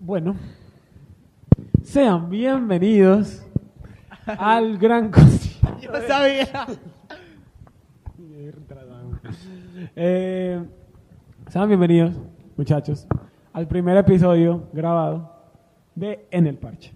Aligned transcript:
Bueno, 0.00 0.36
sean 1.82 2.30
bienvenidos 2.30 3.44
al 4.24 4.78
gran 4.78 5.10
concierto. 5.10 5.78
Yo 5.82 5.90
sabía. 6.06 6.66
Eh, 9.94 10.60
sean 11.48 11.68
bienvenidos, 11.68 12.14
muchachos, 12.56 13.06
al 13.52 13.68
primer 13.68 13.96
episodio 13.96 14.68
grabado 14.72 15.32
de 15.94 16.26
En 16.30 16.46
el 16.46 16.56
Parche, 16.56 16.92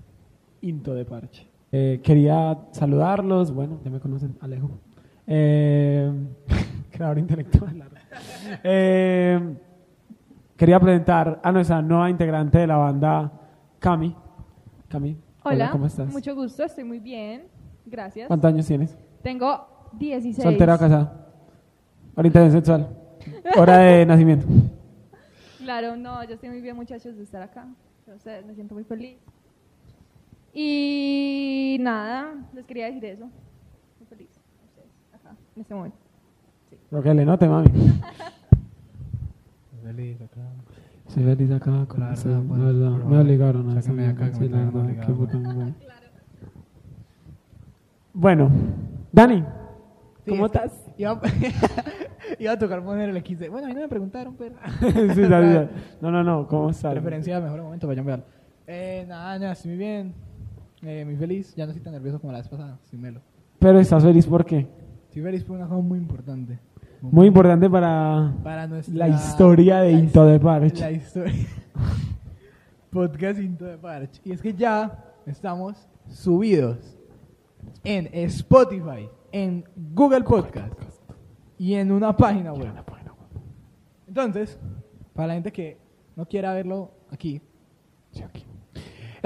Into 0.63 0.95
de 0.95 1.05
Parche. 1.05 1.47
Eh, 1.71 2.01
quería 2.03 2.59
saludarlos, 2.73 3.53
bueno, 3.53 3.81
ya 3.85 3.91
me 3.91 4.01
conocen, 4.01 4.37
Alejo. 4.41 4.71
Eh, 5.27 6.13
creador 6.91 7.19
intelectual. 7.19 7.83
Eh, 8.65 9.55
quería 10.57 10.79
presentar 10.81 11.41
a 11.43 11.53
nuestra 11.53 11.81
nueva 11.83 12.11
integrante 12.11 12.59
de 12.59 12.67
la 12.67 12.77
banda, 12.77 13.33
Cami. 13.79 14.15
Cami, 14.89 15.17
Hola, 15.45 15.71
¿cómo 15.71 15.87
estás? 15.87 16.13
mucho 16.13 16.35
gusto, 16.35 16.63
estoy 16.65 16.85
muy 16.85 16.99
bien, 16.99 17.45
gracias. 17.87 18.29
¿Cuántos 18.29 18.53
años 18.53 18.67
tienes? 18.67 18.97
Tengo 19.23 19.89
16. 19.95 20.43
¿Soltera 20.43 20.75
o 20.75 20.79
casada? 20.79 21.27
Orientación 22.15 22.53
sexual. 22.53 22.89
Hora 23.57 23.79
de 23.79 24.05
nacimiento. 24.07 24.47
Claro, 25.59 25.97
no, 25.97 26.23
yo 26.25 26.35
estoy 26.35 26.51
muy 26.51 26.61
bien, 26.61 26.77
muchachos, 26.77 27.17
de 27.17 27.23
estar 27.23 27.41
acá. 27.43 27.67
Me 28.47 28.55
siento 28.55 28.75
muy 28.75 28.85
feliz. 28.85 29.17
Y 30.53 31.79
nada, 31.81 32.35
les 32.53 32.67
quería 32.67 32.87
decir 32.87 33.05
eso. 33.07 33.25
Muy 33.25 34.07
feliz 34.09 34.29
con 34.59 34.67
ustedes, 34.69 34.91
acá, 35.15 35.35
en 35.57 35.63
este 35.63 35.75
momento. 35.75 35.97
Lo 36.91 37.03
que 37.03 37.15
le 37.15 37.25
note, 37.25 37.49
mami. 37.49 37.71
Feliz 39.83 40.21
acá. 40.21 40.41
Soy 41.09 41.25
feliz 41.25 41.51
acá 41.51 41.85
con 41.87 42.01
La 42.01 42.15
bueno, 42.47 42.65
verdad. 42.67 42.91
Me 43.05 43.19
obligaron 43.19 43.71
a 43.71 43.81
de 43.81 44.07
acá, 44.07 44.33
sí, 44.33 44.49
la 44.49 44.59
verdad, 44.65 45.07
qué 45.07 45.13
puta 45.13 45.39
bueno. 48.15 48.51
Dani, 49.11 49.45
¿cómo 50.27 50.49
Sí, 50.49 50.57
estás? 50.57 50.91
Iba, 50.97 51.21
iba 52.39 52.53
a 52.53 52.59
tocar 52.59 52.83
poner 52.83 53.11
el 53.11 53.19
XD. 53.19 53.51
Bueno, 53.51 53.67
a 53.67 53.69
mí 53.69 53.75
no 53.75 53.81
me 53.81 53.89
preguntaron, 53.89 54.35
pero. 54.37 54.55
Sí, 55.15 55.21
Dani, 55.23 55.69
no, 56.01 56.11
no, 56.11 56.23
no, 56.25 56.47
¿cómo 56.47 56.71
estás? 56.71 56.95
Referencia 56.95 57.37
al 57.37 57.43
mejor 57.43 57.63
momento, 57.63 57.87
vayan 57.87 58.09
a 58.09 58.17
ver. 58.17 58.25
Eh, 58.67 59.05
nada, 59.09 59.39
nada, 59.39 59.53
estoy 59.53 59.73
muy 59.73 59.79
bien. 59.79 60.15
Eh, 60.83 61.05
muy 61.05 61.17
feliz. 61.17 61.55
Ya 61.55 61.67
no 61.67 61.73
estoy 61.73 61.85
tan 61.85 61.93
nervioso 61.93 62.21
como 62.21 62.33
la 62.33 62.39
vez 62.39 62.49
pasada. 62.49 62.79
Estoy 62.83 62.99
melo. 62.99 63.21
Pero 63.59 63.79
estás 63.79 64.03
feliz 64.03 64.27
¿por 64.27 64.45
qué? 64.45 64.67
Feliz 65.21 65.45
por 65.45 65.57
una 65.57 65.67
cosa 65.69 65.81
muy 65.83 65.99
importante. 65.99 66.59
Muy 67.01 67.27
importante 67.27 67.69
para 67.69 68.33
Para 68.43 68.67
nuestra. 68.67 68.95
la 68.95 69.09
historia 69.09 69.81
de 69.81 69.93
la 69.93 69.99
Into 69.99 70.25
de 70.27 70.39
Parche. 70.41 70.81
La 70.81 70.91
historia. 70.93 71.47
Podcast 72.91 73.41
Into 73.41 73.65
de 73.65 73.77
Parche. 73.79 74.21
Y 74.25 74.33
es 74.33 74.41
que 74.41 74.55
ya 74.55 75.05
estamos 75.27 75.89
subidos 76.09 76.97
en 77.85 78.09
Spotify, 78.13 79.09
en 79.33 79.65
Google 79.95 80.23
Podcast 80.23 80.73
y 81.59 81.75
en 81.75 81.91
una 81.93 82.17
página 82.17 82.53
web. 82.53 82.73
Entonces, 84.07 84.59
para 85.15 85.29
la 85.29 85.35
gente 85.35 85.53
que 85.53 85.79
no 86.17 86.27
quiera 86.27 86.53
verlo 86.55 86.91
aquí, 87.11 87.41
Es 88.13 88.23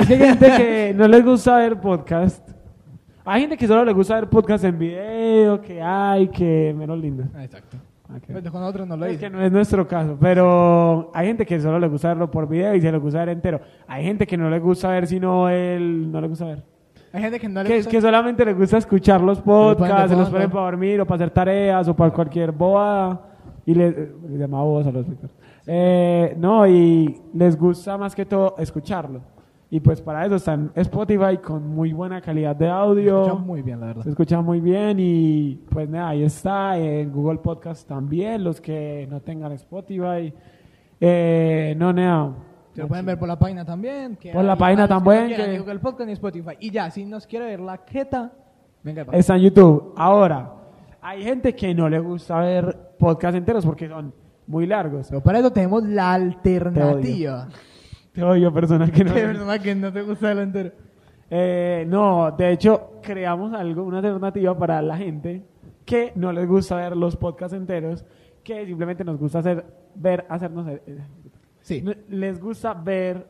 que 0.06 0.14
hay 0.14 0.18
gente 0.18 0.46
que 0.56 0.94
no 0.94 1.08
les 1.08 1.24
gusta 1.24 1.56
ver 1.56 1.80
podcast. 1.80 2.45
Hay 3.28 3.40
gente 3.40 3.56
que 3.56 3.66
solo 3.66 3.84
le 3.84 3.92
gusta 3.92 4.14
ver 4.14 4.28
podcast 4.28 4.64
en 4.64 4.78
video, 4.78 5.60
que 5.60 5.82
hay, 5.82 6.28
que 6.28 6.72
menos 6.76 6.98
lindo. 6.98 7.24
ah, 7.34 7.44
exacto. 7.44 7.76
Con 8.52 8.62
otros 8.62 8.86
no 8.86 8.96
lo 8.96 9.04
Es 9.06 9.18
que 9.18 9.28
no 9.28 9.42
es 9.42 9.50
nuestro 9.50 9.86
caso, 9.88 10.16
pero 10.20 11.10
hay 11.12 11.26
gente 11.26 11.44
que 11.44 11.60
solo 11.60 11.80
le 11.80 11.88
gusta 11.88 12.08
verlo 12.08 12.30
por 12.30 12.48
video 12.48 12.72
y 12.76 12.80
se 12.80 12.92
le 12.92 12.98
gusta 12.98 13.18
ver 13.18 13.30
entero. 13.30 13.60
Hay 13.88 14.04
gente 14.04 14.28
que 14.28 14.36
no 14.36 14.48
le 14.48 14.60
gusta 14.60 14.90
ver 14.90 15.08
sino 15.08 15.48
él 15.48 16.10
no 16.12 16.20
le 16.20 16.28
gusta 16.28 16.44
ver. 16.44 16.62
Hay 17.12 17.20
gente 17.20 17.40
que 17.40 17.48
no 17.48 17.62
le 17.64 17.68
Que, 17.68 17.76
gusta. 17.78 17.90
que 17.90 18.00
solamente 18.00 18.44
le 18.44 18.54
gusta 18.54 18.78
escuchar 18.78 19.20
los 19.20 19.40
podcasts, 19.40 20.10
se 20.10 20.16
los 20.16 20.30
ponen 20.30 20.48
para 20.50 20.66
dormir 20.66 21.00
o 21.00 21.04
para 21.06 21.16
hacer 21.16 21.30
tareas 21.30 21.88
o 21.88 21.96
para 21.96 22.12
cualquier 22.12 22.52
bobada. 22.52 23.20
Y 23.64 23.74
le, 23.74 23.90
le 23.90 24.38
llamaba 24.38 24.82
a 24.82 24.92
los. 24.92 25.04
Eh, 25.66 26.36
no, 26.38 26.64
y 26.68 27.20
les 27.34 27.58
gusta 27.58 27.98
más 27.98 28.14
que 28.14 28.24
todo 28.24 28.54
escucharlo. 28.58 29.20
Y 29.68 29.80
pues 29.80 30.00
para 30.00 30.24
eso 30.24 30.36
están 30.36 30.70
Spotify 30.76 31.38
con 31.42 31.66
muy 31.66 31.92
buena 31.92 32.20
calidad 32.20 32.54
de 32.54 32.66
Se 32.66 32.70
audio. 32.70 33.22
escucha 33.24 33.42
muy 33.42 33.62
bien, 33.62 33.80
la 33.80 33.86
verdad. 33.86 34.02
Se 34.04 34.10
escucha 34.10 34.40
muy 34.40 34.60
bien 34.60 34.96
y 35.00 35.56
pues 35.70 35.88
nada, 35.88 36.10
ahí 36.10 36.22
está, 36.22 36.78
en 36.78 37.10
Google 37.12 37.38
Podcast 37.40 37.86
también, 37.88 38.44
los 38.44 38.60
que 38.60 39.06
no 39.10 39.20
tengan 39.20 39.50
Spotify. 39.52 40.32
Eh, 41.00 41.74
no, 41.76 41.92
nada. 41.92 42.32
Se 42.74 42.82
lo 42.82 42.88
pueden 42.88 43.06
ver 43.06 43.18
por 43.18 43.26
la 43.26 43.38
página 43.38 43.64
también. 43.64 44.16
que 44.16 44.32
Por 44.32 44.44
la 44.44 44.56
página 44.56 44.86
también, 44.86 45.28
que- 45.34 45.58
Google 45.58 45.78
Podcast 45.80 46.06
ni 46.06 46.12
Spotify. 46.12 46.52
Y 46.60 46.70
ya, 46.70 46.90
si 46.90 47.04
nos 47.04 47.26
quiere 47.26 47.46
ver 47.46 47.60
la 47.60 47.78
jeta, 47.86 48.32
venga. 48.84 49.04
Está 49.12 49.34
en 49.36 49.42
YouTube. 49.42 49.94
Ahora, 49.96 50.52
hay 51.00 51.22
gente 51.24 51.54
que 51.56 51.74
no 51.74 51.88
le 51.88 51.98
gusta 51.98 52.38
ver 52.40 52.94
podcasts 52.98 53.36
enteros 53.36 53.64
porque 53.66 53.88
son 53.88 54.12
muy 54.46 54.66
largos. 54.66 55.08
Pero 55.08 55.22
para 55.22 55.40
eso 55.40 55.50
tenemos 55.50 55.82
la 55.84 56.12
alternativa. 56.12 57.48
Te 57.48 57.75
odio, 58.22 58.52
persona 58.52 58.90
que 58.90 59.04
no. 59.04 59.12
De 59.14 59.26
verdad 59.26 59.60
que 59.60 59.74
no 59.74 59.92
te 59.92 60.02
gusta 60.02 60.34
lo 60.34 60.42
entero. 60.42 60.72
Eh, 61.30 61.84
no, 61.88 62.30
de 62.30 62.52
hecho, 62.52 62.92
creamos 63.02 63.52
algo, 63.52 63.82
una 63.82 63.98
alternativa 63.98 64.56
para 64.56 64.80
la 64.82 64.96
gente 64.96 65.42
que 65.84 66.12
no 66.14 66.32
les 66.32 66.46
gusta 66.48 66.76
ver 66.76 66.96
los 66.96 67.16
podcasts 67.16 67.56
enteros, 67.56 68.04
que 68.44 68.64
simplemente 68.66 69.04
nos 69.04 69.18
gusta 69.18 69.40
hacer, 69.40 69.64
ver, 69.94 70.24
hacernos. 70.28 70.66
eh, 70.68 70.80
Sí. 71.60 71.82
No, 71.82 71.92
Les 72.08 72.40
gusta 72.40 72.74
ver. 72.74 73.26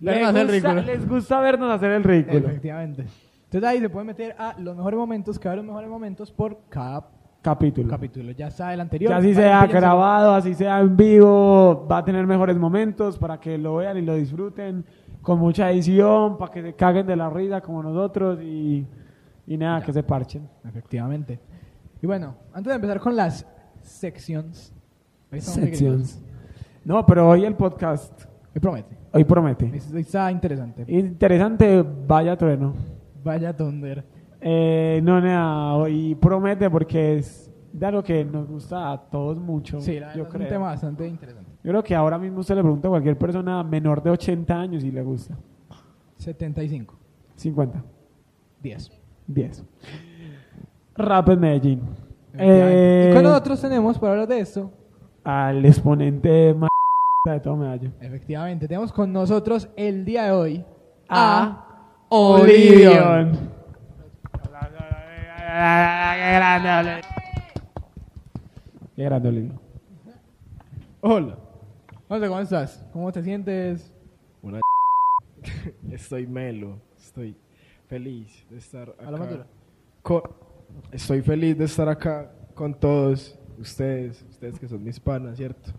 Les 0.00 0.22
hacer 0.26 0.36
el 0.40 0.46
gusta, 0.48 0.72
ridículo. 0.72 0.82
les 0.82 1.08
gusta 1.08 1.40
vernos 1.40 1.70
hacer 1.70 1.90
el 1.92 2.02
ridículo. 2.02 2.48
Efectivamente. 2.48 3.04
Entonces 3.44 3.70
ahí 3.70 3.80
se 3.80 3.88
puede 3.88 4.04
meter 4.06 4.34
a 4.38 4.58
los 4.58 4.76
mejores 4.76 4.98
momentos, 4.98 5.38
cada 5.38 5.54
los 5.56 5.64
mejores 5.64 5.88
momentos 5.88 6.32
por 6.32 6.58
cada 6.68 7.06
Capítulo. 7.44 7.90
capítulo. 7.90 8.30
Ya 8.32 8.50
sea 8.50 8.72
el 8.72 8.80
anterior. 8.80 9.10
Ya 9.10 9.18
así 9.18 9.34
sea 9.34 9.66
grabado, 9.66 10.32
así 10.34 10.54
sea 10.54 10.80
en 10.80 10.96
vivo, 10.96 11.86
va 11.86 11.98
a 11.98 12.04
tener 12.04 12.26
mejores 12.26 12.56
momentos 12.56 13.18
para 13.18 13.38
que 13.38 13.58
lo 13.58 13.76
vean 13.76 13.98
y 13.98 14.00
lo 14.00 14.14
disfruten 14.14 14.82
con 15.20 15.38
mucha 15.38 15.70
edición, 15.70 16.38
para 16.38 16.50
que 16.50 16.62
se 16.62 16.72
caguen 16.74 17.06
de 17.06 17.16
la 17.16 17.28
risa 17.28 17.60
como 17.60 17.82
nosotros 17.82 18.40
y, 18.42 18.86
y 19.46 19.56
nada, 19.58 19.80
Ya. 19.80 19.84
que 19.86 19.92
se 19.92 20.02
parchen. 20.02 20.48
Efectivamente. 20.66 21.38
Y 22.00 22.06
bueno, 22.06 22.34
antes 22.54 22.70
de 22.70 22.76
empezar 22.76 22.98
con 22.98 23.14
las 23.14 23.46
muy 25.30 25.40
Sections. 25.42 26.22
No, 26.82 27.04
pero 27.04 27.28
hoy 27.28 27.44
el 27.44 27.54
podcast. 27.56 28.24
Me 28.54 28.60
promete. 28.60 28.96
hoy 29.12 29.24
promete. 29.24 29.66
Hoy 29.92 30.00
Está 30.00 30.30
interesante. 30.32 30.84
Interesante, 30.88 31.84
vaya 32.06 32.36
trueno. 32.38 32.72
Vaya 33.22 33.54
tonder. 33.54 34.02
Eh, 34.46 35.00
no, 35.02 35.20
nada, 35.22 35.72
hoy 35.74 36.14
promete 36.16 36.68
porque 36.68 37.16
es 37.16 37.50
de 37.72 37.86
algo 37.86 38.02
que 38.02 38.24
nos 38.26 38.46
gusta 38.46 38.92
a 38.92 39.00
todos 39.00 39.38
mucho. 39.38 39.80
Sí, 39.80 39.98
la 39.98 40.14
yo 40.14 40.24
es 40.24 40.28
un 40.28 40.34
creo. 40.34 40.48
tema 40.48 40.66
bastante 40.66 41.08
interesante. 41.08 41.50
Yo 41.62 41.70
creo 41.70 41.82
que 41.82 41.94
ahora 41.94 42.18
mismo 42.18 42.40
usted 42.40 42.54
le 42.54 42.60
pregunta 42.60 42.88
a 42.88 42.90
cualquier 42.90 43.16
persona 43.16 43.62
menor 43.64 44.02
de 44.02 44.10
80 44.10 44.54
años 44.54 44.84
y 44.84 44.90
le 44.90 45.02
gusta. 45.02 45.34
75. 46.18 46.94
50, 47.36 47.82
10. 48.62 48.90
10. 49.26 49.64
Rap 50.96 51.28
en 51.30 51.40
Medellín. 51.40 51.80
Eh, 52.36 53.08
y 53.10 53.14
con 53.14 53.22
nosotros 53.22 53.60
tenemos, 53.62 53.98
para 53.98 54.12
hablar 54.12 54.28
de 54.28 54.40
esto, 54.40 54.70
al 55.24 55.64
exponente 55.64 56.52
más 56.54 56.68
de 57.24 57.40
todo 57.40 57.56
Medallo. 57.56 57.90
efectivamente, 58.00 58.68
tenemos 58.68 58.92
con 58.92 59.10
nosotros 59.12 59.68
el 59.76 60.04
día 60.04 60.24
de 60.24 60.30
hoy 60.32 60.64
A 61.08 61.64
Olivion. 62.10 63.32
Qué 63.32 63.53
grande, 65.54 66.68
Olivion. 66.70 67.00
Qué 68.96 69.04
grande, 69.04 69.28
Olivion. 69.28 69.60
Hola. 71.00 71.38
José, 72.08 72.28
¿cómo 72.28 72.40
estás? 72.40 72.86
¿Cómo 72.92 73.12
te 73.12 73.22
sientes? 73.22 73.92
Una 74.42 74.60
estoy 75.90 76.26
melo, 76.26 76.78
estoy 76.98 77.36
feliz 77.88 78.44
de 78.50 78.58
estar 78.58 78.94
A 78.98 79.02
la 79.10 79.16
acá. 79.16 79.18
madura. 79.26 79.46
con- 80.02 80.22
estoy 80.92 81.22
feliz 81.22 81.56
de 81.56 81.64
estar 81.64 81.88
acá 81.88 82.30
con 82.54 82.74
todos 82.74 83.38
ustedes, 83.58 84.24
ustedes 84.30 84.58
que 84.58 84.66
son 84.68 84.82
mis 84.82 84.98
panas, 85.00 85.36
¿cierto? 85.36 85.70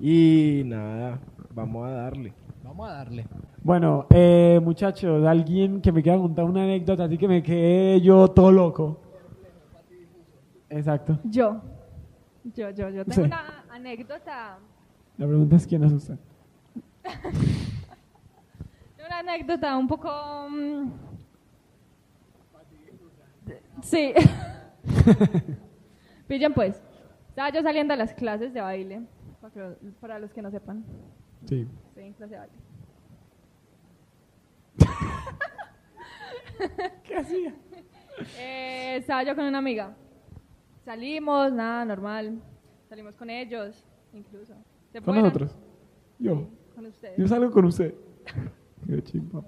Y 0.00 0.62
nada, 0.64 1.20
vamos 1.50 1.86
a 1.86 1.90
darle. 1.90 2.32
Vamos 2.68 2.88
a 2.88 2.92
darle. 2.92 3.26
Bueno, 3.62 4.06
eh, 4.10 4.60
muchachos, 4.62 5.26
alguien 5.26 5.80
que 5.80 5.90
me 5.90 6.02
quiera 6.02 6.18
contar 6.18 6.44
una 6.44 6.62
anécdota, 6.62 7.04
así 7.04 7.16
que 7.18 7.26
me 7.28 7.42
quedé 7.42 8.00
yo 8.00 8.28
todo 8.28 8.52
loco. 8.52 9.00
Exacto. 10.70 11.18
Yo, 11.24 11.60
yo, 12.54 12.70
yo, 12.70 12.90
yo 12.90 13.04
tengo 13.04 13.14
Sí. 13.14 13.20
una 13.22 13.64
anécdota, 13.70 14.58
La 15.16 15.26
pregunta 15.26 15.56
es 15.56 15.66
quién 15.66 15.82
es 15.84 15.92
usted. 15.92 16.18
tengo 18.96 19.06
una 19.08 19.18
anécdota 19.20 19.76
un 19.76 19.88
poco... 19.88 20.08
mm, 20.50 20.90
Sí. 23.82 24.12
Pillen 26.28 26.52
pues. 26.52 26.82
Estaba 27.30 27.50
yo 27.50 27.62
saliendo 27.62 27.94
a 27.94 27.96
las 27.96 28.12
clases 28.12 28.52
de 28.52 28.60
baile, 28.60 29.02
para, 29.40 29.54
que- 29.54 29.76
para 30.00 30.18
los 30.18 30.32
que 30.32 30.42
no 30.42 30.50
sepan. 30.50 30.84
Sí. 31.46 31.66
¿Qué 37.04 37.16
hacía? 37.16 37.54
Eh, 38.38 38.96
estaba 38.96 39.22
yo 39.22 39.34
con 39.34 39.44
una 39.44 39.58
amiga. 39.58 39.94
Salimos, 40.84 41.52
nada, 41.52 41.84
normal. 41.84 42.40
Salimos 42.88 43.14
con 43.14 43.30
ellos, 43.30 43.84
incluso. 44.12 44.54
Se 44.92 44.98
¿Con 44.98 45.04
fueron. 45.04 45.24
nosotros? 45.24 45.56
Yo. 46.18 46.48
Con 46.74 46.86
ustedes. 46.86 47.16
Yo 47.18 47.28
salgo 47.28 47.50
con 47.50 47.66
usted. 47.66 47.94
Qué 48.86 49.02
chimpa. 49.02 49.42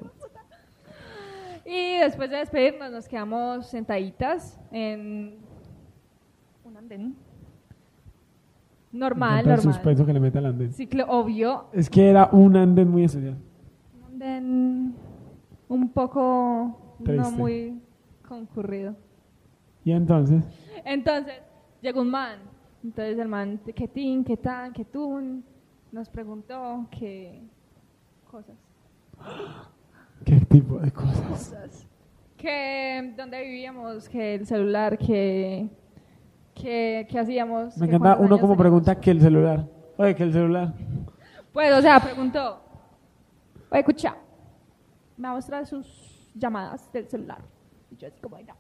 Y 1.65 1.99
después 1.99 2.31
de 2.31 2.37
despedirnos, 2.39 2.91
nos 2.91 3.09
quedamos 3.09 3.69
sentaditas 3.69 4.59
en 4.71 5.39
un 6.65 6.77
andén. 6.77 7.17
Normal, 8.93 9.41
el 9.41 9.47
normal. 9.47 9.63
suspenso 9.63 10.05
que 10.05 10.13
le 10.13 10.21
mete 10.21 10.39
al 10.39 10.47
andén. 10.47 10.73
Ciclo, 10.73 11.05
obvio. 11.09 11.67
Es 11.73 11.89
que 11.89 12.09
era 12.09 12.29
un 12.33 12.57
andén 12.57 12.89
muy 12.89 13.05
especial. 13.05 13.37
Un 13.95 14.13
andén 14.13 14.95
un 15.69 15.89
poco 15.91 16.97
no 16.99 17.31
muy 17.31 17.81
concurrido. 18.27 18.97
Y 19.85 19.93
entonces, 19.93 20.45
Entonces, 20.85 21.35
llegó 21.81 22.01
un 22.01 22.11
man. 22.11 22.39
Entonces 22.83 23.19
el 23.19 23.29
man, 23.29 23.61
qué 23.75 23.87
tin, 23.89 24.25
qué 24.25 24.37
tan, 24.37 24.73
qué 24.73 24.85
tun, 24.85 25.45
nos 25.93 26.09
preguntó 26.09 26.87
qué 26.91 27.43
cosas. 28.31 28.57
¿qué 30.25 30.41
tipo 30.41 30.79
de 30.79 30.91
cosas? 30.91 31.21
cosas. 31.29 31.87
Que 32.37 33.13
dónde 33.17 33.43
vivíamos, 33.43 34.09
que 34.09 34.37
el 34.37 34.47
celular, 34.47 34.97
que, 34.97 35.69
que, 36.61 37.07
que 37.11 37.19
hacíamos. 37.19 37.77
Me 37.79 37.89
que 37.89 37.97
encanta 37.97 38.17
uno 38.23 38.39
como 38.39 38.57
pregunta 38.57 38.95
que 39.01 39.11
el 39.11 39.21
celular. 39.21 39.67
Oye, 39.97 40.15
que 40.15 40.23
el 40.25 40.33
celular. 40.33 40.73
Pues, 41.53 41.73
o 41.73 41.81
sea, 41.83 42.01
preguntó. 42.01 42.61
Oye, 43.71 43.81
escucha, 43.81 44.17
me 45.17 45.25
va 45.29 45.33
a 45.33 45.35
mostrar 45.37 45.67
sus 45.67 46.31
llamadas 46.35 46.91
del 46.93 47.07
celular. 47.09 47.39
Y 47.91 47.97
yo 47.97 48.09
así 48.09 48.21
como, 48.21 48.37
"Ay, 48.37 48.45
no". 48.45 48.55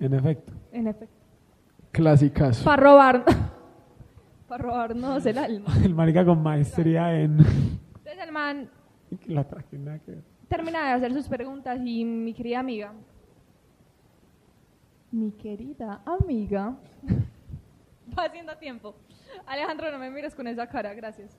En 0.00 0.14
efecto. 0.14 0.52
En 0.72 0.86
efecto. 0.86 1.14
Clásicazo. 1.92 2.64
Para 2.64 2.82
robar, 2.82 3.24
para 4.48 4.62
robarnos 4.62 5.24
el 5.26 5.38
alma. 5.38 5.68
El 5.84 5.94
marica 5.94 6.24
con 6.24 6.42
maestría 6.42 7.18
en... 7.20 7.38
Entonces 7.38 8.18
el 8.24 8.32
man 8.32 8.68
La 9.26 9.44
traje, 9.44 9.78
nada 9.78 9.98
que 10.00 10.10
ver. 10.12 10.22
termina 10.48 10.84
de 10.86 10.92
hacer 10.92 11.12
sus 11.14 11.26
preguntas 11.28 11.78
y 11.84 12.04
mi 12.04 12.32
querida 12.34 12.58
amiga, 12.60 12.92
mi 15.12 15.30
querida 15.32 16.02
amiga, 16.04 16.76
haciendo 18.24 18.56
tiempo. 18.56 18.94
Alejandro, 19.46 19.90
no 19.90 19.98
me 19.98 20.10
mires 20.10 20.34
con 20.34 20.46
esa 20.46 20.66
cara, 20.66 20.94
gracias. 20.94 21.36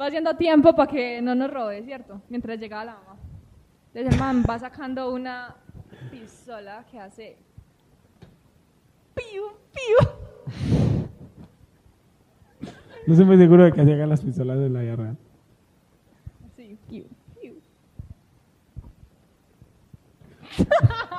Va 0.00 0.06
haciendo 0.06 0.34
tiempo 0.36 0.74
para 0.74 0.90
que 0.90 1.22
no 1.22 1.34
nos 1.34 1.50
robe, 1.50 1.82
¿cierto? 1.82 2.20
Mientras 2.28 2.58
llegaba 2.58 2.84
la 2.84 2.94
mamá. 2.94 3.16
Entonces 3.94 4.12
el 4.12 4.20
man 4.20 4.44
va 4.48 4.58
sacando 4.58 5.10
una 5.12 5.54
pistola 6.10 6.84
que 6.90 6.98
hace... 6.98 7.38
¡Piu, 9.14 9.44
piu! 9.72 9.96
No 13.06 13.12
estoy 13.12 13.24
muy 13.24 13.38
seguro 13.38 13.64
de 13.64 13.72
que 13.72 13.84
llegan 13.84 14.10
las 14.10 14.20
pistolas 14.20 14.58
de 14.58 14.68
la 14.68 14.80
real. 14.96 15.16
Sí, 16.56 16.76
piu, 16.88 17.04
piu. 17.40 17.54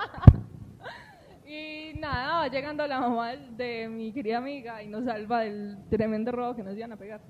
y 1.57 1.99
nada, 1.99 2.39
va 2.39 2.47
llegando 2.47 2.85
la 2.87 2.99
mamá 2.99 3.31
de 3.35 3.87
mi 3.87 4.11
querida 4.11 4.37
amiga 4.37 4.81
y 4.83 4.87
nos 4.87 5.05
salva 5.05 5.41
del 5.41 5.77
tremendo 5.89 6.31
robo 6.31 6.55
que 6.55 6.63
nos 6.63 6.75
iban 6.77 6.91
a 6.91 6.97
pegar. 6.97 7.21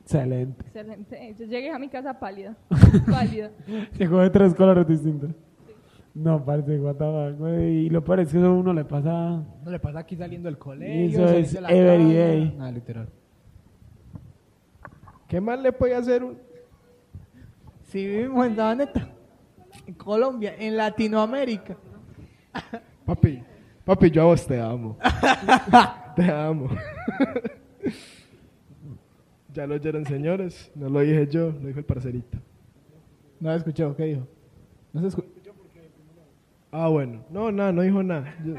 Excelente. 0.00 0.64
Excelente. 0.66 1.34
Yo 1.38 1.46
llegué 1.46 1.70
a 1.70 1.78
mi 1.78 1.88
casa 1.88 2.18
pálida. 2.18 2.56
pálida. 3.10 3.50
Llegó 3.98 4.20
de 4.20 4.30
tres 4.30 4.54
colores 4.54 4.86
distintos. 4.86 5.30
No, 6.14 6.42
parece 6.44 6.78
guatabaco, 6.78 7.36
güey. 7.38 7.86
Y 7.86 7.90
lo 7.90 8.02
peor 8.02 8.20
es 8.20 8.32
que 8.32 8.38
eso 8.38 8.46
a 8.46 8.52
uno 8.52 8.72
le 8.72 8.84
pasa... 8.84 9.44
No 9.62 9.70
le 9.70 9.78
pasa 9.78 9.98
aquí 9.98 10.16
saliendo 10.16 10.48
del 10.48 10.58
colegio. 10.58 11.26
Eso 11.26 11.26
saliendo 11.26 11.38
es 11.46 11.52
de 11.52 11.60
la 11.60 11.68
every 11.70 12.04
casa. 12.04 12.18
day. 12.18 12.56
Ah, 12.60 12.70
literal. 12.70 13.08
¿Qué 15.28 15.40
más 15.40 15.60
le 15.60 15.72
puede 15.72 15.94
hacer 15.94 16.24
un... 16.24 16.38
Si 17.82 18.06
vivimos 18.06 18.46
en 18.46 18.56
Sabaneta, 18.56 19.08
en 19.86 19.94
Colombia, 19.94 20.54
en 20.58 20.76
Latinoamérica. 20.76 21.76
Papi, 23.04 23.42
papi, 23.86 24.10
yo 24.10 24.22
a 24.22 24.24
vos 24.26 24.46
te 24.46 24.60
amo. 24.60 24.98
te 26.16 26.30
amo. 26.30 26.68
ya 29.54 29.66
lo 29.66 29.74
oyeron, 29.76 30.04
señores. 30.04 30.70
No 30.74 30.88
lo 30.90 31.00
dije 31.00 31.26
yo, 31.28 31.52
lo 31.52 31.68
dijo 31.68 31.78
el 31.78 31.84
parcerito. 31.84 32.38
No 33.40 33.50
lo 33.50 33.56
escuché, 33.56 33.86
¿qué 33.96 34.04
dijo? 34.04 34.26
No 34.92 35.00
se 35.00 35.06
escuchó. 35.08 35.28
Ah, 36.72 36.88
bueno. 36.88 37.24
No, 37.30 37.50
nada, 37.52 37.72
no 37.72 37.82
dijo 37.82 38.02
nada. 38.02 38.34
Yo- 38.44 38.54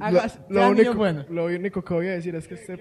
Hagas- 0.00 0.40
lo, 0.48 0.70
único, 0.70 0.94
bueno. 0.94 1.24
lo 1.28 1.46
único 1.46 1.84
que 1.84 1.92
voy 1.92 2.06
a 2.06 2.12
decir 2.12 2.34
es 2.34 2.48
que 2.48 2.54
este... 2.54 2.78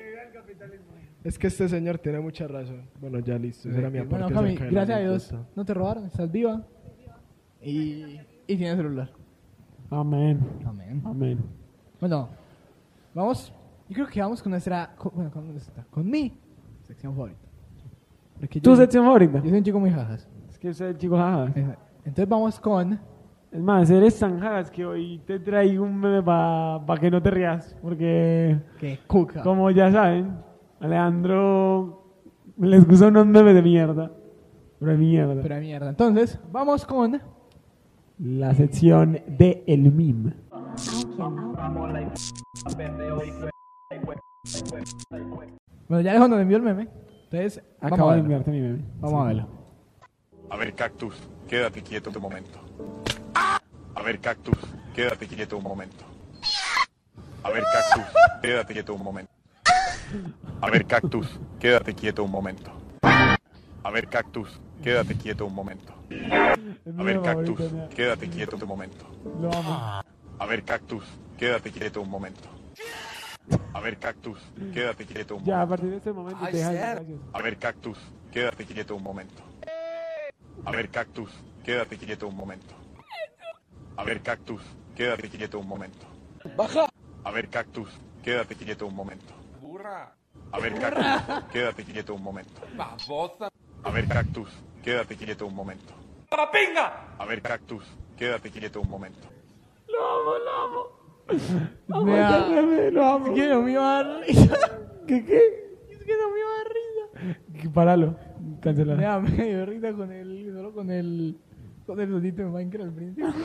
Es 1.23 1.37
que 1.37 1.47
este 1.47 1.67
señor 1.67 1.97
tiene 1.99 2.19
mucha 2.19 2.47
razón. 2.47 2.83
Bueno, 2.99 3.19
ya 3.19 3.37
listo. 3.37 3.69
Esa 3.69 3.79
era 3.79 3.89
mi 3.89 3.99
aporte 3.99 4.33
Bueno, 4.33 4.35
Cami, 4.35 4.55
gracias 4.55 4.97
a 4.97 5.01
Dios, 5.01 5.35
no 5.55 5.65
te 5.65 5.73
robaron, 5.73 6.05
estás 6.05 6.31
viva. 6.31 6.65
Y, 7.61 8.19
y 8.47 8.57
tienes 8.57 8.77
celular. 8.77 9.11
Amén. 9.89 10.39
Amén. 10.65 11.01
Amén. 11.05 11.39
Bueno, 12.01 12.29
vamos. 13.13 13.53
Yo 13.87 13.93
creo 13.93 14.07
que 14.07 14.19
vamos 14.21 14.41
con 14.41 14.49
nuestra. 14.49 14.95
Con, 14.97 15.11
bueno, 15.13 15.31
con 15.31 15.47
nuestra. 15.47 15.85
Con 15.91 16.09
mi 16.09 16.33
sección 16.81 17.13
favorita. 17.13 17.39
Porque 18.39 18.59
¿Tu 18.59 18.71
yo, 18.71 18.75
sección 18.75 19.05
favorita? 19.05 19.37
Yo 19.37 19.49
soy 19.49 19.57
un 19.59 19.63
chico 19.63 19.79
muy 19.79 19.91
jajas. 19.91 20.27
Es 20.49 20.57
que 20.57 20.69
es 20.69 20.81
el 20.81 20.97
chico 20.97 21.15
jajas. 21.15 21.55
Entonces 21.55 22.27
vamos 22.27 22.59
con. 22.59 22.99
Es 23.51 23.61
más, 23.61 23.87
eres 23.91 24.17
tan 24.17 24.39
jajas 24.39 24.71
que 24.71 24.83
hoy 24.83 25.21
te 25.27 25.39
traigo 25.39 25.83
un 25.83 25.99
meme 25.99 26.23
para 26.23 26.99
que 26.99 27.11
no 27.11 27.21
te 27.21 27.29
rías. 27.29 27.77
Porque, 27.83 28.57
Que 28.79 28.97
cuca. 29.05 29.43
como 29.43 29.69
ya 29.69 29.91
saben, 29.91 30.37
Alejandro 30.79 32.03
les 32.57 32.87
gusta 32.87 33.07
unos 33.07 33.27
memes 33.27 33.53
de 33.53 33.61
mierda. 33.61 34.11
Pero 34.79 34.91
de 34.93 34.97
mierda. 34.97 35.41
Pero 35.43 35.55
de 35.55 35.61
mierda. 35.61 35.89
Entonces, 35.89 36.39
vamos 36.51 36.83
con. 36.83 37.21
La 38.17 38.55
sección 38.55 39.19
de 39.27 39.63
el 39.67 39.91
meme. 39.91 40.33
Bueno, 45.87 46.01
ya 46.01 46.11
Alejandro 46.11 46.37
me 46.37 46.43
envió 46.43 46.57
el 46.57 46.63
meme. 46.63 46.87
Entonces, 47.23 47.63
Acabo 47.81 48.11
de 48.11 48.19
enviarte 48.19 48.51
mi 48.51 48.61
meme. 48.61 48.83
Vamos 48.99 49.21
a 49.21 49.27
verlo. 49.27 49.47
A 50.49 50.57
ver, 50.57 50.73
Cactus, 50.73 51.15
quédate 51.47 51.81
quieto 51.81 52.09
un 52.09 52.21
momento. 52.21 52.59
A 53.95 54.01
ver, 54.03 54.19
Cactus, 54.19 54.57
quédate 54.93 55.27
quieto 55.27 55.57
un 55.57 55.63
momento. 55.63 56.03
A 57.43 57.49
ver, 57.49 57.63
Cactus, 57.63 58.05
quédate 58.41 58.73
quieto 58.73 58.93
un 58.93 59.03
momento. 59.03 59.31
A 60.61 60.69
ver, 60.69 60.85
Cactus, 60.85 61.39
quédate 61.59 61.93
quieto 61.95 62.23
un 62.23 62.31
momento. 62.31 62.71
A 63.01 63.91
ver, 63.91 64.07
Cactus, 64.07 64.59
quédate 64.83 65.15
quieto 65.15 65.45
un 65.45 65.55
momento. 65.55 65.93
Es 66.09 66.99
A 66.99 67.03
ver, 67.03 67.21
Cactus, 67.21 67.61
quédate 67.95 68.29
quieto 68.29 68.57
un 68.57 68.67
momento. 68.67 69.05
Lo 69.39 69.51
amo. 69.53 70.01
A 70.41 70.45
ver, 70.47 70.63
Cactus, 70.63 71.03
quédate 71.37 71.71
quieto 71.71 72.01
un 72.01 72.09
momento. 72.09 72.49
A 73.75 73.79
ver, 73.79 73.99
Cactus, 73.99 74.39
quédate 74.73 75.05
quieto 75.05 75.35
un 75.35 75.45
Ya, 75.45 75.61
a 75.61 75.65
momento. 75.67 75.69
partir 75.69 75.89
de 75.91 75.97
este 75.97 76.11
momento 76.11 76.45
deja 76.51 76.71
gracias. 76.73 77.19
A 77.31 77.41
ver, 77.43 77.57
Cactus, 77.59 77.97
quédate 78.31 78.65
quieto 78.65 78.95
un 78.95 79.03
momento. 79.03 79.43
A 80.65 80.71
ver, 80.71 80.89
Cactus, 80.89 81.29
quédate 81.63 81.95
quieto 81.95 82.27
un 82.27 82.35
momento. 82.35 82.73
A 83.97 84.03
ver, 84.03 84.21
Cactus, 84.23 84.63
quédate 84.95 85.29
quieto 85.29 85.59
un 85.59 85.67
momento. 85.67 86.07
Baja. 86.57 86.89
A 87.23 87.29
ver, 87.31 87.47
Cactus, 87.47 87.89
quédate 88.23 88.55
quieto 88.55 88.87
un 88.87 88.95
momento. 88.95 89.33
A 90.51 90.59
ver, 90.59 90.73
Cactus, 90.73 91.45
quédate 91.51 91.83
quieto 91.85 92.15
un 92.15 92.23
momento. 92.23 92.61
A 93.83 93.91
ver, 93.91 94.07
Cactus, 94.07 94.49
quédate 94.83 95.15
quieto 95.17 95.45
un 95.45 95.53
momento. 95.53 95.93
A 96.31 97.25
ver, 97.27 97.41
Cactus, 97.43 97.85
quédate 98.17 98.49
quieto 98.49 98.81
un 98.81 98.89
momento. 98.89 99.40
Amo 101.89 102.15
ese 102.15 102.55
meme, 102.55 102.91
lo 102.91 103.05
amo. 103.05 103.27
Es 103.27 103.33
que 103.33 103.49
no 103.49 103.61
me 103.61 103.71
iba 103.71 103.99
a 103.99 104.03
dar 104.03 104.21
risa. 104.21 104.55
¿Qué 105.07 105.25
qué? 105.25 105.41
Es 105.89 106.03
que 106.03 106.13
no 106.13 106.31
me 106.31 106.39
iba 106.39 106.49
a 106.49 106.57
dar 106.57 107.57
risa. 107.57 107.73
Páralo. 107.73 108.15
Cancela. 108.61 108.95
Mira, 108.95 109.19
me 109.19 109.29
dio 109.29 109.65
risa 109.65 109.93
con 109.93 110.11
el. 110.11 110.51
Solo 110.53 110.73
con 110.73 110.91
el. 110.91 111.37
Con 111.85 111.99
el 111.99 112.09
sonito 112.09 112.43
de 112.43 112.49
Minecraft 112.49 112.87
al 112.87 112.93
principio. 112.93 113.27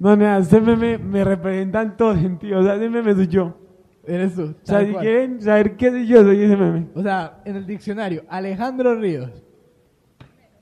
No, 0.00 0.14
nada, 0.14 0.38
este 0.38 0.60
meme 0.60 0.96
me 0.96 1.24
representa 1.24 1.82
en 1.82 1.96
todo 1.96 2.14
sentido. 2.14 2.60
O 2.60 2.62
sea, 2.62 2.76
ese 2.76 2.88
meme 2.88 3.14
soy 3.14 3.26
yo. 3.26 3.58
Eres 4.06 4.36
tú. 4.36 4.42
O 4.42 4.54
sea, 4.62 4.86
si 4.86 4.92
cual. 4.92 5.04
quieren 5.04 5.42
saber 5.42 5.76
qué 5.76 5.90
soy 5.90 6.06
yo, 6.06 6.22
soy 6.22 6.40
ese 6.40 6.56
meme. 6.56 6.86
O 6.94 7.02
sea, 7.02 7.40
en 7.44 7.56
el 7.56 7.66
diccionario, 7.66 8.22
Alejandro 8.28 8.94
Ríos. 8.94 9.42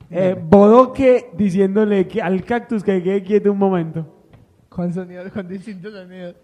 Eh, 0.09 0.35
Bodoque 0.41 1.29
diciéndole 1.37 2.07
que 2.07 2.19
al 2.19 2.43
cactus 2.43 2.83
que 2.83 3.03
quede 3.03 3.21
quieto 3.21 3.51
un 3.51 3.59
momento. 3.59 4.16
Con 4.77 4.93
sonidos, 4.93 5.31
con 5.31 5.47
distintos 5.47 5.91
sonidos. 5.91 6.35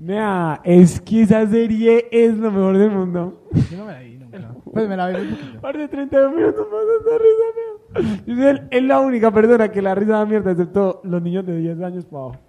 Nea, 0.00 0.60
es 0.64 1.00
que 1.00 1.22
esa 1.22 1.46
serie 1.46 2.08
es 2.10 2.36
lo 2.36 2.50
mejor 2.50 2.76
del 2.76 2.90
mundo. 2.90 3.40
Yo 3.70 3.78
no 3.78 3.84
me 3.86 3.92
la 3.92 4.00
vi 4.00 4.16
nunca. 4.16 4.54
Pues 4.72 4.88
me 4.88 4.96
la 4.96 5.08
vi 5.10 5.14
un 5.20 5.30
poquito. 5.36 5.60
Par 5.60 5.78
de 5.78 5.86
32 5.86 6.34
minutos 6.34 6.66
más 6.72 6.80
de 7.04 7.18
risa, 7.18 8.10
nea. 8.10 8.22
Yo 8.26 8.34
soy 8.34 8.44
el- 8.46 8.62
es 8.68 8.82
la 8.82 8.98
única 9.00 9.30
persona 9.30 9.70
que 9.70 9.80
la 9.80 9.94
risa 9.94 10.12
da 10.18 10.26
mierda, 10.26 10.50
excepto 10.50 11.00
los 11.04 11.22
niños 11.22 11.46
de 11.46 11.56
10 11.56 11.80
años 11.82 12.04
para 12.06 12.24
abajo. 12.24 12.40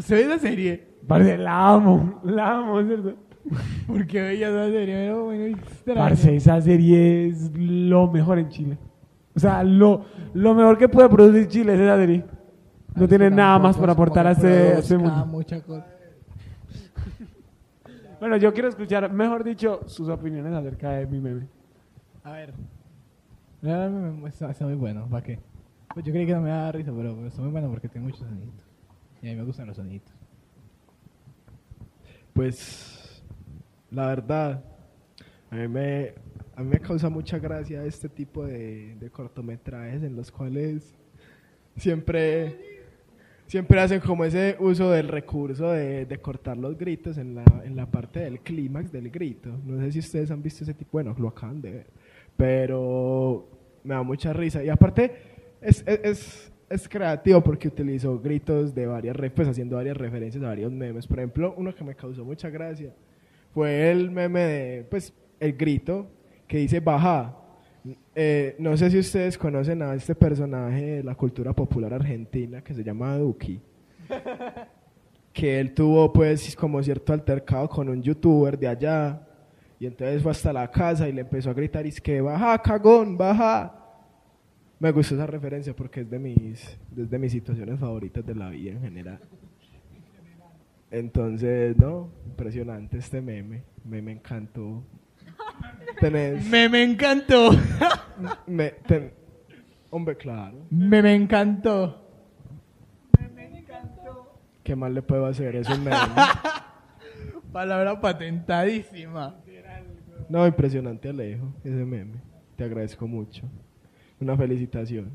¿Se 0.00 0.14
ve 0.16 0.22
esa 0.22 0.38
serie? 0.38 0.84
Parce, 1.06 1.38
la 1.38 1.68
amo, 1.74 2.20
la 2.24 2.58
amo, 2.58 2.82
¿cierto? 2.82 3.14
¿Por 3.86 4.04
qué 4.08 4.20
veía 4.20 4.48
esa 4.48 4.66
serie? 4.68 4.94
Pero 4.96 5.24
bueno. 5.26 5.56
Parce, 5.94 6.34
esa 6.36 6.60
serie 6.60 7.28
es 7.28 7.52
lo 7.56 8.10
mejor 8.10 8.40
en 8.40 8.48
Chile. 8.48 8.78
O 9.36 9.38
sea, 9.38 9.62
lo, 9.62 10.04
lo 10.34 10.54
mejor 10.56 10.76
que 10.76 10.88
puede 10.88 11.08
producir 11.08 11.46
Chile 11.46 11.74
es 11.74 11.80
esa 11.80 11.96
serie. 11.96 12.24
No 12.94 13.08
tiene 13.08 13.30
nada 13.30 13.58
más 13.58 13.76
para 13.76 13.92
aportar 13.92 14.26
a 14.26 14.32
este, 14.32 14.48
a 14.48 14.78
este 14.78 14.98
mundo. 14.98 15.26
mucha 15.26 15.60
cosa. 15.62 15.86
Bueno, 18.18 18.36
yo 18.36 18.52
quiero 18.52 18.68
escuchar, 18.68 19.10
mejor 19.10 19.42
dicho, 19.42 19.80
sus 19.86 20.08
opiniones 20.10 20.52
acerca 20.52 20.90
de 20.90 21.06
mi 21.06 21.20
meme. 21.20 21.48
A 22.22 22.32
ver. 22.32 22.52
Está, 23.62 24.66
muy 24.66 24.74
bueno, 24.74 25.06
¿para 25.08 25.22
qué? 25.22 25.38
Pues 25.94 26.04
yo 26.04 26.12
creí 26.12 26.26
que 26.26 26.34
no 26.34 26.42
me 26.42 26.50
daba 26.50 26.72
risa, 26.72 26.92
pero, 26.94 27.14
pero 27.14 27.28
está 27.28 27.40
muy 27.40 27.50
bueno 27.50 27.70
porque 27.70 27.88
tiene 27.88 28.06
muchos 28.06 28.20
sonidos. 28.20 28.54
Y 29.22 29.28
a 29.28 29.32
mí 29.32 29.36
me 29.38 29.44
gustan 29.44 29.66
los 29.66 29.76
soniditos. 29.76 30.14
Pues, 32.34 33.22
la 33.90 34.06
verdad, 34.06 34.64
a 35.50 35.56
mí 35.56 35.68
me, 35.68 36.14
a 36.56 36.62
mí 36.62 36.68
me 36.68 36.78
causa 36.78 37.08
mucha 37.08 37.38
gracia 37.38 37.84
este 37.84 38.08
tipo 38.08 38.44
de, 38.44 38.96
de 38.96 39.10
cortometrajes 39.10 40.02
en 40.02 40.14
los 40.14 40.30
cuales 40.30 40.94
siempre, 41.76 42.69
siempre 43.50 43.80
hacen 43.80 43.98
como 43.98 44.24
ese 44.24 44.54
uso 44.60 44.92
del 44.92 45.08
recurso 45.08 45.72
de, 45.72 46.06
de 46.06 46.18
cortar 46.18 46.56
los 46.56 46.78
gritos 46.78 47.18
en 47.18 47.34
la, 47.34 47.44
en 47.64 47.74
la 47.74 47.84
parte 47.84 48.20
del 48.20 48.38
clímax 48.38 48.92
del 48.92 49.10
grito. 49.10 49.50
No 49.66 49.80
sé 49.80 49.90
si 49.90 49.98
ustedes 49.98 50.30
han 50.30 50.40
visto 50.40 50.62
ese 50.62 50.72
tipo, 50.72 50.90
bueno, 50.92 51.16
lo 51.18 51.26
acaban 51.26 51.60
de 51.60 51.72
ver, 51.72 51.86
pero 52.36 53.48
me 53.82 53.96
da 53.96 54.04
mucha 54.04 54.32
risa. 54.32 54.62
Y 54.62 54.68
aparte, 54.68 55.12
es, 55.60 55.82
es, 55.84 56.00
es, 56.04 56.52
es 56.68 56.88
creativo 56.88 57.40
porque 57.40 57.66
utilizó 57.66 58.20
gritos 58.20 58.72
de 58.72 58.86
varias, 58.86 59.16
pues 59.34 59.48
haciendo 59.48 59.74
varias 59.74 59.96
referencias 59.96 60.44
a 60.44 60.46
varios 60.46 60.70
memes. 60.70 61.08
Por 61.08 61.18
ejemplo, 61.18 61.52
uno 61.56 61.74
que 61.74 61.82
me 61.82 61.96
causó 61.96 62.24
mucha 62.24 62.50
gracia 62.50 62.94
fue 63.52 63.90
el 63.90 64.12
meme 64.12 64.40
de, 64.42 64.84
pues, 64.84 65.12
el 65.40 65.54
grito 65.54 66.06
que 66.46 66.58
dice 66.58 66.78
baja. 66.78 67.36
Eh, 68.14 68.56
no 68.58 68.76
sé 68.76 68.90
si 68.90 68.98
ustedes 68.98 69.38
conocen 69.38 69.82
a 69.82 69.94
este 69.94 70.14
personaje 70.14 70.96
de 70.96 71.02
la 71.02 71.14
cultura 71.14 71.52
popular 71.52 71.94
argentina 71.94 72.62
que 72.62 72.74
se 72.74 72.84
llama 72.84 73.16
Duki. 73.16 73.60
que 75.32 75.60
él 75.60 75.72
tuvo 75.72 76.12
pues 76.12 76.54
como 76.56 76.82
cierto 76.82 77.12
altercado 77.12 77.68
con 77.68 77.88
un 77.88 78.02
youtuber 78.02 78.58
de 78.58 78.68
allá 78.68 79.26
y 79.80 79.86
entonces 79.86 80.22
fue 80.22 80.32
hasta 80.32 80.52
la 80.52 80.70
casa 80.70 81.08
y 81.08 81.12
le 81.12 81.22
empezó 81.22 81.48
a 81.48 81.54
gritar 81.54 81.86
es 81.86 82.00
que 82.00 82.20
baja 82.20 82.58
cagón, 82.58 83.16
baja. 83.16 83.74
Me 84.78 84.92
gustó 84.92 85.14
esa 85.14 85.26
referencia 85.26 85.74
porque 85.74 86.02
es 86.02 86.10
de 86.10 86.18
mis, 86.18 86.78
es 86.96 87.10
de 87.10 87.18
mis 87.18 87.32
situaciones 87.32 87.80
favoritas 87.80 88.24
de 88.24 88.34
la 88.34 88.50
vida 88.50 88.72
en 88.72 88.82
general. 88.82 89.20
Entonces, 90.90 91.78
no, 91.78 92.10
impresionante 92.26 92.98
este 92.98 93.22
meme, 93.22 93.62
me, 93.84 94.02
me 94.02 94.12
encantó. 94.12 94.82
Tenés, 96.00 96.44
Me, 96.46 96.68
me 96.68 96.82
encantó. 96.82 97.50
me, 98.46 98.70
ten- 98.70 99.12
hombre, 99.90 100.16
claro, 100.16 100.56
me, 100.70 101.02
me 101.02 101.14
encantó. 101.14 101.96
¿qué 104.62 104.76
más 104.76 104.92
le 104.92 105.02
puedo 105.02 105.26
hacer? 105.26 105.56
Es 105.56 105.68
un 105.68 105.82
meme. 105.82 105.96
Palabra 107.52 108.00
patentadísima. 108.00 109.34
No, 110.28 110.46
impresionante 110.46 111.08
Alejo, 111.08 111.52
ese 111.64 111.84
meme. 111.84 112.20
Te 112.56 112.62
agradezco 112.64 113.06
mucho. 113.08 113.42
Una 114.20 114.36
felicitación. 114.36 115.10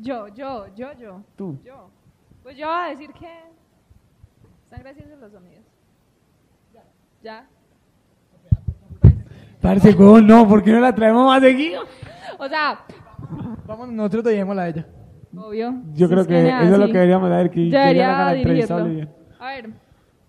Yo, 0.00 0.26
yo, 0.28 0.66
yo, 0.74 0.92
yo. 0.94 1.22
Tú. 1.36 1.60
Yo. 1.64 1.90
Pues 2.42 2.56
yo 2.56 2.66
voy 2.66 2.76
a 2.76 2.88
decir 2.88 3.12
que 3.12 3.28
están 4.64 4.80
graciosos 4.80 5.18
los 5.20 5.30
sonidos. 5.30 5.64
¿Ya? 7.22 7.46
Parce, 9.62 9.94
¿cómo 9.96 10.20
no? 10.20 10.46
¿Por 10.48 10.62
qué 10.62 10.72
no 10.72 10.80
la 10.80 10.94
traemos 10.94 11.24
más 11.26 11.40
seguido? 11.40 11.82
O 12.38 12.48
sea, 12.48 12.80
Vamos, 13.66 13.90
nosotros 13.92 14.24
dejémosla 14.24 14.62
a 14.62 14.68
ella. 14.68 14.86
obvio. 15.36 15.74
Yo 15.94 16.08
creo 16.08 16.22
es 16.22 16.26
que 16.26 16.48
eso 16.48 16.72
es 16.74 16.78
lo 16.78 16.86
que 16.86 16.92
deberíamos 16.92 17.30
hacer, 17.30 17.48
que, 17.50 17.54
que 17.54 17.66
ella 17.68 17.80
Debería 17.80 18.14
haga 18.14 18.24
la 18.32 18.36
entrevista 18.38 18.74
a 18.76 18.78
dirigirlo. 18.84 19.04
Olivia. 19.06 19.36
A 19.38 19.46
ver, 19.54 19.70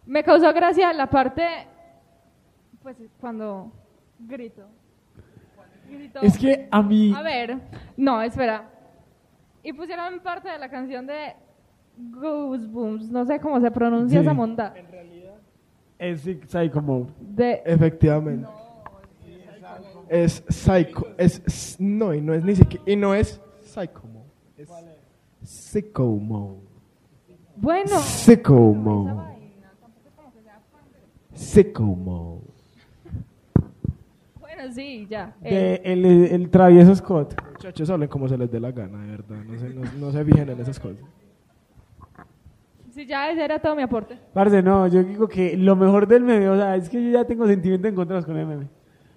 me 0.05 0.23
causó 0.23 0.53
gracia 0.53 0.93
la 0.93 1.09
parte, 1.09 1.43
pues 2.81 2.95
cuando 3.19 3.71
grito. 4.19 4.67
Grito. 5.89 6.19
Es 6.21 6.37
que 6.37 6.67
a 6.71 6.81
mí... 6.81 7.13
A 7.15 7.21
ver, 7.21 7.57
no, 7.97 8.21
espera. 8.21 8.69
Y 9.63 9.73
pusieron 9.73 10.19
parte 10.21 10.49
de 10.49 10.59
la 10.59 10.69
canción 10.69 11.05
de 11.07 11.35
Goosebumps, 11.97 13.09
no 13.09 13.25
sé 13.25 13.39
cómo 13.39 13.59
se 13.59 13.71
pronuncia 13.71 14.19
Sí. 14.19 14.25
esa 14.25 14.33
monda. 14.33 14.73
Es 15.99 16.21
Psycho 16.21 16.81
Mode. 16.81 17.11
De, 17.19 17.61
Efectivamente. 17.65 18.47
Es 20.09 20.43
psycho, 20.49 21.07
es 21.17 21.77
no 21.79 22.13
y 22.13 22.21
no 22.21 22.33
es 22.33 22.43
ni 22.43 22.55
siquiera 22.55 22.83
y 22.85 22.95
no 22.95 23.15
es 23.15 23.41
psycho 23.61 24.03
mode. 24.07 24.29
Es 24.57 24.69
sicko 25.43 26.05
mode. 26.05 26.61
bueno, 27.55 27.99
Sicko 27.99 28.73
mode. 28.73 29.33
Sicko 31.33 31.83
mode. 31.83 32.41
bueno, 34.39 34.73
sí, 34.73 35.07
ya. 35.09 35.35
De 35.41 35.75
eh, 35.75 35.81
el, 35.83 36.05
el 36.05 36.49
travieso 36.49 36.95
Scott. 36.95 37.35
Muchachos, 37.51 37.89
hablen 37.89 38.07
como 38.07 38.27
se 38.27 38.37
les 38.37 38.51
dé 38.51 38.59
la 38.59 38.71
gana, 38.71 39.01
de 39.03 39.11
verdad. 39.11 39.43
No 39.45 39.59
se, 39.59 39.69
no, 39.69 39.81
no 39.99 40.11
se 40.11 40.23
fijen 40.25 40.49
en 40.49 40.59
esas 40.59 40.79
cosas. 40.79 40.99
sí, 42.91 43.05
ya 43.05 43.31
ese 43.31 43.43
era 43.43 43.59
todo 43.59 43.75
mi 43.75 43.81
aporte. 43.81 44.17
Parce, 44.33 44.61
no, 44.61 44.87
yo 44.87 45.03
digo 45.03 45.27
que 45.27 45.57
lo 45.57 45.75
mejor 45.75 46.07
del 46.07 46.23
meme, 46.23 46.49
o 46.49 46.55
sea, 46.55 46.75
es 46.75 46.89
que 46.89 47.03
yo 47.03 47.11
ya 47.11 47.25
tengo 47.25 47.47
sentimientos 47.47 47.91
encontrados 47.91 48.25
con 48.25 48.37
el 48.37 48.45
meme. 48.45 48.67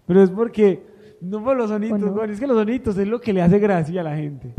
Pero 0.07 0.23
es 0.23 0.31
porque, 0.31 0.87
no 1.21 1.43
por 1.43 1.57
los 1.57 1.71
sonitos, 1.71 2.01
Bueno. 2.15 2.33
es 2.33 2.39
que 2.41 2.47
los 2.47 2.57
sonitos 2.57 2.97
es 2.99 3.09
lo 3.09 3.21
que 3.21 3.33
le 3.33 3.43
hace 3.43 3.59
gracia 3.59 4.01
a 4.01 4.05
la 4.05 4.17
gente. 4.17 4.55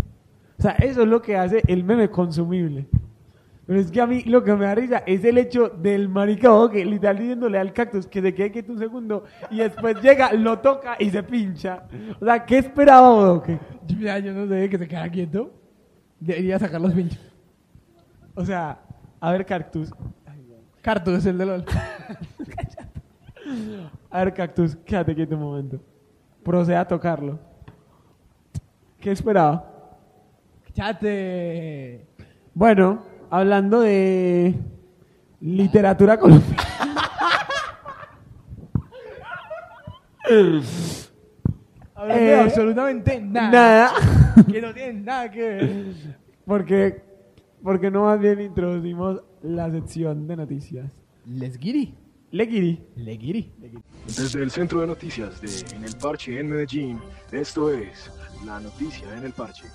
O 0.57 0.61
sea, 0.61 0.71
eso 0.71 1.01
es 1.03 1.07
lo 1.07 1.21
que 1.21 1.37
hace 1.37 1.61
el 1.67 1.83
meme 1.83 2.09
consumible. 2.09 2.87
Pero 3.65 3.79
es 3.81 3.91
que 3.91 3.99
a 3.99 4.07
mí 4.07 4.21
lo 4.23 4.43
que 4.43 4.53
me 4.55 4.65
da 4.65 4.75
risa 4.75 5.03
es 5.05 5.25
el 5.25 5.37
hecho 5.37 5.67
del 5.67 6.07
marica 6.07 6.49
bobo 6.49 6.69
que 6.69 6.85
literal 6.85 7.17
diciéndole 7.19 7.57
al 7.59 7.73
cactus 7.73 8.07
que 8.07 8.21
se 8.21 8.33
quede 8.33 8.49
quieto 8.51 8.71
un 8.71 8.79
segundo 8.79 9.25
y 9.51 9.57
después 9.57 10.01
llega, 10.01 10.31
lo 10.31 10.59
toca 10.59 10.95
y 10.97 11.09
se 11.09 11.21
pincha. 11.21 11.83
O 12.19 12.23
sea, 12.23 12.45
¿qué 12.45 12.59
esperaba 12.59 13.09
Bodoque? 13.13 13.59
Mira, 13.97 14.19
yo 14.19 14.33
no 14.33 14.47
sé 14.47 14.69
que 14.69 14.77
se 14.77 14.87
queda 14.87 15.09
quieto. 15.09 15.51
Debería 16.17 16.57
sacar 16.57 16.79
los 16.79 16.93
pinchos. 16.93 17.19
O 18.35 18.45
sea, 18.45 18.79
a 19.19 19.31
ver, 19.33 19.45
cactus. 19.45 19.91
Cartus, 20.81 21.25
el 21.25 21.37
de 21.37 21.45
LOL. 21.45 21.65
A 24.09 24.23
ver, 24.23 24.33
cactus, 24.33 24.75
quédate 24.77 25.15
quieto 25.15 25.35
un 25.35 25.41
momento. 25.41 25.79
Proceda 26.43 26.81
a 26.81 26.87
tocarlo. 26.87 27.39
¿Qué 28.99 29.11
esperaba? 29.11 29.97
Chate. 30.73 32.05
Bueno, 32.53 33.03
hablando 33.29 33.81
de 33.81 34.55
literatura 35.41 36.17
colombiana. 36.19 36.63
Hablando 41.95 42.23
Eh, 42.23 42.39
absolutamente 42.41 43.21
nada. 43.21 43.51
Nada. 43.51 43.91
Que 44.51 44.61
no 44.61 44.71
tiene 44.73 45.01
nada 45.01 45.31
que 45.31 45.41
ver. 45.41 45.85
Porque, 46.45 47.01
porque 47.63 47.89
no 47.89 48.03
más 48.03 48.19
bien 48.19 48.39
introducimos 48.39 49.21
la 49.41 49.71
sección 49.71 50.27
de 50.27 50.35
noticias. 50.35 50.91
Lesguiri. 51.25 51.95
Leguiri. 52.37 52.79
Legiri. 52.97 53.51
Desde 54.05 54.43
el 54.43 54.51
Centro 54.51 54.81
de 54.81 54.87
Noticias 54.87 55.41
de 55.41 55.75
En 55.75 55.83
el 55.83 55.95
Parche 55.95 56.39
en 56.39 56.49
Medellín, 56.49 57.01
esto 57.31 57.71
es 57.71 58.11
La 58.45 58.59
Noticia 58.59 59.11
en 59.17 59.25
el 59.25 59.33
Parche. 59.33 59.65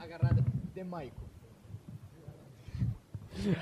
Agarrate 0.00 0.42
de 0.74 0.84
Michael. 0.84 1.12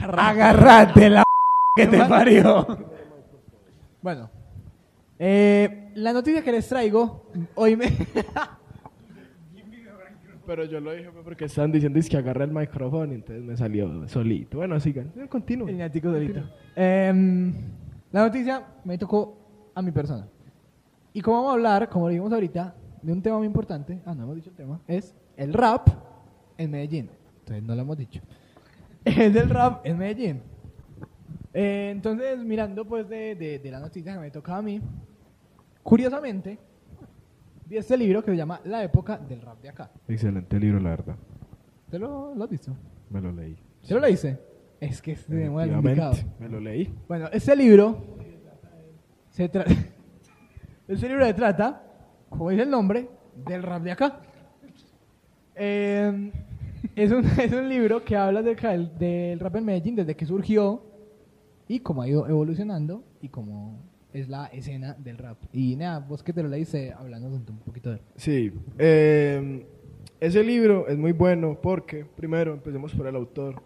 Agárrate 0.01 1.11
la 1.11 1.25
que 1.77 1.87
te 1.87 1.99
parió. 1.99 2.67
Bueno. 4.01 4.31
Eh, 5.19 5.93
la 5.97 6.15
noticia 6.15 6.43
que 6.43 6.53
les 6.53 6.67
traigo 6.67 7.31
hoy 7.57 7.77
me... 7.77 7.93
Pero 10.47 10.65
yo 10.65 10.81
lo 10.81 10.93
dije 10.93 11.11
fue 11.11 11.23
porque 11.23 11.47
estaban 11.47 11.73
diciendo 11.73 11.99
es 11.99 12.09
que 12.09 12.17
agarra 12.17 12.45
el 12.45 12.53
micrófono 12.53 13.13
y 13.13 13.17
entonces 13.17 13.43
me 13.45 13.57
salió 13.57 14.07
solito. 14.09 14.59
Bueno, 14.59 14.79
sigan. 14.81 15.13
Eh, 15.17 15.27
El 15.69 15.77
ñatico 15.77 16.13
solito. 16.13 16.41
Em, 16.77 17.55
la 18.13 18.25
noticia 18.27 18.65
me 18.85 18.99
tocó 18.99 19.39
a 19.75 19.83
mi 19.83 19.91
persona. 19.91 20.29
Y 21.13 21.21
como 21.21 21.39
vamos 21.39 21.51
a 21.51 21.55
hablar, 21.55 21.89
como 21.89 22.09
dijimos 22.09 22.33
ahorita, 22.33 22.75
de 23.03 23.13
un 23.13 23.23
tema 23.23 23.39
muy 23.39 23.47
importante, 23.47 24.01
ah, 24.05 24.15
no 24.15 24.25
hemos 24.25 24.37
dicho 24.37 24.51
el 24.51 24.57
tema, 24.57 24.81
es 24.87 25.15
el 25.37 25.53
rap 25.53 25.89
en 26.59 26.71
Medellín. 26.71 27.11
Entonces 27.41 27.63
no 27.63 27.75
lo 27.75 27.83
hemos 27.83 27.97
dicho. 27.99 28.21
Es 29.05 29.37
el 29.37 29.51
rap 29.51 29.85
en 29.87 29.99
Medellín. 29.99 30.41
Eh, 31.53 31.91
entonces, 31.93 32.39
mirando 32.39 32.85
pues 32.87 33.09
de, 33.09 33.35
de, 33.35 33.59
de 33.59 33.71
la 33.71 33.79
noticia 33.79 34.15
que 34.15 34.19
me 34.19 34.31
toca 34.31 34.57
a 34.57 34.63
mí, 34.63 34.81
curiosamente, 35.83 36.59
vi 37.67 37.77
este 37.77 37.97
libro 37.97 38.23
que 38.23 38.31
se 38.31 38.37
llama 38.37 38.61
La 38.65 38.83
época 38.83 39.19
del 39.19 39.41
rap 39.41 39.61
de 39.61 39.69
acá. 39.69 39.91
Excelente 40.09 40.59
libro, 40.59 40.81
la 40.81 40.91
verdad. 40.91 41.17
¿Te 41.91 41.99
lo, 41.99 42.35
lo 42.35 42.45
has 42.45 42.51
visto? 42.51 42.77
Me 43.11 43.21
lo 43.21 43.33
leí. 43.33 43.57
¿Te 43.87 43.95
lo 43.95 44.01
leíste? 44.01 44.39
Es 44.81 45.01
que 45.01 45.13
es 45.13 45.29
de 45.29 45.47
indicado. 45.47 46.13
Efectivamente, 46.13 46.27
me 46.41 46.49
lo 46.49 46.61
leí. 46.61 46.95
Bueno, 47.09 47.29
este 47.33 47.57
libro 47.57 48.17
se 49.31 49.49
trata. 49.49 49.71
este 50.89 51.09
libro 51.09 51.25
se 51.25 51.35
trata, 51.35 51.83
como 52.29 52.51
dice 52.51 52.63
el 52.63 52.71
nombre, 52.71 53.09
del 53.47 53.63
rap 53.63 53.83
de 53.83 53.93
acá. 53.93 54.21
Eh, 55.55 56.33
es, 56.97 57.13
un, 57.13 57.25
es 57.39 57.53
un 57.53 57.69
libro 57.69 58.05
que 58.05 58.17
habla 58.17 58.43
de, 58.43 58.55
del, 58.55 58.99
del 58.99 59.41
rap 59.41 59.57
en 59.57 59.65
Medellín 59.65 59.97
desde 59.97 60.17
que 60.17 60.27
surgió 60.27 60.83
y 61.69 61.81
cómo 61.81 62.03
ha 62.03 62.09
ido 62.09 62.29
evolucionando 62.29 63.05
y 63.23 63.29
cómo 63.29 63.79
es 64.15 64.29
la 64.29 64.47
escena 64.47 64.95
del 64.95 65.19
rap. 65.19 65.37
Y 65.53 65.77
nada, 65.77 65.99
vos 65.99 66.23
que 66.23 66.33
te 66.33 66.43
lo 66.43 66.49
leíste, 66.49 66.93
hablando 66.93 67.29
un 67.29 67.45
poquito 67.65 67.91
de 67.91 67.97
él. 67.97 68.03
Sí. 68.17 68.53
eh, 68.79 69.67
ese 70.21 70.43
libro 70.43 70.89
es 70.89 70.97
muy 70.97 71.13
bueno 71.13 71.59
porque, 71.61 72.07
primero, 72.17 72.55
empecemos 72.55 72.95
por 72.95 73.07
el 73.07 73.17
autor. 73.17 73.61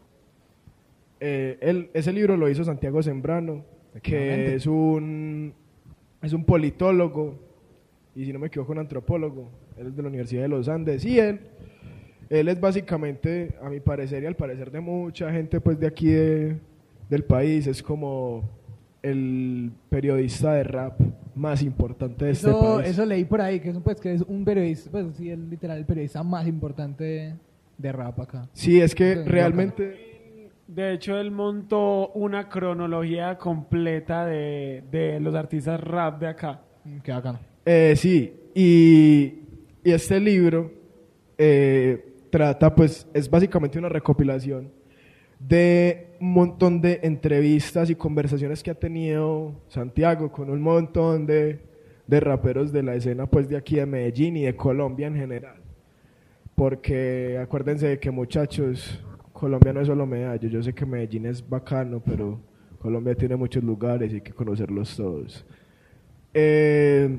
Eh, 1.21 1.59
él- 1.61 1.91
ese 1.95 2.13
libro 2.13 2.37
lo 2.37 2.49
hizo 2.49 2.65
Santiago 2.65 3.03
Sembrano, 3.03 3.65
que 4.03 4.55
es 4.55 4.67
un, 4.67 5.53
es 6.23 6.33
un 6.33 6.45
politólogo 6.45 7.39
y, 8.17 8.25
si 8.25 8.33
no 8.33 8.39
me 8.39 8.47
equivoco, 8.49 8.73
un 8.73 8.79
antropólogo. 8.79 9.51
Él 9.77 9.89
es 9.89 9.97
de 9.97 10.03
la 10.03 10.09
Universidad 10.09 10.43
de 10.43 10.49
los 10.49 10.69
Andes 10.69 11.05
y 11.05 11.19
él, 11.21 11.41
él 12.31 12.49
es 12.49 12.59
básicamente, 12.61 13.55
a 13.63 13.69
mi 13.69 13.81
parecer 13.81 14.23
y 14.23 14.27
al 14.27 14.35
parecer 14.37 14.71
de 14.71 14.81
mucha 14.81 15.31
gente 15.33 15.61
pues 15.61 15.79
de 15.79 15.87
aquí 15.87 16.09
de- 16.09 16.57
del 17.09 17.25
país, 17.25 17.67
es 17.67 17.83
como 17.83 18.49
el 19.03 19.71
periodista 19.89 20.53
de 20.55 20.65
rap 20.65 21.01
más 21.35 21.63
importante 21.63 22.25
de 22.25 22.31
este 22.33 22.49
Eso, 22.51 22.77
país. 22.77 22.89
eso 22.91 23.07
leí 23.07 23.25
por 23.25 23.41
ahí, 23.41 23.61
que 23.61 23.71
es, 23.71 23.77
un, 23.77 23.83
pues, 23.83 24.01
que 24.01 24.13
es 24.15 24.23
un 24.23 24.45
periodista, 24.45 24.91
pues 24.91 25.07
sí, 25.17 25.31
el, 25.31 25.49
literal, 25.49 25.79
el 25.79 25.85
periodista 25.87 26.23
más 26.23 26.47
importante 26.47 27.35
de, 27.79 27.93
rap 27.93 28.21
acá. 28.21 28.49
Sí, 28.53 28.81
es 28.81 28.95
que 28.95 29.15
Sí, 29.15 29.23
realmente... 29.25 30.09
De 30.67 30.93
hecho, 30.93 31.19
él 31.19 31.31
montó 31.31 32.09
una 32.09 32.49
cronología 32.51 33.39
completa 33.39 34.27
de, 34.27 34.85
de 34.91 35.19
los 35.19 35.35
artistas 35.35 35.81
rap 35.81 36.21
de 36.21 36.27
acá. 36.27 36.61
Mm, 36.85 36.99
Qué 36.99 37.13
bacano. 37.13 37.39
Eh, 37.65 37.95
sí, 37.97 38.35
y, 38.55 39.33
y 39.83 39.91
este 39.93 40.21
libro 40.21 40.71
eh, 41.39 42.15
trata, 42.31 42.75
pues, 42.75 43.07
es 43.15 43.31
básicamente 43.31 43.79
una 43.79 43.89
recopilación 43.89 44.71
de 45.39 46.09
un 46.21 46.33
montón 46.33 46.81
de 46.81 47.01
entrevistas 47.03 47.91
y 47.91 47.95
conversaciones 47.95 48.63
que 48.63 48.71
ha 48.71 48.75
tenido 48.75 49.53
Santiago 49.69 50.33
con 50.33 50.51
un 50.51 50.61
montón 50.61 51.27
de, 51.27 51.61
de 52.07 52.21
raperos 52.21 52.73
de 52.73 52.83
la 52.83 52.95
escena, 52.95 53.27
pues, 53.27 53.49
de 53.49 53.57
aquí 53.57 53.77
de 53.77 53.87
Medellín 53.87 54.37
y 54.37 54.43
de 54.43 54.57
Colombia 54.57 55.07
en 55.07 55.15
general. 55.15 55.57
Porque 56.55 57.39
acuérdense 57.41 57.87
de 57.87 57.99
que, 58.01 58.11
muchachos, 58.11 59.03
Colombia 59.33 59.73
no 59.73 59.81
es 59.81 59.87
solo 59.87 60.07
Medallo. 60.07 60.49
Yo 60.49 60.63
sé 60.63 60.75
que 60.75 60.85
Medellín 60.85 61.27
es 61.27 61.49
bacano, 61.49 62.03
pero 62.05 62.41
Colombia 62.81 63.15
tiene 63.15 63.37
muchos 63.37 63.63
lugares 63.63 64.13
y 64.13 64.17
hay 64.17 64.21
que 64.21 64.33
conocerlos 64.33 64.97
todos. 64.97 65.45
Eh, 66.35 67.19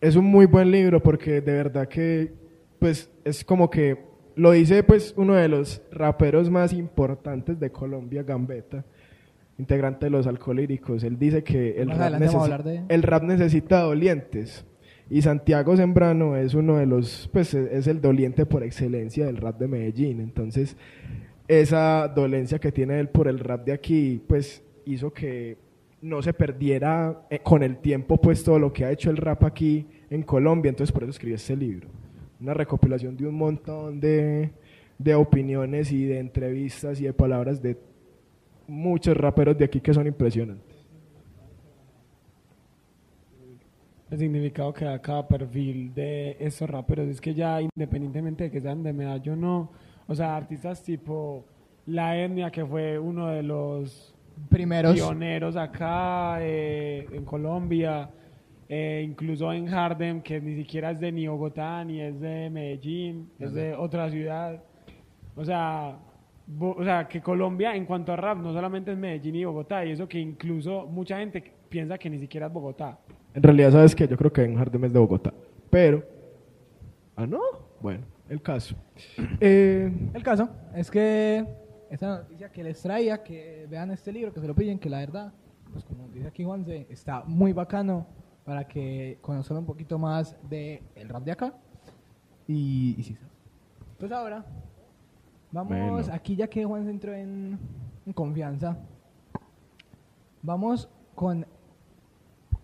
es 0.00 0.16
un 0.16 0.24
muy 0.24 0.46
buen 0.46 0.70
libro 0.70 1.02
porque 1.02 1.40
de 1.40 1.52
verdad 1.52 1.88
que 1.88 2.32
pues 2.78 3.10
es 3.24 3.44
como 3.44 3.70
que 3.70 4.13
lo 4.36 4.50
dice 4.52 4.82
pues 4.82 5.14
uno 5.16 5.34
de 5.34 5.48
los 5.48 5.80
raperos 5.92 6.50
más 6.50 6.72
importantes 6.72 7.58
de 7.60 7.70
Colombia, 7.70 8.22
Gambetta, 8.22 8.84
integrante 9.58 10.06
de 10.06 10.10
los 10.10 10.26
alcohólicos. 10.26 11.04
Él 11.04 11.18
dice 11.18 11.44
que 11.44 11.80
el 11.80 11.88
rap, 11.98 12.12
necesi- 12.20 12.32
de- 12.64 12.82
el 12.88 13.02
rap 13.02 13.22
necesita 13.22 13.80
dolientes. 13.80 14.64
Y 15.10 15.20
Santiago 15.22 15.76
Sembrano 15.76 16.34
es 16.36 16.54
uno 16.54 16.78
de 16.78 16.86
los, 16.86 17.28
pues 17.32 17.52
e- 17.54 17.76
es 17.76 17.86
el 17.86 18.00
doliente 18.00 18.46
por 18.46 18.62
excelencia 18.62 19.26
del 19.26 19.36
rap 19.36 19.58
de 19.60 19.68
Medellín. 19.68 20.18
Entonces, 20.20 20.76
esa 21.46 22.08
dolencia 22.08 22.58
que 22.58 22.72
tiene 22.72 22.98
él 22.98 23.08
por 23.08 23.28
el 23.28 23.38
rap 23.38 23.64
de 23.66 23.72
aquí, 23.72 24.22
pues 24.26 24.62
hizo 24.86 25.12
que 25.12 25.58
no 26.00 26.22
se 26.22 26.32
perdiera 26.32 27.26
eh, 27.30 27.38
con 27.42 27.62
el 27.62 27.78
tiempo 27.78 28.18
pues 28.20 28.42
todo 28.44 28.58
lo 28.58 28.72
que 28.72 28.84
ha 28.84 28.90
hecho 28.90 29.10
el 29.10 29.16
rap 29.18 29.44
aquí 29.44 29.86
en 30.10 30.22
Colombia. 30.22 30.70
Entonces, 30.70 30.92
por 30.92 31.02
eso 31.02 31.10
escribí 31.10 31.34
este 31.34 31.54
libro. 31.56 31.88
Una 32.44 32.52
recopilación 32.52 33.16
de 33.16 33.26
un 33.26 33.36
montón 33.36 33.98
de, 34.00 34.50
de 34.98 35.14
opiniones 35.14 35.90
y 35.90 36.04
de 36.04 36.18
entrevistas 36.18 37.00
y 37.00 37.04
de 37.04 37.14
palabras 37.14 37.62
de 37.62 37.78
muchos 38.68 39.16
raperos 39.16 39.56
de 39.56 39.64
aquí 39.64 39.80
que 39.80 39.94
son 39.94 40.06
impresionantes. 40.06 40.76
El 44.10 44.18
significado 44.18 44.74
que 44.74 44.84
da 44.84 45.00
cada 45.00 45.26
perfil 45.26 45.94
de 45.94 46.36
estos 46.38 46.68
raperos 46.68 47.08
es 47.08 47.18
que 47.18 47.32
ya 47.32 47.62
independientemente 47.62 48.44
de 48.44 48.50
que 48.50 48.60
sean 48.60 48.82
de 48.82 48.92
Medallo 48.92 49.32
o 49.32 49.36
no, 49.36 49.72
o 50.06 50.14
sea, 50.14 50.36
artistas 50.36 50.82
tipo 50.82 51.46
La 51.86 52.22
Etnia, 52.22 52.50
que 52.50 52.66
fue 52.66 52.98
uno 52.98 53.28
de 53.28 53.42
los 53.42 54.14
Primeros. 54.50 54.92
pioneros 54.92 55.56
acá 55.56 56.40
eh, 56.42 57.08
en 57.10 57.24
Colombia, 57.24 58.10
eh, 58.68 59.04
incluso 59.06 59.52
en 59.52 59.68
Harlem, 59.68 60.22
que 60.22 60.40
ni 60.40 60.54
siquiera 60.56 60.90
es 60.90 61.00
de 61.00 61.12
ni 61.12 61.26
Bogotá 61.28 61.84
ni 61.84 62.00
es 62.00 62.18
de 62.20 62.48
Medellín, 62.50 63.30
es 63.38 63.52
de 63.52 63.74
otra 63.74 64.10
ciudad. 64.10 64.62
O 65.36 65.44
sea, 65.44 65.98
bo- 66.46 66.76
o 66.78 66.84
sea, 66.84 67.06
que 67.08 67.20
Colombia 67.20 67.74
en 67.74 67.84
cuanto 67.86 68.12
a 68.12 68.16
rap 68.16 68.38
no 68.38 68.52
solamente 68.52 68.92
es 68.92 68.98
Medellín 68.98 69.34
y 69.36 69.44
Bogotá, 69.44 69.84
y 69.84 69.90
eso 69.92 70.08
que 70.08 70.18
incluso 70.18 70.86
mucha 70.86 71.18
gente 71.18 71.42
piensa 71.68 71.98
que 71.98 72.08
ni 72.08 72.18
siquiera 72.18 72.46
es 72.46 72.52
Bogotá. 72.52 72.98
En 73.34 73.42
realidad, 73.42 73.72
¿sabes 73.72 73.94
que 73.94 74.06
Yo 74.06 74.16
creo 74.16 74.32
que 74.32 74.44
en 74.44 74.56
Jardín 74.56 74.84
es 74.84 74.92
de 74.92 74.98
Bogotá. 74.98 75.32
Pero... 75.70 76.04
Ah, 77.16 77.26
¿no? 77.26 77.40
Bueno, 77.80 78.04
el 78.28 78.40
caso. 78.40 78.74
Eh, 79.40 79.90
El 80.14 80.22
caso 80.22 80.48
es 80.74 80.90
que 80.90 81.44
esta 81.90 82.18
noticia 82.18 82.50
que 82.50 82.64
les 82.64 82.80
traía, 82.82 83.22
que 83.22 83.66
vean 83.68 83.90
este 83.90 84.12
libro, 84.12 84.32
que 84.32 84.40
se 84.40 84.46
lo 84.48 84.54
pillen, 84.54 84.78
que 84.78 84.88
la 84.88 84.98
verdad, 84.98 85.32
pues 85.72 85.84
como 85.84 86.08
dice 86.08 86.26
aquí 86.28 86.42
Juanse, 86.44 86.86
está 86.90 87.22
muy 87.26 87.52
bacano 87.52 88.06
para 88.44 88.66
que 88.66 89.18
conozcan 89.20 89.58
un 89.58 89.66
poquito 89.66 89.98
más 89.98 90.36
de 90.48 90.82
el 90.94 91.08
rap 91.08 91.24
de 91.24 91.32
acá. 91.32 91.54
Y, 92.46 92.94
y 92.98 93.02
sí, 93.02 93.16
pues 93.98 94.12
ahora, 94.12 94.44
vamos, 95.50 95.70
Bueno. 95.70 96.12
aquí 96.12 96.36
ya 96.36 96.46
que 96.46 96.64
Juan 96.64 96.84
se 96.84 96.90
entró 96.90 97.14
en, 97.14 97.58
en 98.04 98.12
confianza, 98.12 98.76
vamos 100.42 100.88
con 101.14 101.46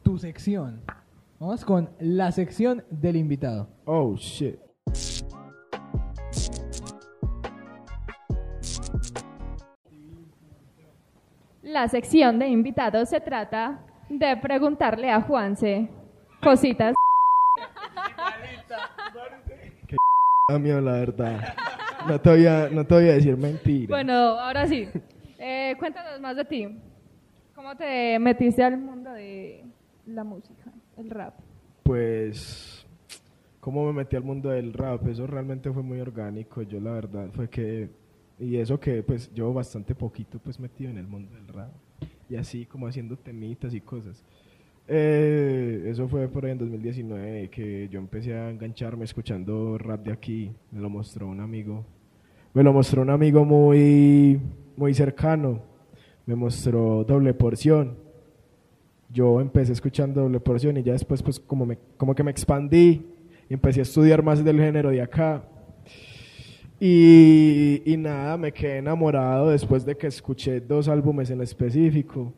tu 0.03 0.19
sección. 0.19 0.83
Vamos 1.39 1.65
con 1.65 1.89
la 1.99 2.31
sección 2.33 2.85
del 2.91 3.17
invitado. 3.17 3.67
oh, 3.87 4.15
shit. 4.17 4.59
La 11.63 11.89
sección 11.89 12.39
de 12.39 12.49
invitados 12.49 13.11
se 13.11 13.21
trata 13.21 13.81
de 14.11 14.37
preguntarle 14.37 15.11
a 15.11 15.23
Juanse 15.23 15.89
cositas. 16.43 16.95
Mío, 20.61 20.81
la 20.81 20.93
verdad. 20.93 21.55
No 22.09 22.21
te 22.21 22.31
voy 22.31 22.47
a, 22.47 22.69
no 22.71 22.85
te 22.85 22.95
voy 22.95 23.09
a 23.09 23.13
decir 23.13 23.37
mentira. 23.37 23.89
Bueno, 23.89 24.13
ahora 24.13 24.67
sí. 24.67 24.89
Eh, 25.39 25.77
cuéntanos 25.79 26.21
más 26.21 26.37
de 26.37 26.45
ti. 26.45 26.67
¿Cómo 27.55 27.77
te 27.77 28.19
metiste 28.19 28.65
al 28.65 28.79
mundo 28.79 29.13
de 29.13 29.65
la 30.07 30.25
música, 30.25 30.73
el 30.97 31.09
rap? 31.09 31.35
Pues, 31.85 32.85
¿cómo 33.61 33.87
me 33.87 33.93
metí 33.93 34.17
al 34.17 34.25
mundo 34.25 34.51
del 34.51 34.73
rap? 34.73 35.07
Eso 35.07 35.25
realmente 35.27 35.71
fue 35.71 35.85
muy 35.85 36.01
orgánico. 36.01 36.63
Yo 36.63 36.81
la 36.81 36.93
verdad 36.93 37.29
fue 37.33 37.49
que, 37.49 37.89
y 38.41 38.57
eso 38.57 38.81
que 38.81 39.05
pues 39.05 39.33
llevo 39.33 39.55
bastante 39.55 39.95
poquito 39.95 40.41
pues 40.41 40.59
metido 40.59 40.91
en 40.91 40.99
el 40.99 41.07
mundo 41.07 41.33
del 41.33 41.47
rap. 41.47 41.71
Y 42.31 42.37
así 42.37 42.65
como 42.65 42.87
haciendo 42.87 43.19
temitas 43.19 43.75
y 43.75 43.83
cosas. 43.83 44.25
Eh, 44.89 45.85
eso 45.87 46.09
fue 46.09 46.27
por 46.29 46.47
ahí 46.47 46.53
en 46.53 46.59
2019 46.59 47.51
que 47.51 47.89
yo 47.91 47.99
empecé 47.99 48.35
a 48.35 48.51
engancharme 48.51 49.05
escuchando 49.05 49.77
rap 49.77 50.03
de 50.05 50.13
aquí. 50.13 50.51
Me 50.71 50.81
lo 50.81 50.89
mostró 50.89 51.29
un 51.29 51.41
amigo. 51.41 51.85
Me 52.55 52.63
lo 52.63 52.73
mostró 52.73 53.03
un 53.03 53.11
amigo 53.11 53.45
muy, 53.45 54.41
muy 54.77 54.95
cercano. 54.95 55.61
Me 56.25 56.35
mostró 56.35 57.05
doble 57.05 57.35
porción 57.35 58.11
yo 59.13 59.41
empecé 59.41 59.73
escuchando 59.73 60.23
doble 60.23 60.41
porción 60.41 60.77
y 60.77 60.83
ya 60.83 60.93
después 60.93 61.23
pues 61.23 61.41
como, 61.41 61.67
me, 61.67 61.79
como 61.97 62.15
que 62.15 62.23
me 62.23 62.31
expandí 62.31 63.07
y 63.49 63.55
empecé 63.55 63.81
a 63.81 63.83
estudiar 63.83 64.23
más 64.23 64.45
del 64.45 64.59
género 64.59 64.91
de 64.91 65.03
acá. 65.03 65.43
Y, 66.83 67.83
y 67.85 67.97
nada, 67.99 68.39
me 68.39 68.53
quedé 68.53 68.79
enamorado 68.79 69.51
después 69.51 69.85
de 69.85 69.95
que 69.95 70.07
escuché 70.07 70.61
dos 70.61 70.89
álbumes 70.89 71.31
en 71.31 71.43
específico. 71.43 72.33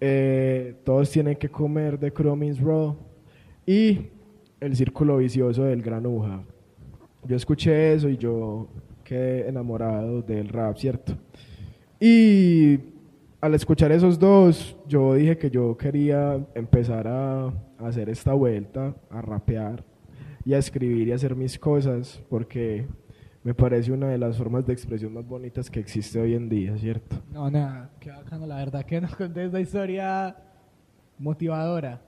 Eh, 0.00 0.76
todos 0.82 1.10
tienen 1.10 1.36
que 1.36 1.50
comer 1.50 1.98
de 1.98 2.10
Chromins 2.10 2.58
Raw 2.58 2.96
y 3.66 4.08
El 4.60 4.74
Círculo 4.74 5.18
Vicioso 5.18 5.64
del 5.64 5.82
Granuja. 5.82 6.42
Yo 7.26 7.36
escuché 7.36 7.92
eso 7.92 8.08
y 8.08 8.16
yo 8.16 8.68
quedé 9.04 9.48
enamorado 9.48 10.22
del 10.22 10.48
rap, 10.48 10.76
¿cierto? 10.76 11.14
Y 12.00 12.78
al 13.40 13.54
escuchar 13.54 13.92
esos 13.92 14.18
dos, 14.18 14.76
yo 14.86 15.14
dije 15.14 15.36
que 15.36 15.50
yo 15.50 15.76
quería 15.76 16.42
empezar 16.54 17.06
a, 17.08 17.46
a 17.46 17.52
hacer 17.78 18.08
esta 18.08 18.32
vuelta, 18.32 18.94
a 19.10 19.20
rapear 19.20 19.84
y 20.46 20.54
a 20.54 20.58
escribir 20.58 21.08
y 21.08 21.12
a 21.12 21.14
hacer 21.14 21.34
mis 21.36 21.58
cosas, 21.58 22.22
porque 22.28 22.86
me 23.44 23.52
parece 23.52 23.92
una 23.92 24.08
de 24.08 24.16
las 24.16 24.38
formas 24.38 24.66
de 24.66 24.72
expresión 24.72 25.12
más 25.12 25.28
bonitas 25.28 25.70
que 25.70 25.78
existe 25.78 26.18
hoy 26.18 26.34
en 26.34 26.48
día, 26.48 26.76
¿cierto? 26.78 27.16
No, 27.30 27.50
nada, 27.50 27.90
qué 28.00 28.10
bacano, 28.10 28.46
la 28.46 28.56
verdad 28.56 28.84
que 28.84 28.98
nos 29.00 29.14
conté 29.16 29.44
esta 29.44 29.60
historia 29.60 30.34
motivadora. 31.18 32.00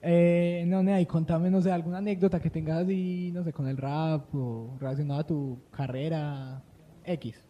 Eh, 0.00 0.64
no, 0.66 0.82
nada, 0.82 0.98
y 0.98 1.04
contame, 1.04 1.50
no 1.50 1.60
sé, 1.60 1.70
alguna 1.70 1.98
anécdota 1.98 2.40
que 2.40 2.48
tengas 2.48 2.84
así, 2.84 3.30
no 3.34 3.44
sé, 3.44 3.52
con 3.52 3.68
el 3.68 3.76
rap 3.76 4.34
o 4.34 4.78
relacionada 4.80 5.20
a 5.20 5.26
tu 5.26 5.58
carrera 5.70 6.62
X. 7.04 7.44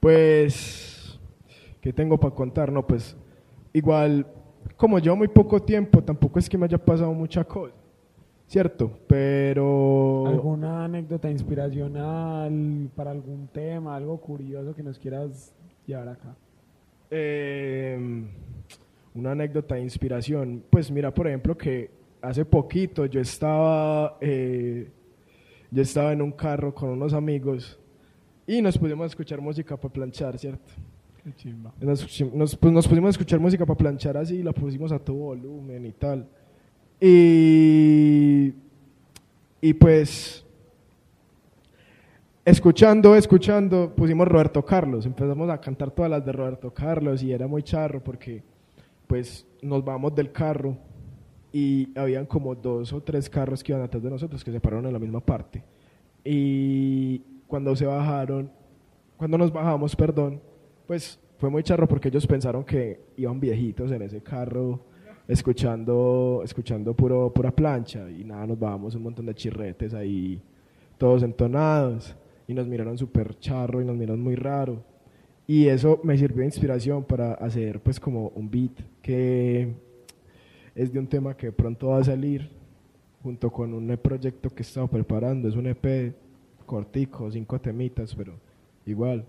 Pues, 0.00 1.20
¿qué 1.82 1.92
tengo 1.92 2.18
para 2.18 2.34
contar? 2.34 2.72
No, 2.72 2.86
pues, 2.86 3.14
igual, 3.74 4.26
como 4.78 4.98
llevo 4.98 5.16
muy 5.16 5.28
poco 5.28 5.60
tiempo, 5.60 6.02
tampoco 6.02 6.38
es 6.38 6.48
que 6.48 6.56
me 6.56 6.64
haya 6.64 6.78
pasado 6.78 7.12
mucha 7.12 7.44
cosa, 7.44 7.74
¿cierto? 8.46 8.98
Pero... 9.06 10.26
¿Alguna 10.26 10.84
anécdota 10.84 11.30
inspiracional 11.30 12.90
para 12.94 13.10
algún 13.10 13.48
tema, 13.48 13.96
algo 13.96 14.18
curioso 14.18 14.74
que 14.74 14.82
nos 14.82 14.98
quieras 14.98 15.52
llevar 15.86 16.08
acá? 16.08 16.36
Eh, 17.10 17.98
una 19.14 19.32
anécdota 19.32 19.76
de 19.76 19.82
inspiración. 19.82 20.62
Pues 20.70 20.90
mira, 20.90 21.12
por 21.12 21.26
ejemplo, 21.26 21.56
que 21.56 21.90
hace 22.22 22.44
poquito 22.44 23.06
yo 23.06 23.20
estaba, 23.20 24.16
eh, 24.20 24.90
yo 25.70 25.82
estaba 25.82 26.12
en 26.12 26.22
un 26.22 26.32
carro 26.32 26.74
con 26.74 26.90
unos 26.90 27.12
amigos 27.12 27.78
y 28.46 28.62
nos 28.62 28.78
pusimos 28.78 29.04
a 29.04 29.06
escuchar 29.06 29.40
música 29.40 29.76
para 29.76 29.92
planchar, 29.92 30.38
¿cierto? 30.38 30.72
Qué 31.22 31.32
chimba. 31.34 31.72
Nos, 31.80 32.20
nos, 32.32 32.56
pues, 32.56 32.72
nos 32.72 32.86
pusimos 32.86 33.08
a 33.08 33.10
escuchar 33.10 33.40
música 33.40 33.66
para 33.66 33.76
planchar 33.76 34.16
así, 34.16 34.42
la 34.42 34.52
pusimos 34.52 34.92
a 34.92 34.98
todo 34.98 35.16
volumen 35.16 35.84
y 35.84 35.92
tal. 35.92 36.28
Y, 37.00 38.54
y 39.60 39.74
pues, 39.74 40.44
escuchando, 42.44 43.14
escuchando, 43.14 43.94
pusimos 43.94 44.26
Roberto 44.26 44.64
Carlos, 44.64 45.04
empezamos 45.04 45.50
a 45.50 45.60
cantar 45.60 45.90
todas 45.90 46.10
las 46.10 46.24
de 46.24 46.32
Roberto 46.32 46.72
Carlos 46.72 47.22
y 47.22 47.32
era 47.32 47.46
muy 47.46 47.62
charro 47.62 48.02
porque 48.02 48.42
pues 49.06 49.46
nos 49.62 49.84
vamos 49.84 50.14
del 50.14 50.32
carro 50.32 50.76
y 51.52 51.88
habían 51.98 52.26
como 52.26 52.54
dos 52.54 52.92
o 52.92 53.02
tres 53.02 53.30
carros 53.30 53.62
que 53.62 53.72
iban 53.72 53.82
atrás 53.82 54.02
de 54.02 54.10
nosotros 54.10 54.42
que 54.42 54.52
se 54.52 54.60
pararon 54.60 54.86
en 54.86 54.92
la 54.92 54.98
misma 54.98 55.20
parte. 55.20 55.62
Y 56.24 57.18
cuando 57.46 57.76
se 57.76 57.86
bajaron, 57.86 58.50
cuando 59.16 59.38
nos 59.38 59.52
bajamos, 59.52 59.94
perdón, 59.94 60.40
pues 60.86 61.18
fue 61.38 61.50
muy 61.50 61.62
charro 61.62 61.86
porque 61.86 62.08
ellos 62.08 62.26
pensaron 62.26 62.64
que 62.64 63.00
iban 63.16 63.38
viejitos 63.38 63.90
en 63.92 64.02
ese 64.02 64.20
carro 64.22 64.80
escuchando, 65.28 66.42
escuchando 66.44 66.94
puro, 66.94 67.32
pura 67.32 67.50
plancha 67.50 68.08
y 68.10 68.24
nada, 68.24 68.46
nos 68.46 68.58
bajamos 68.58 68.94
un 68.94 69.02
montón 69.02 69.26
de 69.26 69.34
chirretes 69.34 69.94
ahí, 69.94 70.40
todos 70.98 71.22
entonados 71.22 72.14
y 72.46 72.54
nos 72.54 72.66
miraron 72.66 72.96
súper 72.96 73.38
charro 73.38 73.80
y 73.80 73.84
nos 73.84 73.96
miraron 73.96 74.20
muy 74.20 74.36
raro. 74.36 74.82
Y 75.46 75.66
eso 75.66 76.00
me 76.02 76.18
sirvió 76.18 76.40
de 76.40 76.46
inspiración 76.46 77.04
para 77.04 77.34
hacer 77.34 77.80
pues 77.80 78.00
como 78.00 78.28
un 78.34 78.50
beat 78.50 78.72
que 79.00 79.72
es 80.74 80.92
de 80.92 80.98
un 80.98 81.06
tema 81.06 81.36
que 81.36 81.52
pronto 81.52 81.88
va 81.88 81.98
a 81.98 82.04
salir 82.04 82.50
junto 83.22 83.50
con 83.50 83.72
un 83.72 83.96
proyecto 83.96 84.50
que 84.50 84.62
he 84.62 84.66
estado 84.66 84.88
preparando. 84.88 85.48
Es 85.48 85.56
un 85.56 85.66
EP 85.66 86.14
cortico, 86.64 87.30
cinco 87.30 87.60
temitas, 87.60 88.14
pero 88.14 88.34
igual. 88.84 89.24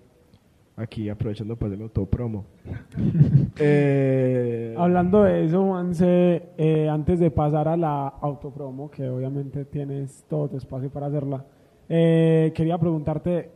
Aquí 0.79 1.09
aprovechando 1.09 1.55
para 1.55 1.69
hacerme 1.69 1.85
autopromo. 1.85 2.45
eh, 3.57 4.75
Hablando 4.77 5.23
de 5.23 5.45
eso, 5.45 5.65
Juanse, 5.65 6.49
eh, 6.55 6.87
antes 6.87 7.19
de 7.19 7.31
pasar 7.31 7.67
a 7.67 7.75
la 7.75 8.07
autopromo, 8.07 8.91
que 8.91 9.09
obviamente 9.09 9.65
tienes 9.65 10.23
todo 10.29 10.49
tu 10.49 10.57
espacio 10.57 10.91
para 10.91 11.07
hacerla, 11.07 11.43
eh, 11.89 12.53
quería 12.53 12.77
preguntarte, 12.77 13.49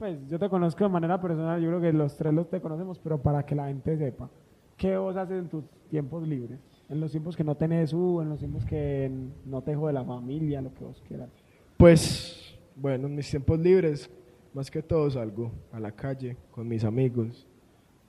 pues 0.00 0.18
yo 0.26 0.36
te 0.40 0.48
conozco 0.48 0.82
de 0.82 0.90
manera 0.90 1.20
personal, 1.20 1.62
yo 1.62 1.68
creo 1.68 1.80
que 1.80 1.92
los 1.92 2.16
tres 2.16 2.34
los 2.34 2.50
te 2.50 2.60
conocemos, 2.60 2.98
pero 2.98 3.22
para 3.22 3.46
que 3.46 3.54
la 3.54 3.68
gente 3.68 3.96
sepa, 3.96 4.28
¿qué 4.76 4.96
vos 4.96 5.16
haces 5.16 5.38
en 5.38 5.48
tus 5.48 5.64
tiempos 5.90 6.26
libres? 6.26 6.58
En 6.88 6.98
los 6.98 7.12
tiempos 7.12 7.36
que 7.36 7.44
no 7.44 7.54
tenés 7.54 7.92
U, 7.92 8.20
en 8.20 8.30
los 8.30 8.40
tiempos 8.40 8.64
que 8.64 9.08
no 9.46 9.62
te 9.62 9.70
dejo 9.70 9.86
de 9.86 9.92
la 9.92 10.04
familia, 10.04 10.60
lo 10.60 10.74
que 10.74 10.82
vos 10.82 11.00
quieras. 11.06 11.28
Pues, 11.76 12.58
bueno, 12.74 13.06
en 13.06 13.14
mis 13.14 13.30
tiempos 13.30 13.60
libres, 13.60 14.10
más 14.54 14.70
que 14.70 14.82
todo 14.82 15.10
salgo 15.10 15.52
a 15.72 15.80
la 15.80 15.92
calle 15.92 16.36
con 16.50 16.66
mis 16.66 16.84
amigos, 16.84 17.46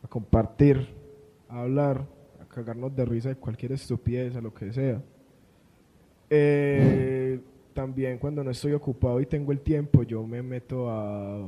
a 0.03 0.07
compartir, 0.07 0.87
a 1.47 1.61
hablar, 1.61 2.05
a 2.41 2.45
cagarnos 2.45 2.95
de 2.95 3.05
risa 3.05 3.29
de 3.29 3.35
cualquier 3.35 3.73
estupidez, 3.73 4.35
a 4.35 4.41
lo 4.41 4.53
que 4.53 4.71
sea. 4.73 5.01
Eh, 6.29 7.39
también 7.73 8.17
cuando 8.17 8.43
no 8.43 8.51
estoy 8.51 8.73
ocupado 8.73 9.19
y 9.19 9.25
tengo 9.25 9.51
el 9.51 9.59
tiempo, 9.59 10.03
yo 10.03 10.25
me 10.25 10.41
meto 10.41 10.89
a, 10.89 11.43
a 11.43 11.47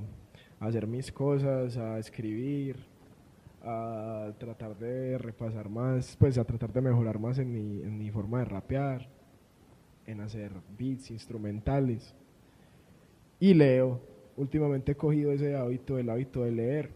hacer 0.59 0.87
mis 0.87 1.11
cosas, 1.11 1.77
a 1.77 1.97
escribir, 1.99 2.77
a 3.63 4.31
tratar 4.37 4.77
de 4.77 5.17
repasar 5.17 5.69
más, 5.69 6.15
pues 6.17 6.37
a 6.37 6.43
tratar 6.43 6.71
de 6.73 6.81
mejorar 6.81 7.17
más 7.17 7.39
en 7.39 7.51
mi, 7.51 7.81
en 7.81 7.97
mi 7.97 8.11
forma 8.11 8.39
de 8.39 8.45
rapear, 8.45 9.07
en 10.05 10.19
hacer 10.19 10.51
beats 10.77 11.11
instrumentales. 11.11 12.13
Y 13.39 13.53
leo. 13.53 14.12
Últimamente 14.37 14.93
he 14.93 14.95
cogido 14.95 15.31
ese 15.31 15.55
hábito, 15.55 15.97
el 15.97 16.09
hábito 16.09 16.43
de 16.43 16.51
leer. 16.51 16.89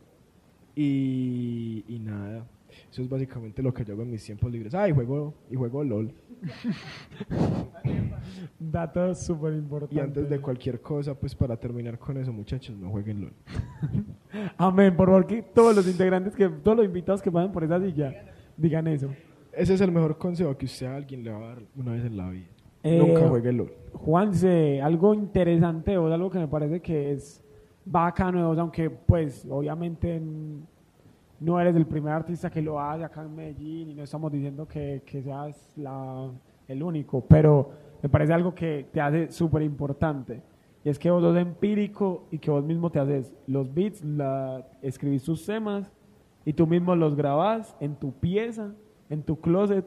Y, 0.76 1.84
y 1.88 2.00
nada. 2.00 2.46
Eso 2.92 3.02
es 3.02 3.10
básicamente 3.10 3.62
lo 3.62 3.74
que 3.74 3.84
yo 3.84 3.94
hago 3.94 4.04
en 4.04 4.12
mis 4.12 4.24
tiempos 4.24 4.52
libres. 4.52 4.74
Ah, 4.74 4.88
y 4.88 4.94
juego, 4.94 5.34
y 5.50 5.56
juego 5.56 5.84
LOL. 5.84 6.14
Datos 8.60 9.24
súper 9.24 9.54
importantes. 9.54 9.98
Y 9.98 10.00
antes 10.00 10.30
de 10.30 10.40
cualquier 10.40 10.82
cosa, 10.82 11.16
pues 11.16 11.36
para 11.36 11.58
terminar 11.58 11.98
con 11.98 12.18
eso, 12.18 12.32
muchachos, 12.32 12.76
no 12.78 12.90
jueguen 12.90 13.22
LOL. 13.22 13.34
Amén, 14.58 14.96
por 14.96 15.08
favor, 15.08 15.28
que 15.28 15.42
todos 15.42 15.76
los 15.76 15.88
integrantes, 15.88 16.36
que 16.36 16.48
todos 16.50 16.78
los 16.78 16.86
invitados 16.86 17.22
que 17.22 17.32
pasen 17.32 17.52
por 17.52 17.64
esa 17.64 17.80
silla, 17.80 18.26
digan 18.56 18.88
eso. 18.88 19.10
Ese 19.52 19.74
es 19.74 19.82
el 19.82 19.92
mejor 19.92 20.18
consejo 20.18 20.56
que 20.56 20.66
usted 20.66 20.86
a 20.86 20.96
alguien 20.96 21.24
le 21.24 21.32
va 21.32 21.38
a 21.38 21.56
dar 21.56 21.64
una 21.76 21.94
vez 21.94 22.06
en 22.06 22.18
la 22.18 22.30
vida. 22.30 22.48
Eh, 22.88 23.00
Nunca 23.00 23.28
juegue 23.28 23.52
LOL. 23.52 23.72
Juanse, 23.94 24.82
algo 24.82 25.14
interesante 25.14 25.98
o 25.98 26.12
algo 26.12 26.30
que 26.30 26.40
me 26.40 26.48
parece 26.48 26.82
que 26.82 27.12
es 27.12 27.44
bacano 27.86 28.52
aunque 28.60 28.90
pues 28.90 29.48
obviamente 29.50 30.22
no 31.40 31.60
eres 31.60 31.76
el 31.76 31.86
primer 31.86 32.14
artista 32.14 32.50
que 32.50 32.62
lo 32.62 32.80
hace 32.80 33.04
acá 33.04 33.22
en 33.22 33.36
Medellín 33.36 33.90
y 33.90 33.94
no 33.94 34.04
estamos 34.04 34.32
diciendo 34.32 34.68
que, 34.68 35.04
que 35.06 35.22
seas 35.22 35.72
la, 35.76 36.30
el 36.68 36.84
único, 36.84 37.22
pero 37.22 37.70
me 38.02 38.10
parece 38.10 38.34
algo 38.34 38.54
que 38.54 38.88
te 38.92 39.02
hace 39.02 39.32
súper 39.32 39.62
importante. 39.62 40.42
Y 40.84 40.90
es 40.90 40.98
que 40.98 41.12
vos 41.12 41.22
sos 41.22 41.38
empírico 41.38 42.28
y 42.32 42.40
que 42.40 42.50
vos 42.50 42.64
mismo 42.64 42.90
te 42.90 43.00
haces 43.00 43.34
los 43.46 43.74
beats, 43.74 44.04
la, 44.04 44.66
escribís 44.82 45.24
tus 45.24 45.46
temas 45.46 45.92
y 46.46 46.54
tú 46.54 46.66
mismo 46.66 46.96
los 46.96 47.16
grabás 47.16 47.76
en 47.80 47.96
tu 47.96 48.14
pieza, 48.14 48.74
en 49.10 49.22
tu 49.24 49.40
closet. 49.40 49.86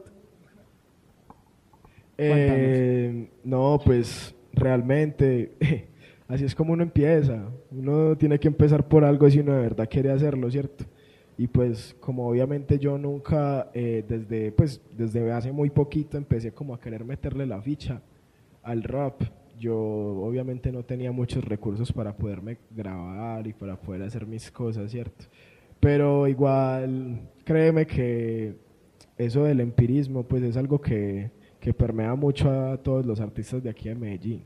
Eh, 2.23 3.29
no, 3.43 3.79
pues 3.83 4.35
realmente 4.53 5.51
así 6.27 6.45
es 6.45 6.55
como 6.55 6.73
uno 6.73 6.83
empieza. 6.83 7.49
Uno 7.71 8.15
tiene 8.15 8.39
que 8.39 8.47
empezar 8.47 8.87
por 8.87 9.03
algo 9.03 9.29
si 9.29 9.39
uno 9.39 9.53
de 9.53 9.61
verdad 9.61 9.87
quiere 9.89 10.11
hacerlo, 10.11 10.49
¿cierto? 10.51 10.85
Y 11.37 11.47
pues 11.47 11.95
como 11.99 12.27
obviamente 12.27 12.77
yo 12.77 12.97
nunca, 12.97 13.71
eh, 13.73 14.03
desde, 14.07 14.51
pues, 14.51 14.81
desde 14.95 15.31
hace 15.31 15.51
muy 15.51 15.69
poquito 15.69 16.17
empecé 16.17 16.51
como 16.51 16.73
a 16.73 16.79
querer 16.79 17.03
meterle 17.03 17.45
la 17.45 17.61
ficha 17.61 18.01
al 18.61 18.83
rap. 18.83 19.21
Yo 19.59 19.75
obviamente 19.75 20.71
no 20.71 20.83
tenía 20.83 21.11
muchos 21.11 21.43
recursos 21.43 21.91
para 21.91 22.15
poderme 22.15 22.57
grabar 22.69 23.47
y 23.47 23.53
para 23.53 23.75
poder 23.75 24.03
hacer 24.03 24.27
mis 24.27 24.51
cosas, 24.51 24.91
¿cierto? 24.91 25.25
Pero 25.79 26.27
igual, 26.27 27.21
créeme 27.43 27.87
que 27.87 28.55
eso 29.17 29.43
del 29.43 29.61
empirismo 29.61 30.23
pues 30.23 30.43
es 30.43 30.57
algo 30.57 30.79
que, 30.79 31.31
que 31.61 31.73
permea 31.75 32.15
mucho 32.15 32.49
a 32.49 32.77
todos 32.77 33.05
los 33.05 33.19
artistas 33.21 33.61
de 33.61 33.69
aquí 33.69 33.87
de 33.87 33.95
Medellín. 33.95 34.43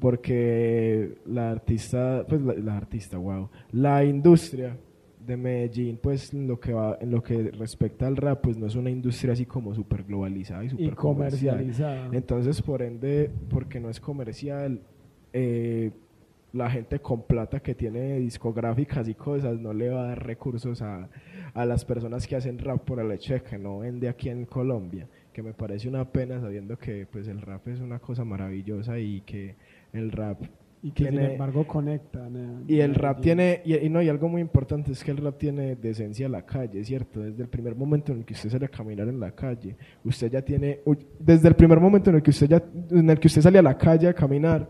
Porque 0.00 1.18
la 1.26 1.50
artista 1.50 2.24
pues 2.26 2.40
la, 2.40 2.54
la 2.54 2.76
artista 2.76 3.18
wow 3.18 3.48
la 3.72 4.04
industria 4.04 4.76
de 5.24 5.36
Medellín 5.36 5.98
pues 6.02 6.32
en 6.32 6.48
lo 6.48 6.58
que 6.58 6.72
va 6.72 6.98
en 7.00 7.10
lo 7.10 7.22
que 7.22 7.50
respecta 7.50 8.06
al 8.06 8.16
rap 8.16 8.40
pues 8.42 8.56
no 8.56 8.66
es 8.66 8.76
una 8.76 8.90
industria 8.90 9.34
así 9.34 9.44
como 9.44 9.74
súper 9.74 10.04
globalizada 10.04 10.64
y 10.64 10.70
súper 10.70 10.94
comercial. 10.94 11.56
comercializada. 11.56 12.16
entonces 12.16 12.60
por 12.62 12.82
ende 12.82 13.30
porque 13.50 13.78
no 13.78 13.90
es 13.90 14.00
comercial 14.00 14.80
eh, 15.32 15.90
la 16.52 16.70
gente 16.70 16.98
con 17.00 17.22
plata 17.22 17.60
que 17.60 17.74
tiene 17.74 18.18
discográficas 18.20 19.08
y 19.08 19.14
cosas 19.14 19.58
no 19.58 19.72
le 19.72 19.90
va 19.90 20.04
a 20.04 20.06
dar 20.08 20.26
recursos 20.26 20.80
a, 20.82 21.08
a 21.52 21.66
las 21.66 21.84
personas 21.84 22.26
que 22.26 22.36
hacen 22.36 22.58
rap 22.58 22.84
por 22.84 23.00
el 23.00 23.10
hecho 23.12 23.34
de 23.34 23.42
que 23.42 23.58
no 23.58 23.80
vende 23.80 24.08
aquí 24.08 24.28
en 24.28 24.46
Colombia 24.46 25.08
que 25.34 25.42
me 25.42 25.52
parece 25.52 25.88
una 25.88 26.10
pena 26.10 26.40
sabiendo 26.40 26.78
que 26.78 27.06
pues 27.10 27.28
el 27.28 27.42
rap 27.42 27.66
es 27.68 27.80
una 27.80 27.98
cosa 27.98 28.24
maravillosa 28.24 28.98
y 28.98 29.20
que 29.22 29.56
el 29.92 30.12
rap 30.12 30.40
Y 30.80 30.92
que 30.92 31.08
sin 31.08 31.18
embargo 31.18 31.66
conecta. 31.66 32.28
y 32.68 32.78
el 32.78 32.94
rap 32.94 33.20
tiene, 33.20 33.60
y, 33.64 33.74
y 33.74 33.88
no, 33.90 34.00
y 34.00 34.08
algo 34.08 34.28
muy 34.28 34.40
importante 34.40 34.92
es 34.92 35.02
que 35.02 35.10
el 35.10 35.16
rap 35.16 35.36
tiene 35.36 35.74
decencia 35.76 36.26
a 36.26 36.28
la 36.28 36.42
calle, 36.46 36.84
¿cierto? 36.84 37.20
Desde 37.20 37.42
el 37.42 37.48
primer 37.48 37.74
momento 37.74 38.12
en 38.12 38.18
el 38.18 38.24
que 38.24 38.34
usted 38.34 38.48
sale 38.50 38.66
a 38.66 38.68
caminar 38.68 39.08
en 39.08 39.18
la 39.18 39.32
calle, 39.32 39.76
usted 40.04 40.30
ya 40.30 40.42
tiene, 40.42 40.80
desde 41.18 41.48
el 41.48 41.56
primer 41.56 41.80
momento 41.80 42.10
en 42.10 42.16
el 42.16 42.22
que 42.22 42.30
usted 42.30 42.48
ya, 42.48 42.62
en 42.90 43.10
el 43.10 43.18
que 43.18 43.26
usted 43.26 43.42
sale 43.42 43.58
a 43.58 43.62
la 43.62 43.76
calle 43.76 44.08
a 44.08 44.14
caminar, 44.14 44.68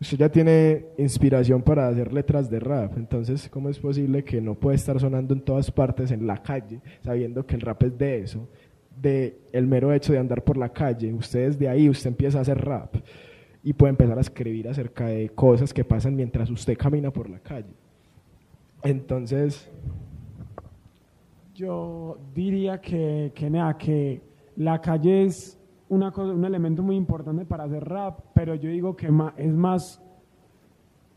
usted 0.00 0.18
ya 0.18 0.28
tiene 0.28 0.84
inspiración 0.96 1.62
para 1.62 1.88
hacer 1.88 2.12
letras 2.12 2.48
de 2.48 2.60
rap. 2.60 2.96
Entonces, 2.96 3.48
¿cómo 3.48 3.68
es 3.68 3.78
posible 3.80 4.22
que 4.22 4.40
no 4.40 4.54
puede 4.54 4.76
estar 4.76 5.00
sonando 5.00 5.34
en 5.34 5.40
todas 5.40 5.70
partes 5.72 6.12
en 6.12 6.24
la 6.24 6.40
calle, 6.40 6.80
sabiendo 7.02 7.44
que 7.44 7.56
el 7.56 7.62
rap 7.62 7.82
es 7.82 7.98
de 7.98 8.20
eso? 8.20 8.48
De 9.00 9.38
el 9.52 9.66
mero 9.66 9.92
hecho 9.92 10.12
de 10.12 10.18
andar 10.18 10.42
por 10.42 10.56
la 10.56 10.70
calle, 10.70 11.12
usted 11.12 11.46
desde 11.46 11.68
ahí, 11.68 11.88
usted 11.88 12.08
empieza 12.08 12.38
a 12.38 12.42
hacer 12.42 12.58
rap 12.58 12.96
y 13.62 13.72
puede 13.72 13.90
empezar 13.90 14.18
a 14.18 14.20
escribir 14.20 14.68
acerca 14.68 15.06
de 15.06 15.28
cosas 15.30 15.72
que 15.72 15.84
pasan 15.84 16.16
mientras 16.16 16.50
usted 16.50 16.76
camina 16.76 17.10
por 17.10 17.28
la 17.28 17.38
calle. 17.38 17.74
Entonces, 18.82 19.70
Yo 21.54 22.18
diría 22.34 22.80
que, 22.80 23.32
que, 23.34 23.50
nea, 23.50 23.76
que 23.76 24.22
la 24.56 24.80
calle 24.80 25.24
es 25.24 25.58
una 25.88 26.12
cosa, 26.12 26.32
un 26.32 26.44
elemento 26.44 26.82
muy 26.82 26.94
importante 26.96 27.44
para 27.44 27.64
hacer 27.64 27.84
rap, 27.84 28.20
pero 28.32 28.54
yo 28.54 28.70
digo 28.70 28.94
que 28.96 29.08
es 29.36 29.52
más 29.52 30.00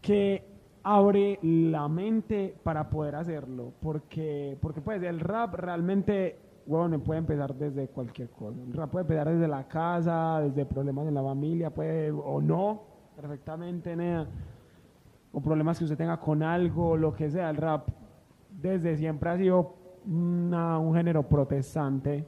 que 0.01 0.43
abre 0.83 1.37
la 1.43 1.87
mente 1.87 2.55
para 2.63 2.89
poder 2.89 3.15
hacerlo, 3.15 3.73
porque, 3.81 4.57
porque 4.61 4.81
pues 4.81 5.01
el 5.03 5.19
rap 5.19 5.53
realmente, 5.55 6.37
bueno, 6.71 6.99
puede 6.99 7.19
empezar 7.19 7.53
desde 7.53 7.87
cualquier 7.89 8.29
cosa. 8.29 8.57
Puede 8.87 9.03
empezar 9.03 9.29
desde 9.29 9.47
la 9.47 9.67
casa, 9.67 10.39
desde 10.41 10.65
problemas 10.65 11.05
en 11.07 11.13
la 11.13 11.21
familia, 11.21 11.69
puede, 11.69 12.11
o 12.11 12.41
no, 12.41 12.81
perfectamente, 13.15 13.95
nea, 13.95 14.25
o 15.33 15.41
problemas 15.41 15.77
que 15.77 15.83
usted 15.83 15.97
tenga 15.97 16.17
con 16.17 16.41
algo, 16.41 16.95
lo 16.95 17.13
que 17.13 17.29
sea, 17.29 17.49
el 17.49 17.57
rap 17.57 17.89
desde 18.49 18.95
siempre 18.95 19.29
ha 19.29 19.37
sido 19.37 19.73
una- 20.07 20.79
un 20.79 20.95
género 20.95 21.23
protestante 21.23 22.25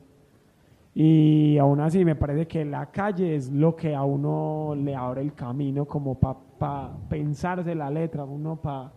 y 0.94 1.58
aún 1.58 1.80
así 1.80 2.06
me 2.06 2.16
parece 2.16 2.46
que 2.48 2.64
la 2.66 2.86
calle 2.92 3.36
es 3.36 3.50
lo 3.52 3.76
que 3.76 3.96
a 3.96 4.04
uno 4.04 4.76
le 4.76 4.96
abre 4.96 5.22
el 5.22 5.34
camino 5.34 5.86
como 5.86 6.16
para 6.20 6.92
pensarse 7.10 7.74
la 7.74 7.90
letra, 7.90 8.24
uno 8.26 8.58
pa, 8.58 8.92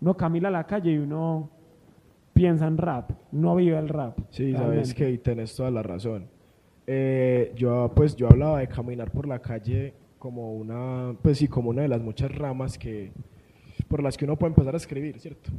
uno 0.00 0.14
camina 0.14 0.48
a 0.48 0.50
la 0.52 0.64
calle 0.64 0.92
y 0.92 0.98
uno 0.98 1.48
piensa 2.32 2.66
en 2.66 2.78
rap, 2.78 3.10
no 3.32 3.54
vive 3.56 3.78
el 3.78 3.88
rap. 3.88 4.18
sí, 4.30 4.52
sabes 4.52 4.94
que 4.94 5.16
tenés 5.18 5.54
toda 5.54 5.70
la 5.70 5.82
razón. 5.82 6.26
Eh, 6.86 7.52
yo, 7.56 7.92
pues, 7.94 8.16
yo 8.16 8.26
hablaba 8.28 8.58
de 8.60 8.68
caminar 8.68 9.10
por 9.10 9.26
la 9.28 9.38
calle 9.40 9.94
como 10.18 10.54
una, 10.54 11.14
pues 11.22 11.38
sí, 11.38 11.48
como 11.48 11.70
una 11.70 11.82
de 11.82 11.88
las 11.88 12.00
muchas 12.02 12.32
ramas 12.34 12.76
que, 12.78 13.12
por 13.88 14.02
las 14.02 14.16
que 14.16 14.24
uno 14.24 14.36
puede 14.36 14.50
empezar 14.50 14.74
a 14.74 14.76
escribir, 14.78 15.18
¿cierto? 15.20 15.50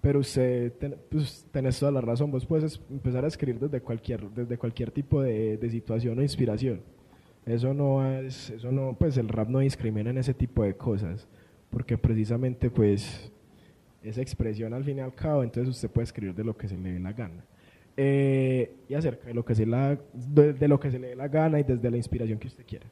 Pero 0.00 0.20
usted, 0.20 0.72
ten- 0.74 0.96
pues, 1.10 1.44
tenés 1.50 1.78
toda 1.78 1.90
la 1.90 2.00
razón, 2.00 2.30
vos 2.30 2.46
puedes 2.46 2.64
es- 2.74 2.80
empezar 2.90 3.24
a 3.24 3.28
escribir 3.28 3.60
desde 3.60 3.80
cualquier, 3.80 4.28
desde 4.30 4.56
cualquier 4.56 4.90
tipo 4.92 5.20
de, 5.22 5.56
de 5.56 5.70
situación 5.70 6.18
o 6.18 6.22
inspiración. 6.22 6.80
Eso 7.44 7.72
no 7.74 8.06
es, 8.20 8.50
eso 8.50 8.70
no, 8.70 8.94
pues 8.98 9.16
el 9.16 9.28
rap 9.28 9.48
no 9.48 9.58
discrimina 9.60 10.10
en 10.10 10.18
ese 10.18 10.34
tipo 10.34 10.62
de 10.62 10.74
cosas, 10.76 11.26
porque 11.70 11.96
precisamente 11.98 12.70
pues 12.70 13.32
esa 14.08 14.20
expresión 14.20 14.74
al 14.74 14.84
fin 14.84 14.98
y 14.98 15.00
al 15.00 15.14
cabo, 15.14 15.42
entonces 15.42 15.74
usted 15.74 15.90
puede 15.90 16.04
escribir 16.04 16.34
de 16.34 16.44
lo 16.44 16.56
que 16.56 16.68
se 16.68 16.76
le 16.76 16.92
dé 16.92 17.00
la 17.00 17.12
gana. 17.12 17.44
Eh, 17.96 18.84
y 18.88 18.94
acerca 18.94 19.26
de 19.26 19.34
lo 19.34 19.44
que 19.44 19.54
se 19.54 19.66
la, 19.66 19.98
de, 20.12 20.52
de 20.52 20.68
lo 20.68 20.78
que 20.78 20.90
se 20.90 20.98
le 20.98 21.08
dé 21.08 21.16
la 21.16 21.28
gana 21.28 21.58
y 21.58 21.64
desde 21.64 21.90
la 21.90 21.96
inspiración 21.96 22.38
que 22.38 22.46
usted 22.46 22.64
quiera. 22.64 22.86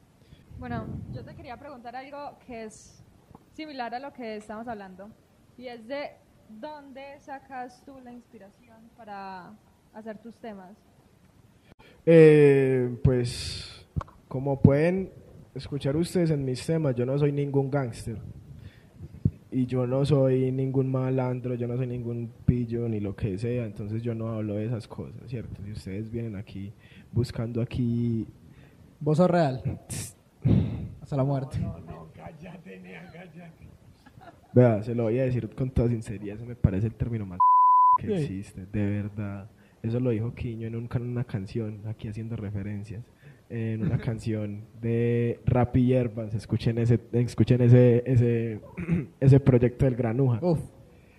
Bueno, 0.58 0.86
yo 1.12 1.24
te 1.24 1.34
quería 1.34 1.56
preguntar 1.56 1.94
algo 1.94 2.38
que 2.46 2.64
es 2.64 3.04
similar 3.52 3.94
a 3.94 3.98
lo 3.98 4.12
que 4.12 4.36
estamos 4.36 4.66
hablando. 4.68 5.10
Y 5.56 5.68
es 5.68 5.86
de 5.86 6.10
dónde 6.48 7.18
sacas 7.20 7.82
tú 7.84 8.00
la 8.00 8.12
inspiración 8.12 8.76
para 8.96 9.52
hacer 9.94 10.18
tus 10.18 10.36
temas. 10.38 10.76
Eh, 12.04 12.98
pues, 13.02 13.86
como 14.28 14.60
pueden 14.60 15.12
escuchar 15.54 15.96
ustedes 15.96 16.30
en 16.30 16.44
mis 16.44 16.64
temas, 16.64 16.94
yo 16.94 17.06
no 17.06 17.18
soy 17.18 17.32
ningún 17.32 17.70
gángster. 17.70 18.18
Y 19.56 19.64
yo 19.64 19.86
no 19.86 20.04
soy 20.04 20.52
ningún 20.52 20.90
malandro, 20.90 21.54
yo 21.54 21.66
no 21.66 21.76
soy 21.78 21.86
ningún 21.86 22.30
pillo 22.44 22.86
ni 22.90 23.00
lo 23.00 23.16
que 23.16 23.38
sea, 23.38 23.64
entonces 23.64 24.02
yo 24.02 24.14
no 24.14 24.28
hablo 24.28 24.54
de 24.54 24.66
esas 24.66 24.86
cosas, 24.86 25.14
¿cierto? 25.28 25.62
Si 25.64 25.72
ustedes 25.72 26.10
vienen 26.10 26.36
aquí 26.36 26.72
buscando 27.10 27.62
aquí... 27.62 28.26
Vos 29.00 29.16
sos 29.16 29.30
real. 29.30 29.62
Hasta 31.00 31.16
la 31.16 31.24
muerte. 31.24 31.58
Vea, 34.52 34.82
se 34.82 34.94
lo 34.94 35.04
voy 35.04 35.18
a 35.20 35.24
decir 35.24 35.48
con 35.54 35.70
toda 35.70 35.88
sinceridad, 35.88 36.36
ese 36.36 36.44
me 36.44 36.54
parece 36.56 36.88
el 36.88 36.94
término 36.94 37.24
más 37.24 37.38
que 37.98 38.08
existe, 38.24 38.66
de 38.70 38.86
verdad. 38.90 39.48
Eso 39.82 40.00
lo 40.00 40.10
dijo 40.10 40.34
Quiño 40.34 40.66
en 40.66 40.76
un- 40.76 40.88
en 40.94 41.02
una 41.02 41.24
canción, 41.24 41.80
aquí 41.86 42.08
haciendo 42.08 42.36
referencias, 42.36 43.02
en 43.48 43.82
una 43.82 43.98
canción 43.98 44.64
de 44.80 45.40
Rap 45.46 45.76
y 45.76 45.86
Hierbas, 45.86 46.34
escuchen 46.34 46.78
ese, 46.78 46.98
escuchen 47.12 47.60
ese, 47.62 48.02
ese, 48.06 48.60
ese 49.20 49.40
proyecto 49.40 49.84
del 49.84 49.96
Granuja. 49.96 50.38
Uf. 50.42 50.60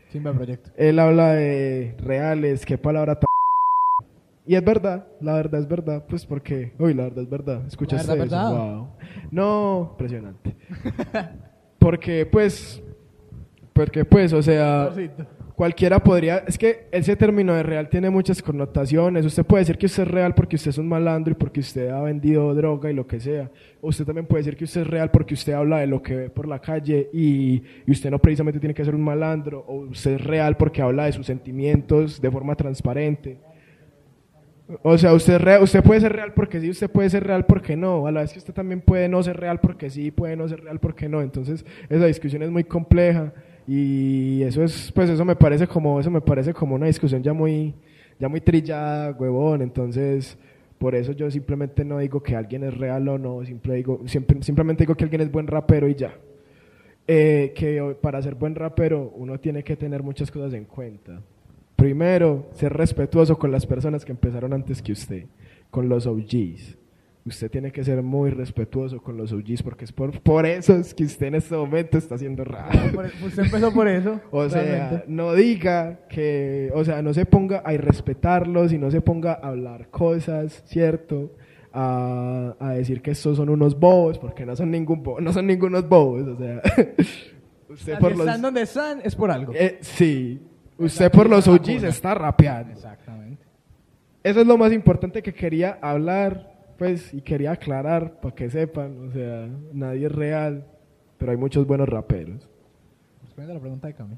Simba 0.09 0.33
proyecto. 0.33 0.71
Él 0.77 0.99
habla 0.99 1.33
de 1.33 1.95
reales, 1.99 2.65
qué 2.65 2.77
palabra 2.77 3.15
tan... 3.15 3.27
Y 4.45 4.55
es 4.55 4.63
verdad, 4.63 5.05
la 5.19 5.33
verdad 5.33 5.59
es 5.59 5.67
verdad, 5.67 6.05
pues 6.07 6.25
porque, 6.25 6.71
uy, 6.79 6.93
la 6.93 7.03
verdad 7.03 7.23
es 7.23 7.29
verdad, 7.29 7.67
escuchaste 7.67 8.07
verdad, 8.15 8.25
eso, 8.25 8.35
verdad. 8.35 8.75
wow. 8.77 8.87
No, 9.31 9.89
impresionante. 9.91 10.55
porque 11.79 12.25
pues, 12.25 12.81
porque 13.73 14.05
pues, 14.05 14.31
o 14.31 14.41
sea, 14.41 14.93
cualquiera 15.57 15.97
podría, 15.99 16.43
es 16.47 16.55
que 16.55 16.85
ese 16.91 17.15
término 17.15 17.55
de 17.55 17.63
real 17.63 17.89
tiene 17.89 18.11
muchas 18.11 18.43
connotaciones. 18.43 19.25
Usted 19.25 19.43
puede 19.43 19.61
decir 19.63 19.75
que 19.79 19.87
usted 19.87 20.03
es 20.03 20.07
real 20.09 20.35
porque 20.35 20.55
usted 20.55 20.69
es 20.69 20.77
un 20.77 20.87
malandro 20.87 21.31
y 21.31 21.35
porque 21.35 21.61
usted 21.61 21.89
ha 21.89 21.99
vendido 22.03 22.53
droga 22.53 22.91
y 22.91 22.93
lo 22.93 23.07
que 23.07 23.19
sea. 23.19 23.49
Usted 23.81 24.05
también 24.05 24.27
puede 24.27 24.43
decir 24.43 24.55
que 24.55 24.65
usted 24.65 24.81
es 24.81 24.87
real 24.87 25.09
porque 25.09 25.33
usted 25.33 25.53
habla 25.53 25.79
de 25.79 25.87
lo 25.87 26.03
que 26.03 26.15
ve 26.15 26.29
por 26.29 26.47
la 26.47 26.59
calle 26.59 27.09
y, 27.11 27.63
y 27.87 27.91
usted 27.91 28.11
no 28.11 28.19
precisamente 28.19 28.59
tiene 28.59 28.75
que 28.75 28.85
ser 28.85 28.93
un 28.93 29.01
malandro. 29.03 29.65
O 29.67 29.77
usted 29.87 30.11
es 30.13 30.23
real 30.23 30.55
porque 30.57 30.83
habla 30.83 31.05
de 31.05 31.13
sus 31.13 31.25
sentimientos 31.25 32.21
de 32.21 32.29
forma 32.29 32.55
transparente. 32.55 33.39
O 34.83 34.97
sea, 34.97 35.13
usted, 35.13 35.35
es 35.35 35.41
real- 35.41 35.63
usted 35.63 35.81
puede 35.81 36.01
ser 36.01 36.13
real 36.13 36.33
porque 36.35 36.59
sí, 36.61 36.69
usted 36.69 36.89
puede 36.91 37.09
ser 37.09 37.25
real 37.25 37.45
porque 37.47 37.75
no. 37.75 38.05
A 38.05 38.11
la 38.11 38.21
vez 38.21 38.33
que 38.33 38.39
usted 38.39 38.53
también 38.53 38.81
puede 38.81 39.09
no 39.09 39.23
ser 39.23 39.37
real 39.37 39.59
porque 39.59 39.89
sí, 39.89 40.11
puede 40.11 40.35
no 40.35 40.47
ser 40.47 40.61
real 40.63 40.79
porque 40.79 41.09
no. 41.09 41.21
Entonces, 41.21 41.65
esa 41.89 42.05
discusión 42.05 42.43
es 42.43 42.51
muy 42.51 42.63
compleja 42.63 43.33
y 43.67 44.43
eso 44.43 44.63
es, 44.63 44.91
pues 44.93 45.09
eso 45.09 45.25
me 45.25 45.35
parece 45.35 45.67
como, 45.67 45.99
eso 45.99 46.09
me 46.09 46.21
parece 46.21 46.53
como 46.53 46.75
una 46.75 46.87
discusión 46.87 47.21
ya 47.21 47.33
muy, 47.33 47.75
ya 48.17 48.29
muy 48.29 48.39
trillada, 48.39 49.11
huevón. 49.11 49.61
Entonces, 49.61 50.37
por 50.77 50.95
eso 50.95 51.11
yo 51.11 51.29
simplemente 51.29 51.83
no 51.83 51.97
digo 51.99 52.23
que 52.23 52.35
alguien 52.35 52.63
es 52.63 52.77
real 52.77 53.07
o 53.09 53.17
no, 53.17 53.43
simple 53.43 53.75
digo, 53.75 54.01
siempre, 54.05 54.41
simplemente 54.41 54.83
digo 54.83 54.95
que 54.95 55.03
alguien 55.03 55.21
es 55.21 55.31
buen 55.31 55.47
rapero 55.47 55.89
y 55.89 55.95
ya. 55.95 56.15
Eh, 57.09 57.53
que 57.55 57.95
para 58.01 58.21
ser 58.21 58.35
buen 58.35 58.53
rapero 58.53 59.13
uno 59.15 59.39
tiene 59.39 59.63
que 59.63 59.75
tener 59.75 60.01
muchas 60.01 60.31
cosas 60.31 60.53
en 60.53 60.65
cuenta. 60.65 61.21
Primero, 61.75 62.47
ser 62.53 62.73
respetuoso 62.73 63.37
con 63.37 63.51
las 63.51 63.65
personas 63.65 64.03
que 64.05 64.11
empezaron 64.11 64.53
antes 64.53 64.81
que 64.81 64.93
usted, 64.93 65.25
con 65.69 65.89
los 65.89 66.07
OGs. 66.07 66.77
Usted 67.27 67.51
tiene 67.51 67.71
que 67.71 67.83
ser 67.83 68.01
muy 68.01 68.29
respetuoso 68.29 69.01
con 69.01 69.17
los 69.17 69.33
OGs 69.33 69.61
porque 69.61 69.83
es 69.85 69.91
por, 69.91 70.19
por 70.21 70.45
eso 70.45 70.75
es 70.77 70.93
que 70.93 71.03
usted 71.03 71.27
en 71.27 71.35
este 71.35 71.55
momento 71.55 71.97
está 71.97 72.15
haciendo 72.15 72.43
rap. 72.45 72.71
Por- 72.93 73.05
Usted 73.25 73.43
empezó 73.43 73.73
por 73.73 73.87
eso. 73.87 74.19
O 74.31 74.47
sea, 74.49 74.61
realmente. 74.63 75.03
no 75.07 75.33
diga 75.33 75.99
que, 76.07 76.71
o 76.73 76.85
sea, 76.85 77.01
no 77.01 77.13
se 77.13 77.25
ponga 77.25 77.61
a 77.65 77.73
irrespetarlos 77.73 78.71
y 78.71 78.77
no 78.77 78.89
se 78.91 79.01
ponga 79.01 79.33
a 79.33 79.49
hablar 79.49 79.89
cosas, 79.89 80.63
¿cierto? 80.65 81.33
A, 81.73 82.55
a 82.59 82.69
decir 82.71 83.01
que 83.01 83.11
estos 83.11 83.37
son 83.37 83.49
unos 83.49 83.77
bobos, 83.79 84.17
porque 84.17 84.45
no 84.45 84.55
son 84.55 84.71
ningún 84.71 85.03
bo- 85.03 85.19
no 85.19 85.31
son 85.33 85.45
ningunos 85.47 85.87
bobos, 85.87 86.25
o 86.27 86.37
sea, 86.37 86.61
usted 87.69 87.99
por 87.99 88.11
los 88.11 88.21
están 88.21 88.41
donde 88.41 88.61
están 88.61 89.01
es 89.03 89.15
por 89.15 89.29
algo. 89.31 89.53
eh, 89.53 89.77
sí, 89.81 90.41
usted 90.77 91.11
por 91.11 91.29
los 91.29 91.47
OGs 91.47 91.83
está 91.83 92.13
rapeando. 92.15 92.71
Exactamente. 92.73 93.43
Eso 94.23 94.41
es 94.41 94.47
lo 94.47 94.57
más 94.57 94.71
importante 94.73 95.21
que 95.21 95.33
quería 95.33 95.77
hablar, 95.81 96.56
pues, 96.77 97.13
y 97.13 97.21
quería 97.21 97.51
aclarar 97.51 98.19
para 98.21 98.35
que 98.35 98.49
sepan, 98.49 99.09
o 99.09 99.11
sea, 99.11 99.49
nadie 99.73 100.07
es 100.07 100.11
real, 100.11 100.65
pero 101.17 101.31
hay 101.31 101.37
muchos 101.37 101.65
buenos 101.65 101.89
raperos. 101.89 102.47
Responde 103.23 103.51
a 103.51 103.55
la 103.55 103.61
pregunta 103.61 103.87
de 103.87 103.93
Cami. 103.93 104.15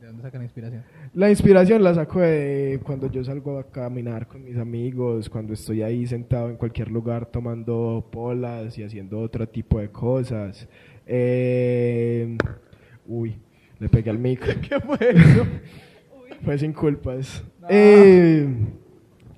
¿De 0.00 0.08
dónde 0.08 0.22
sacan 0.22 0.40
la 0.40 0.44
inspiración? 0.46 0.82
La 1.14 1.30
inspiración 1.30 1.84
la 1.84 1.94
saco 1.94 2.20
de 2.20 2.80
cuando 2.82 3.08
yo 3.08 3.22
salgo 3.22 3.56
a 3.58 3.70
caminar 3.70 4.26
con 4.26 4.42
mis 4.42 4.56
amigos, 4.56 5.28
cuando 5.28 5.52
estoy 5.52 5.82
ahí 5.82 6.06
sentado 6.08 6.50
en 6.50 6.56
cualquier 6.56 6.90
lugar 6.90 7.26
tomando 7.26 8.08
polas 8.10 8.76
y 8.78 8.82
haciendo 8.82 9.20
otro 9.20 9.48
tipo 9.48 9.78
de 9.78 9.90
cosas. 9.90 10.66
Eh, 11.06 12.36
uy, 13.06 13.36
le 13.78 13.88
pegué 13.88 14.10
al 14.10 14.18
micro. 14.18 14.52
¿Qué 14.68 14.80
fue 14.80 14.98
eso? 15.10 15.46
Fue 16.44 16.58
sin 16.58 16.72
culpas. 16.72 17.44
Eh, 17.68 18.48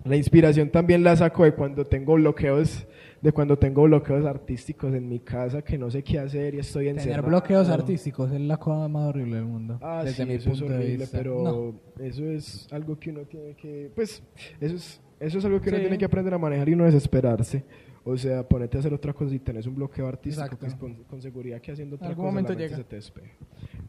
La 0.04 0.16
inspiración 0.16 0.68
también 0.70 1.02
la 1.02 1.16
saco 1.16 1.44
de 1.44 1.52
cuando 1.54 1.86
tengo 1.86 2.14
bloqueos, 2.14 2.86
de 3.22 3.32
cuando 3.32 3.58
tengo 3.58 3.84
bloqueos 3.84 4.26
artísticos 4.26 4.92
en 4.94 5.08
mi 5.08 5.18
casa 5.20 5.62
que 5.62 5.78
no 5.78 5.90
sé 5.90 6.02
qué 6.02 6.18
hacer 6.18 6.54
y 6.54 6.58
estoy 6.58 6.88
encerrado. 6.88 7.22
Tener 7.22 7.30
bloqueos 7.30 7.68
artísticos 7.70 8.30
es 8.30 8.40
la 8.42 8.58
cosa 8.58 8.86
más 8.88 9.08
horrible 9.08 9.36
del 9.36 9.46
mundo. 9.46 9.78
Ah, 9.80 10.02
desde 10.04 10.24
sí, 10.24 10.28
mi 10.28 10.34
eso 10.34 10.50
punto 10.50 10.64
es 10.66 10.70
de 10.70 10.76
horrible, 10.76 10.96
vista. 10.98 11.18
pero 11.18 11.42
No. 11.42 12.04
eso 12.04 12.24
es 12.26 12.68
algo 12.70 12.98
que 12.98 13.10
uno 13.10 13.22
tiene 13.22 13.54
que, 13.54 13.90
pues, 13.94 14.22
eso 14.60 14.74
es, 14.76 15.00
eso 15.20 15.38
es 15.38 15.44
algo 15.46 15.58
que 15.60 15.70
uno 15.70 15.78
Sí. 15.78 15.82
tiene 15.84 15.96
que 15.96 16.04
aprender 16.04 16.34
a 16.34 16.38
manejar 16.38 16.68
y 16.68 16.76
no 16.76 16.84
desesperarse. 16.84 17.64
O 18.06 18.18
sea, 18.18 18.46
ponete 18.46 18.76
a 18.76 18.80
hacer 18.80 18.92
otra 18.92 19.14
cosa 19.14 19.34
y 19.34 19.38
tenés 19.38 19.66
un 19.66 19.74
bloqueo 19.76 20.06
artístico, 20.06 20.58
pues, 20.58 20.74
con, 20.74 20.94
con 21.04 21.22
seguridad 21.22 21.62
que 21.62 21.72
haciendo 21.72 21.96
otra 21.96 22.08
algún 22.08 22.24
cosa 22.26 22.30
momento 22.34 22.52
llega. 22.52 22.76
se 22.76 22.84
te 22.84 22.96
despeja. 22.96 23.32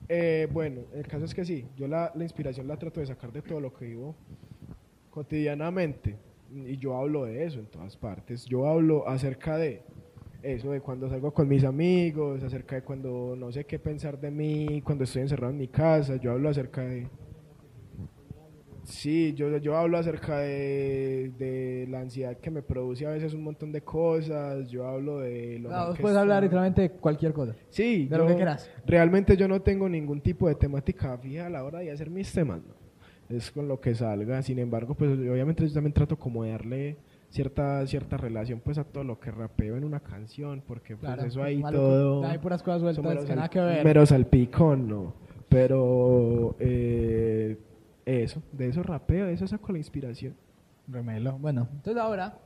Eh, 0.07 0.47
bueno, 0.53 0.79
el 0.93 1.05
caso 1.07 1.25
es 1.25 1.35
que 1.35 1.43
sí, 1.43 1.65
yo 1.75 1.89
la, 1.89 2.13
la 2.15 2.23
inspiración 2.23 2.65
la 2.69 2.77
trato 2.77 3.01
de 3.01 3.07
sacar 3.07 3.33
de 3.33 3.41
todo 3.41 3.59
lo 3.59 3.73
que 3.73 3.83
vivo 3.87 4.15
cotidianamente 5.15 6.17
y 6.53 6.75
yo 6.77 6.97
hablo 6.97 7.23
de 7.23 7.45
eso 7.45 7.59
en 7.59 7.67
todas 7.67 7.95
partes. 7.95 8.45
Yo 8.45 8.67
hablo 8.67 9.07
acerca 9.07 9.57
de 9.57 9.81
eso, 10.43 10.71
de 10.71 10.81
cuando 10.81 11.09
salgo 11.09 11.33
con 11.33 11.47
mis 11.47 11.63
amigos, 11.63 12.43
acerca 12.43 12.75
de 12.75 12.81
cuando 12.83 13.33
no 13.37 13.49
sé 13.49 13.63
qué 13.63 13.79
pensar 13.79 14.19
de 14.19 14.29
mí, 14.29 14.81
cuando 14.83 15.05
estoy 15.05 15.21
encerrado 15.21 15.53
en 15.53 15.57
mi 15.57 15.69
casa, 15.69 16.17
yo 16.17 16.33
hablo 16.33 16.49
acerca 16.49 16.81
de... 16.81 17.07
Sí, 18.83 19.33
yo, 19.33 19.57
yo 19.57 19.77
hablo 19.77 19.97
acerca 19.97 20.39
de, 20.39 21.31
de 21.39 21.87
la 21.89 22.01
ansiedad 22.01 22.37
que 22.37 22.51
me 22.51 22.61
produce 22.61 23.07
a 23.07 23.11
veces 23.11 23.33
un 23.33 23.43
montón 23.43 23.71
de 23.71 23.81
cosas, 23.81 24.69
yo 24.69 24.85
hablo 24.85 25.19
de 25.21 25.59
lo 25.59 25.71
No, 25.71 25.87
vos 25.87 25.95
que 25.95 26.01
puedes 26.01 26.17
hablar 26.17 26.43
literalmente 26.43 26.81
de 26.81 26.89
cualquier 26.91 27.31
cosa. 27.31 27.55
Sí, 27.69 28.05
de 28.05 28.17
lo 28.17 28.27
que 28.27 28.35
quieras. 28.35 28.69
Realmente 28.85 29.37
yo 29.37 29.47
no 29.47 29.61
tengo 29.61 29.87
ningún 29.87 30.19
tipo 30.19 30.49
de 30.49 30.55
temática 30.55 31.17
fija 31.17 31.47
a 31.47 31.49
la 31.49 31.63
hora 31.63 31.79
de 31.79 31.89
hacer 31.89 32.11
mis 32.11 32.31
temas, 32.31 32.61
¿no? 32.61 32.84
Es 33.29 33.51
con 33.51 33.67
lo 33.67 33.79
que 33.79 33.95
salga. 33.95 34.41
Sin 34.41 34.59
embargo, 34.59 34.93
pues 34.95 35.11
obviamente 35.11 35.67
yo 35.67 35.73
también 35.73 35.93
trato 35.93 36.17
como 36.17 36.43
de 36.43 36.51
darle 36.51 36.97
cierta 37.29 37.85
cierta 37.87 38.17
relación 38.17 38.61
pues 38.63 38.77
a 38.77 38.83
todo 38.83 39.03
lo 39.03 39.19
que 39.19 39.31
rapeo 39.31 39.75
en 39.77 39.83
una 39.83 39.99
canción, 39.99 40.61
porque 40.65 40.95
pues 40.95 41.11
Claro. 41.13 41.27
eso 41.27 41.43
ahí 41.43 41.61
todo... 41.61 42.23
Hay 42.25 42.37
puras 42.37 42.61
cosas 42.63 42.81
sueltas 42.81 43.03
mero 43.03 43.25
que 43.25 43.35
nada 43.35 43.49
que 43.49 43.59
ver. 43.59 43.83
Mero 43.83 44.05
salpicón, 44.05 44.87
¿no? 44.87 45.13
Pero 45.49 46.55
eh, 46.59 47.57
eso, 48.05 48.41
de 48.51 48.67
eso 48.69 48.83
rapeo, 48.83 49.25
de 49.25 49.33
eso 49.33 49.47
saco 49.47 49.71
la 49.71 49.79
inspiración. 49.79 50.35
Remelo. 50.87 51.37
Bueno, 51.39 51.67
entonces 51.73 52.01
ahora, 52.01 52.37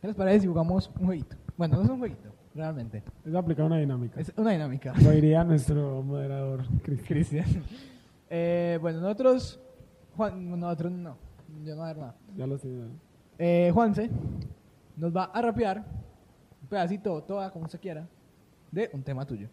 ¿qué 0.00 0.06
les 0.06 0.16
parece 0.16 0.40
si 0.40 0.46
jugamos 0.46 0.90
un 0.98 1.06
jueguito? 1.06 1.36
Bueno, 1.58 1.76
no 1.76 1.82
es 1.82 1.90
un 1.90 1.98
jueguito, 1.98 2.30
realmente. 2.54 3.02
Es 3.24 3.34
aplicar 3.34 3.66
una 3.66 3.76
dinámica. 3.78 4.18
Es 4.20 4.32
una 4.36 4.52
dinámica. 4.52 4.94
Lo 5.02 5.10
diría 5.10 5.44
nuestro 5.44 6.02
moderador, 6.02 6.64
Cristian. 6.82 7.06
Cristian. 7.06 7.46
Eh, 8.30 8.78
bueno, 8.80 9.00
nosotros. 9.00 9.60
Juan, 10.16 10.58
nosotros 10.58 10.92
no. 10.92 11.16
Yo 11.64 11.74
no 11.74 11.82
voy 11.82 11.84
a 11.84 11.92
ver 11.92 11.98
nada. 11.98 12.14
Ya 12.36 12.46
lo 12.46 12.54
estoy 12.56 12.90
Eh, 13.38 13.70
Juanse 13.72 14.10
nos 14.96 15.14
va 15.14 15.24
a 15.24 15.42
rapear 15.42 15.84
un 16.62 16.68
pedacito, 16.68 17.22
toda, 17.22 17.50
como 17.50 17.66
usted 17.66 17.80
quiera, 17.80 18.08
de 18.70 18.90
un 18.92 19.02
tema 19.02 19.26
tuyo. 19.26 19.48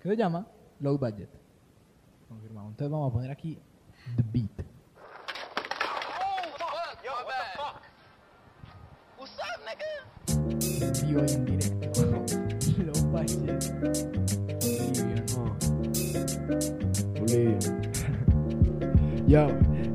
Que 0.00 0.08
se 0.08 0.16
llama 0.16 0.46
Low 0.80 0.98
Budget. 0.98 1.28
Confirmado. 2.28 2.68
Entonces 2.68 2.90
vamos 2.90 3.10
a 3.10 3.12
poner 3.12 3.30
aquí 3.30 3.58
The 4.16 4.24
Beat. 4.32 4.50
Vivo 11.06 11.20
en 11.22 11.44
directo. 11.44 12.02
Low 12.84 13.02
Budget. 13.10 13.64
Oblivion. 17.20 17.80
Yo, 19.26 19.46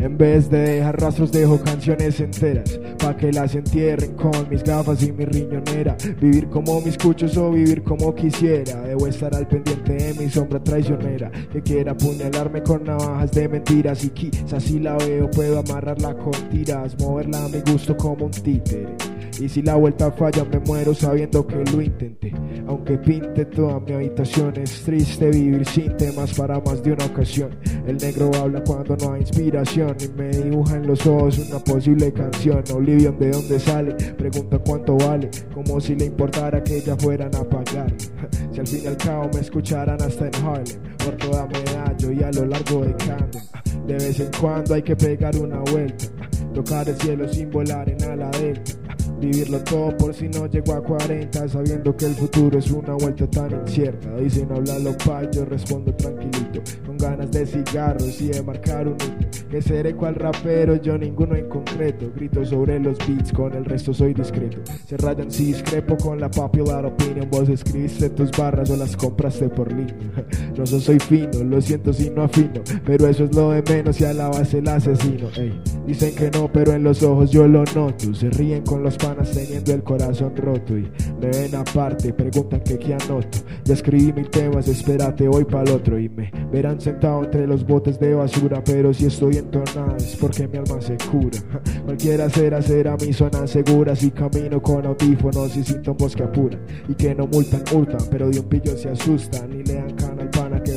en 0.05 0.17
vez 0.17 0.49
de 0.49 0.59
dejar 0.59 1.01
rastros 1.01 1.31
dejo 1.31 1.59
canciones 1.59 2.19
enteras 2.19 2.79
Pa' 2.99 3.17
que 3.17 3.31
las 3.31 3.55
entierren 3.55 4.13
con 4.13 4.47
mis 4.49 4.63
gafas 4.63 5.01
y 5.03 5.11
mi 5.11 5.25
riñonera. 5.25 5.97
Vivir 6.21 6.47
como 6.49 6.79
mis 6.81 6.97
cuchos 6.97 7.35
o 7.37 7.51
vivir 7.51 7.83
como 7.83 8.13
quisiera. 8.13 8.81
Debo 8.81 9.07
estar 9.07 9.35
al 9.35 9.47
pendiente 9.47 9.93
de 9.93 10.13
mi 10.13 10.29
sombra 10.29 10.63
traicionera 10.63 11.31
Que 11.51 11.61
quiera 11.61 11.91
apuñalarme 11.91 12.63
con 12.63 12.83
navajas 12.83 13.31
de 13.31 13.49
mentiras. 13.49 14.03
Y 14.03 14.09
quizás 14.09 14.63
si 14.63 14.79
la 14.79 14.95
veo 14.97 15.29
puedo 15.29 15.59
amarrarla 15.59 16.15
con 16.15 16.33
tiras 16.49 16.97
Moverla 16.99 17.45
a 17.45 17.49
mi 17.49 17.61
gusto 17.61 17.97
como 17.97 18.25
un 18.25 18.31
títere 18.31 19.14
y 19.39 19.49
si 19.49 19.61
la 19.61 19.75
vuelta 19.75 20.11
falla 20.11 20.45
me 20.45 20.59
muero 20.59 20.93
sabiendo 20.93 21.45
que 21.45 21.55
lo 21.55 21.81
intenté. 21.81 22.33
Aunque 22.67 22.97
pinte 22.97 23.45
toda 23.45 23.79
mi 23.79 23.93
habitación 23.93 24.53
Es 24.57 24.81
triste 24.83 25.29
vivir 25.29 25.65
sin 25.65 25.95
temas 25.97 26.33
para 26.33 26.59
más 26.61 26.81
de 26.83 26.93
una 26.93 27.05
ocasión. 27.05 27.49
El 27.85 27.97
negro 27.97 28.31
habla 28.35 28.63
cuando 28.63 28.95
no 28.97 29.13
hay 29.13 29.21
inspiración 29.21 29.95
Y 29.99 30.07
me 30.17 30.29
dibuja 30.29 30.77
en 30.77 30.87
los 30.87 31.05
ojos 31.05 31.37
una 31.37 31.59
posible 31.59 32.11
canción. 32.11 32.63
Oblivion 32.73 33.17
de 33.19 33.31
dónde 33.31 33.59
sale, 33.59 33.93
pregunta 33.93 34.57
cuánto 34.59 34.97
vale 34.97 35.29
Como 35.53 35.79
si 35.79 35.95
le 35.95 36.05
importara 36.05 36.63
que 36.63 36.81
ya 36.81 36.95
fueran 36.95 37.35
a 37.35 37.43
pagar. 37.43 37.93
Si 38.51 38.61
al 38.61 38.67
fin 38.67 38.81
y 38.85 38.87
al 38.87 38.97
cabo 38.97 39.29
me 39.33 39.41
escucharan 39.41 40.01
hasta 40.01 40.27
en 40.27 40.35
Harlem 40.35 40.81
Por 41.03 41.17
toda 41.17 41.47
medallo 41.47 42.11
y 42.11 42.23
a 42.23 42.31
lo 42.31 42.45
largo 42.45 42.85
de 42.85 42.93
Camden. 42.95 43.43
De 43.85 43.93
vez 43.93 44.19
en 44.19 44.29
cuando 44.39 44.73
hay 44.73 44.81
que 44.81 44.95
pegar 44.95 45.35
una 45.35 45.59
vuelta 45.59 46.05
Tocar 46.53 46.87
el 46.87 46.95
cielo 46.95 47.27
sin 47.27 47.51
volar 47.51 47.89
en 47.89 48.01
ala 48.03 48.31
delta 48.31 48.84
Vivirlo 49.19 49.59
todo 49.63 49.95
por 49.97 50.13
si 50.13 50.27
no 50.27 50.45
llego 50.47 50.73
a 50.73 50.81
40 50.83 51.47
Sabiendo 51.47 51.95
que 51.95 52.05
el 52.05 52.15
futuro 52.15 52.59
es 52.59 52.69
una 52.71 52.93
vuelta 52.93 53.27
tan 53.29 53.51
incierta. 53.51 54.15
Dicen 54.17 54.51
háblalo 54.51 54.95
pa' 55.05 55.29
yo 55.31 55.45
respondo 55.45 55.93
tranquilito 55.93 56.61
Con 56.85 56.97
ganas 56.97 57.31
de 57.31 57.45
cigarros 57.45 58.21
y 58.21 58.27
de 58.27 58.41
marcar 58.43 58.87
un 58.87 58.95
hito. 58.95 59.47
Que 59.49 59.61
seré 59.61 59.95
cual 59.95 60.15
rapero, 60.15 60.75
yo 60.81 60.97
ninguno 60.97 61.35
en 61.35 61.47
concreto. 61.47 62.11
Grito 62.15 62.43
sobre 62.45 62.79
los 62.79 62.97
beats, 63.07 63.31
con 63.31 63.53
el 63.53 63.63
resto 63.63 63.93
soy 63.93 64.13
discreto. 64.13 64.57
Se 64.87 64.97
rayan 64.97 65.31
si 65.31 65.45
discrepo 65.45 65.95
con 65.97 66.19
la 66.19 66.29
popular 66.29 66.85
opinion 66.85 67.29
Vos 67.29 67.47
escribiste 67.49 68.09
tus 68.09 68.31
barras 68.31 68.69
o 68.69 68.75
las 68.75 68.95
compraste 68.97 69.49
por 69.49 69.71
línea 69.71 69.95
No 70.57 70.65
so- 70.65 70.79
soy 70.79 70.99
fino, 70.99 71.43
lo 71.43 71.61
siento 71.61 71.93
si 71.93 72.09
no 72.09 72.23
afino 72.23 72.61
Pero 72.85 73.07
eso 73.07 73.25
es 73.25 73.35
lo 73.35 73.51
de 73.51 73.61
menos 73.63 73.95
si 73.95 74.05
a 74.05 74.13
la 74.13 74.27
base 74.29 74.57
el 74.59 74.67
asesino. 74.67 75.29
Ey, 75.37 75.59
Dicen 75.87 76.15
que 76.15 76.31
no, 76.31 76.51
pero 76.51 76.73
en 76.73 76.83
los 76.83 77.03
ojos 77.03 77.29
yo 77.31 77.47
lo 77.47 77.63
noto. 77.75 78.13
Se 78.13 78.29
ríen 78.31 78.63
con 78.63 78.81
los 78.83 78.97
teniendo 79.13 79.73
el 79.73 79.83
corazón 79.83 80.35
roto 80.35 80.77
Y 80.77 80.89
me 81.19 81.27
ven 81.27 81.55
aparte, 81.55 82.13
preguntan 82.13 82.61
que 82.61 82.77
qué 82.77 82.93
anoto. 82.93 83.39
Ya 83.63 83.73
escribí 83.73 84.11
mil 84.13 84.29
temas, 84.29 84.67
espérate, 84.67 85.27
voy 85.27 85.45
pa'l 85.45 85.69
otro 85.69 85.99
Y 85.99 86.09
me 86.09 86.31
verán 86.51 86.79
sentado 86.79 87.23
entre 87.23 87.45
los 87.47 87.65
botes 87.65 87.99
de 87.99 88.13
basura 88.13 88.63
Pero 88.63 88.93
si 88.93 89.05
estoy 89.05 89.37
entonado 89.37 89.95
es 89.97 90.15
porque 90.15 90.47
mi 90.47 90.57
alma 90.57 90.81
se 90.81 90.97
cura. 91.09 91.39
Cualquiera 91.85 92.29
será, 92.29 92.61
será 92.61 92.97
mi 92.97 93.13
zona 93.13 93.45
segura 93.47 93.95
Si 93.95 94.11
camino 94.11 94.61
con 94.61 94.85
audífonos 94.85 95.55
y 95.57 95.63
síntomas 95.63 96.15
que 96.15 96.23
apuran 96.23 96.61
Y 96.87 96.95
que 96.95 97.13
no 97.13 97.27
multan, 97.27 97.63
hurtan, 97.73 98.01
pero 98.09 98.29
de 98.29 98.39
un 98.39 98.45
pillo 98.45 98.75
se 98.77 98.89
asustan 98.89 99.51
Y 99.51 99.63
le 99.63 99.75
dan 99.75 99.95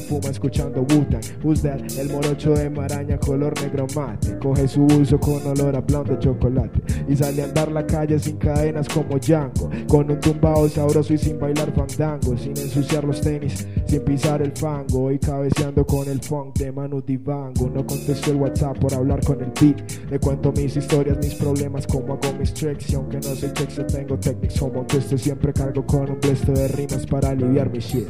fuma 0.08 0.30
escuchando 0.30 0.82
Butan 0.82 1.20
Who's 1.42 1.62
that? 1.62 1.80
El 1.98 2.10
morocho 2.10 2.54
de 2.54 2.70
maraña 2.70 3.18
color 3.18 3.54
negro 3.60 3.86
mate. 3.94 4.38
Coge 4.38 4.66
su 4.66 4.80
bolso 4.86 5.18
con 5.20 5.46
olor 5.46 5.76
a 5.76 5.84
plan 5.84 6.04
de 6.04 6.18
chocolate. 6.18 6.80
Y 7.08 7.16
sale 7.16 7.42
a 7.42 7.44
andar 7.44 7.70
la 7.70 7.86
calle 7.86 8.18
sin 8.18 8.36
cadenas 8.36 8.88
como 8.88 9.18
Django. 9.18 9.70
Con 9.88 10.10
un 10.10 10.18
tumbao 10.20 10.68
sabroso 10.68 11.12
y 11.14 11.18
sin 11.18 11.38
bailar 11.38 11.72
fandango. 11.72 12.36
Sin 12.36 12.56
ensuciar 12.56 13.04
los 13.04 13.20
tenis, 13.20 13.66
sin 13.86 14.00
pisar 14.00 14.42
el 14.42 14.52
fango. 14.52 15.12
Y 15.12 15.18
cabeceando 15.18 15.86
con 15.86 16.08
el 16.08 16.20
funk 16.20 16.58
de 16.58 16.72
Manu 16.72 17.02
Divango. 17.02 17.68
No 17.68 17.86
contesto 17.86 18.30
el 18.30 18.36
WhatsApp 18.36 18.78
por 18.78 18.94
hablar 18.94 19.20
con 19.24 19.40
el 19.40 19.52
beat. 19.60 20.10
Le 20.10 20.18
cuento 20.18 20.52
mis 20.52 20.76
historias, 20.76 21.18
mis 21.18 21.34
problemas, 21.34 21.86
como 21.86 22.14
hago 22.14 22.32
mis 22.38 22.52
tricks. 22.54 22.90
Y 22.90 22.94
aunque 22.94 23.18
no 23.18 23.34
soy 23.34 23.52
chex, 23.52 23.76
yo 23.76 23.86
tengo 23.86 24.18
techniques 24.18 24.58
como 24.58 24.86
esto 24.96 25.18
Siempre 25.18 25.52
cargo 25.52 25.84
con 25.84 26.10
un 26.10 26.20
blesto 26.20 26.52
de 26.52 26.68
rimas 26.68 27.06
para 27.06 27.30
aliviar 27.30 27.70
mi 27.70 27.80
shit 27.80 28.08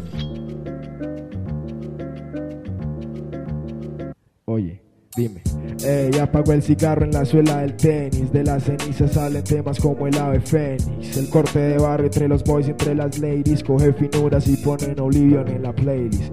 dime. 5.18 5.42
Ey, 5.85 6.18
apagó 6.18 6.52
el 6.52 6.62
cigarro 6.62 7.04
en 7.04 7.12
la 7.12 7.24
suela 7.24 7.58
del 7.58 7.77
tenis. 7.77 8.33
De 8.33 8.44
las 8.44 8.64
cenizas 8.64 9.12
salen 9.12 9.44
temas 9.44 9.79
como 9.79 10.06
el 10.06 10.16
ave 10.16 10.40
fénix. 10.40 11.16
El 11.16 11.29
corte 11.29 11.58
de 11.58 11.79
barrio 11.79 12.06
entre 12.06 12.29
los 12.29 12.42
boys 12.44 12.69
entre 12.69 12.94
las 12.94 13.19
ladies. 13.19 13.62
Coge 13.62 13.92
finuras 13.92 14.46
y 14.48 14.56
ponen 14.56 14.98
Oblivion 14.98 15.48
en 15.48 15.62
la 15.62 15.73
playlist. 15.73 16.33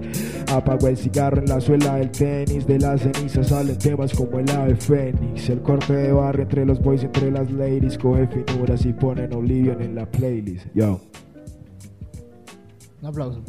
Apagó 0.50 0.88
el 0.88 0.96
cigarro 0.96 1.38
en 1.38 1.48
la 1.48 1.60
suela 1.60 1.96
del 1.96 2.10
tenis. 2.10 2.66
De 2.66 2.78
las 2.78 3.02
cenizas 3.02 3.48
salen 3.48 3.78
temas 3.78 4.12
como 4.14 4.38
el 4.38 4.50
ave 4.50 4.76
fénix. 4.76 5.48
El 5.48 5.60
corte 5.62 5.92
de 5.92 6.12
barrio 6.12 6.42
entre 6.42 6.64
los 6.64 6.80
boys 6.80 7.02
entre 7.02 7.30
las 7.30 7.50
ladies. 7.50 7.98
Coge 7.98 8.26
finuras 8.28 8.84
y 8.86 8.92
ponen 8.92 9.32
Oblivion 9.32 9.82
en 9.82 9.94
la 9.94 10.10
playlist. 10.10 10.66
Yo. 10.74 11.00
Un 13.02 13.08
aplauso. 13.08 13.42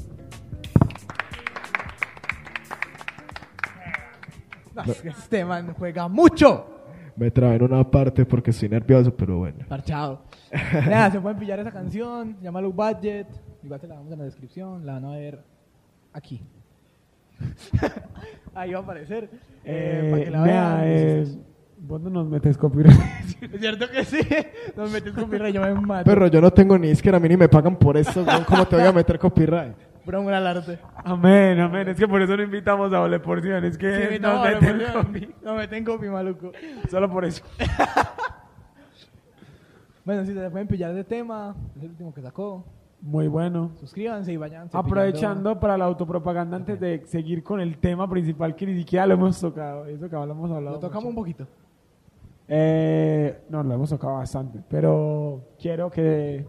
Es 4.87 5.05
este 5.05 5.43
man 5.45 5.73
juega 5.77 6.07
mucho. 6.07 6.73
Me 7.15 7.31
traen 7.31 7.63
una 7.63 7.89
parte 7.89 8.25
porque 8.25 8.51
estoy 8.51 8.69
nervioso, 8.69 9.11
pero 9.15 9.39
bueno. 9.39 9.65
Parchado. 9.67 10.21
Nada, 10.87 11.09
se 11.11 11.19
pueden 11.19 11.39
pillar 11.39 11.59
esa 11.59 11.71
canción, 11.71 12.35
se 12.37 12.43
llama 12.43 12.61
Low 12.61 12.71
Budget. 12.73 13.27
Igual 13.63 13.79
te 13.79 13.87
la 13.87 13.95
damos 13.95 14.11
en 14.13 14.19
la 14.19 14.25
descripción, 14.25 14.85
la 14.85 14.93
van 14.93 15.05
a 15.05 15.09
ver 15.11 15.43
aquí. 16.13 16.41
Ahí 18.53 18.71
va 18.73 18.79
a 18.79 18.81
aparecer. 18.81 19.29
eh, 19.63 20.07
para 20.11 20.23
que 20.23 20.31
la 20.31 20.41
vean. 20.43 20.79
eh, 20.83 21.25
Vos 21.79 22.01
no 22.01 22.09
nos 22.09 22.27
metes 22.27 22.57
copyright. 22.57 22.99
¿Es 23.39 23.59
cierto 23.59 23.87
que 23.89 24.03
sí? 24.03 24.17
Nos 24.75 24.91
metes 24.91 25.13
copyright, 25.13 25.53
yo 25.53 25.61
me 25.61 25.73
mato. 25.75 26.05
Perro, 26.05 26.25
yo 26.27 26.41
no 26.41 26.51
tengo 26.51 26.75
ni 26.77 26.91
que 26.95 27.09
a 27.09 27.19
mí 27.19 27.29
ni 27.29 27.37
me 27.37 27.47
pagan 27.47 27.75
por 27.75 27.95
eso. 27.97 28.25
¿Cómo 28.47 28.65
te 28.67 28.75
voy 28.77 28.85
a 28.85 28.91
meter 28.91 29.19
copyright? 29.19 29.75
Por 30.07 30.15
amor 30.15 30.33
al 30.33 30.47
arte. 30.47 30.79
amén, 31.03 31.59
amén. 31.59 31.89
Es 31.89 31.97
que 31.97 32.07
por 32.07 32.21
eso 32.21 32.37
no 32.37 32.41
invitamos 32.41 32.93
a 32.93 32.99
doble 32.99 33.19
porción. 33.19 33.65
Es 33.65 33.77
que 33.77 34.07
Sí, 34.13 34.19
nos 34.21 34.35
no, 34.35 34.41
meten 34.41 34.77
no, 34.77 34.93
copy. 34.93 35.35
no, 35.43 35.51
me 35.51 35.57
meten 35.59 35.83
copy, 35.83 36.07
maluco. 36.07 36.53
Solo 36.89 37.11
por 37.11 37.25
eso. 37.25 37.43
Bueno, 40.05 40.23
si 40.25 40.33
se 40.33 40.49
pueden 40.49 40.69
pillar 40.69 40.93
de 40.93 41.03
tema, 41.03 41.53
es 41.75 41.83
el 41.83 41.89
último 41.89 42.13
que 42.13 42.21
sacó. 42.21 42.63
Muy 43.01 43.27
bueno. 43.27 43.71
Suscríbanse 43.81 44.31
y 44.31 44.37
vayan. 44.37 44.69
Aprovechando 44.71 45.59
para 45.59 45.77
la 45.77 45.83
autopropaganda 45.83 46.55
antes 46.55 46.79
de 46.79 47.05
seguir 47.07 47.43
con 47.43 47.59
el 47.59 47.77
tema 47.77 48.09
principal 48.09 48.55
que 48.55 48.65
ni 48.67 48.77
siquiera 48.77 49.05
lo 49.05 49.15
hemos 49.15 49.37
tocado. 49.41 49.85
Eso 49.87 50.09
que 50.09 50.15
hablamos 50.15 50.49
hablado. 50.49 50.77
Lo 50.77 50.79
tocamos 50.79 51.09
un 51.09 51.15
poquito. 51.15 51.45
Eh, 52.47 53.37
no, 53.49 53.61
lo 53.63 53.73
hemos 53.73 53.89
tocado 53.89 54.13
bastante. 54.13 54.61
Pero 54.69 55.41
quiero 55.59 55.91
que 55.91 56.45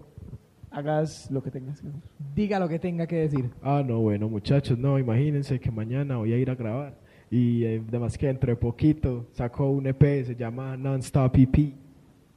hagas 0.78 1.30
lo 1.30 1.42
que 1.42 1.50
tengas 1.50 1.80
que 1.80 1.88
hacer. 1.88 2.00
Diga 2.34 2.58
lo 2.58 2.68
que 2.68 2.78
tenga 2.78 3.06
que 3.06 3.16
decir. 3.16 3.50
Ah, 3.62 3.82
no, 3.86 4.00
bueno, 4.00 4.28
muchachos, 4.28 4.78
no, 4.78 4.98
imagínense 4.98 5.58
que 5.60 5.70
mañana 5.70 6.16
voy 6.16 6.32
a 6.32 6.36
ir 6.38 6.50
a 6.50 6.54
grabar. 6.54 6.94
Y 7.30 7.64
eh, 7.64 7.82
además 7.88 8.16
que 8.16 8.26
dentro 8.28 8.50
de 8.50 8.56
poquito 8.56 9.26
sacó 9.32 9.70
un 9.70 9.86
EP, 9.86 10.24
se 10.24 10.34
llama 10.34 10.76
Non-Stop 10.76 11.36
EP. 11.36 11.74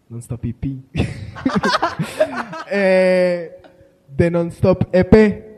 Non-Stop 0.09 0.43
EP. 0.45 0.65
eh, 2.71 3.51
de 4.15 4.31
Non-Stop 4.31 4.89
EP. 4.93 5.49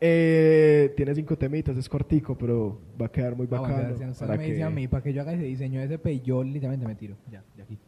Eh, 0.00 0.94
tiene 0.96 1.12
cinco 1.14 1.36
temitas, 1.36 1.76
es 1.76 1.88
cortico, 1.88 2.38
pero 2.38 2.80
va 3.00 3.06
a 3.06 3.12
quedar 3.12 3.34
muy 3.36 3.46
Ah, 3.50 3.56
bacano. 3.60 3.78
gracias. 3.88 4.18
para 4.20 4.36
me 4.36 4.44
dice 4.44 4.62
a 4.62 4.68
que- 4.68 4.74
mí, 4.74 4.86
para 4.88 5.02
que 5.02 5.12
yo 5.12 5.22
haga 5.22 5.32
ese 5.32 5.42
diseño 5.42 5.80
de 5.80 5.86
SP 5.98 6.12
y 6.12 6.20
yo 6.20 6.42
literalmente 6.44 6.86
me 6.86 6.94
tiro. 6.94 7.16
Ya, 7.30 7.42
de 7.56 7.62
aquí. 7.64 7.78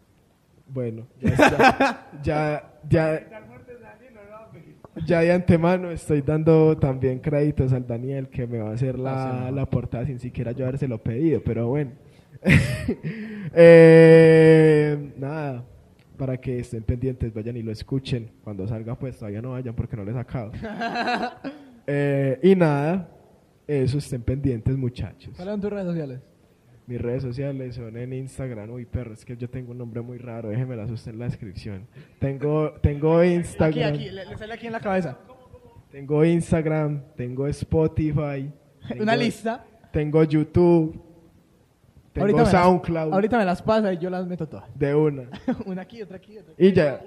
Bueno, 0.73 1.07
ya, 1.21 2.09
ya, 2.23 2.73
ya, 2.89 3.29
ya 3.29 3.41
de 5.07 5.33
antemano 5.33 5.91
estoy 5.91 6.23
dando 6.23 6.77
también 6.77 7.19
créditos 7.19 7.73
al 7.73 7.87
Daniel 7.87 8.29
que 8.29 8.47
me 8.47 8.59
va 8.59 8.71
a 8.71 8.75
hacer 8.75 8.99
la, 8.99 9.51
la 9.51 9.67
portada 9.67 10.07
sin 10.07 10.19
siquiera 10.19 10.53
yo 10.53 10.65
habérselo 10.65 10.99
pedido, 11.03 11.43
pero 11.45 11.69
bueno. 11.69 11.93
Eh, 13.53 15.13
nada, 15.19 15.65
para 16.17 16.37
que 16.37 16.61
estén 16.61 16.85
pendientes, 16.85 17.35
vayan 17.35 17.57
y 17.57 17.63
lo 17.63 17.73
escuchen. 17.73 18.31
Cuando 18.45 18.69
salga, 18.69 18.95
pues 18.97 19.19
todavía 19.19 19.43
no 19.43 19.51
vayan 19.51 19.75
porque 19.75 19.97
no 19.97 20.05
les 20.05 20.15
he 20.15 20.19
sacado. 20.19 20.53
Eh, 21.93 22.39
y 22.45 22.55
nada, 22.55 23.09
eso 23.67 23.99
estén 23.99 24.23
pendientes, 24.23 24.77
muchachos. 24.77 25.33
¿Cuáles 25.35 25.55
son 25.55 25.61
tus 25.61 25.71
redes 25.71 25.87
sociales? 25.87 26.21
Mis 26.91 27.01
redes 27.01 27.23
sociales 27.23 27.77
son 27.77 27.97
en 27.97 28.13
Instagram. 28.13 28.69
Uy, 28.71 28.85
perro, 28.85 29.15
es 29.15 29.25
que 29.25 29.37
yo 29.37 29.49
tengo 29.49 29.71
un 29.71 29.79
nombre 29.79 30.01
muy 30.01 30.19
raro. 30.19 30.49
Déjeme 30.49 30.75
la 30.75 30.87
usted 30.87 31.13
en 31.13 31.21
la 31.21 31.27
descripción. 31.27 31.87
Tengo, 32.19 32.73
tengo 32.83 33.19
Aquí, 33.19 33.29
Instagram. 33.35 33.95
aquí, 33.95 34.11
le, 34.11 34.25
le 34.27 34.37
sale 34.37 34.55
aquí 34.55 34.67
en 34.67 34.73
la 34.73 34.81
cabeza. 34.81 35.17
Tengo 35.93 36.25
Instagram. 36.25 37.01
Tengo 37.17 37.47
Spotify. 37.47 38.51
tengo- 38.89 39.03
Una 39.05 39.15
lista. 39.15 39.65
Tengo 39.93 40.25
YouTube. 40.25 41.01
Tengo 42.13 42.27
Ahorita 42.27 42.39
me 42.39 42.43
las- 42.43 42.51
SoundCloud. 42.51 43.13
ahorita 43.13 43.39
me 43.39 43.45
las 43.45 43.63
pasa 43.63 43.93
y 43.93 43.99
yo 43.99 44.11
las 44.11 44.27
meto 44.27 44.49
todas. 44.49 44.65
De 44.77 44.93
una. 44.93 45.31
una 45.67 45.83
aquí, 45.83 46.03
otra 46.03 46.17
aquí, 46.17 46.39
otra 46.39 46.55
aquí. 46.55 46.67
Y 46.67 46.73
ya. 46.73 47.01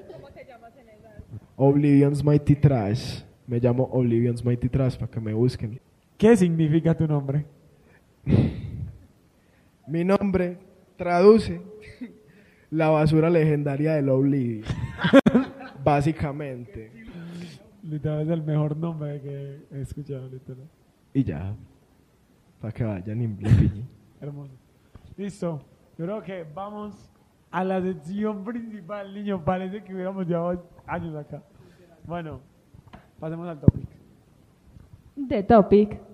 Oblivion's 1.58 2.24
Mighty 2.24 2.56
Trash. 2.56 3.24
Me 3.48 3.60
llamo 3.60 3.84
Oblivion's 3.92 4.46
Mighty 4.46 4.70
Trash 4.70 4.96
para 4.96 5.12
que 5.12 5.20
me 5.20 5.34
busquen. 5.34 5.82
¿Qué 6.18 6.38
significa 6.38 6.96
tu 6.96 7.06
nombre? 7.06 7.46
Mi 9.88 10.04
nombre 10.04 10.58
traduce 10.96 11.62
la 12.72 12.90
basura 12.90 13.30
legendaria 13.30 13.96
del 13.96 14.10
Oblivion. 14.10 14.64
Básicamente. 15.84 16.92
Literal 17.84 18.22
es 18.22 18.30
el 18.30 18.44
mejor 18.44 18.78
nombre 18.78 19.22
que 19.22 19.60
he 19.72 19.82
escuchado, 19.82 20.30
literal. 20.30 20.70
Y 21.14 21.24
ya. 21.24 21.54
Para 22.62 22.74
que 22.74 22.84
vayan 22.84 23.22
y. 23.22 23.86
Hermoso. 24.22 24.54
Listo. 25.18 25.62
Yo 25.98 26.06
creo 26.06 26.24
que 26.24 26.46
vamos 26.56 27.12
a 27.52 27.64
la 27.64 27.82
sección 27.82 28.44
principal, 28.46 29.14
niño. 29.14 29.44
Parece 29.44 29.84
que 29.84 29.94
hubiéramos 29.94 30.26
llevado 30.26 30.66
años 30.88 31.16
acá. 31.16 31.44
Bueno, 32.06 32.40
pasemos 33.20 33.48
al 33.50 33.60
topic. 33.60 33.90
The 35.28 35.44
topic. 35.44 36.13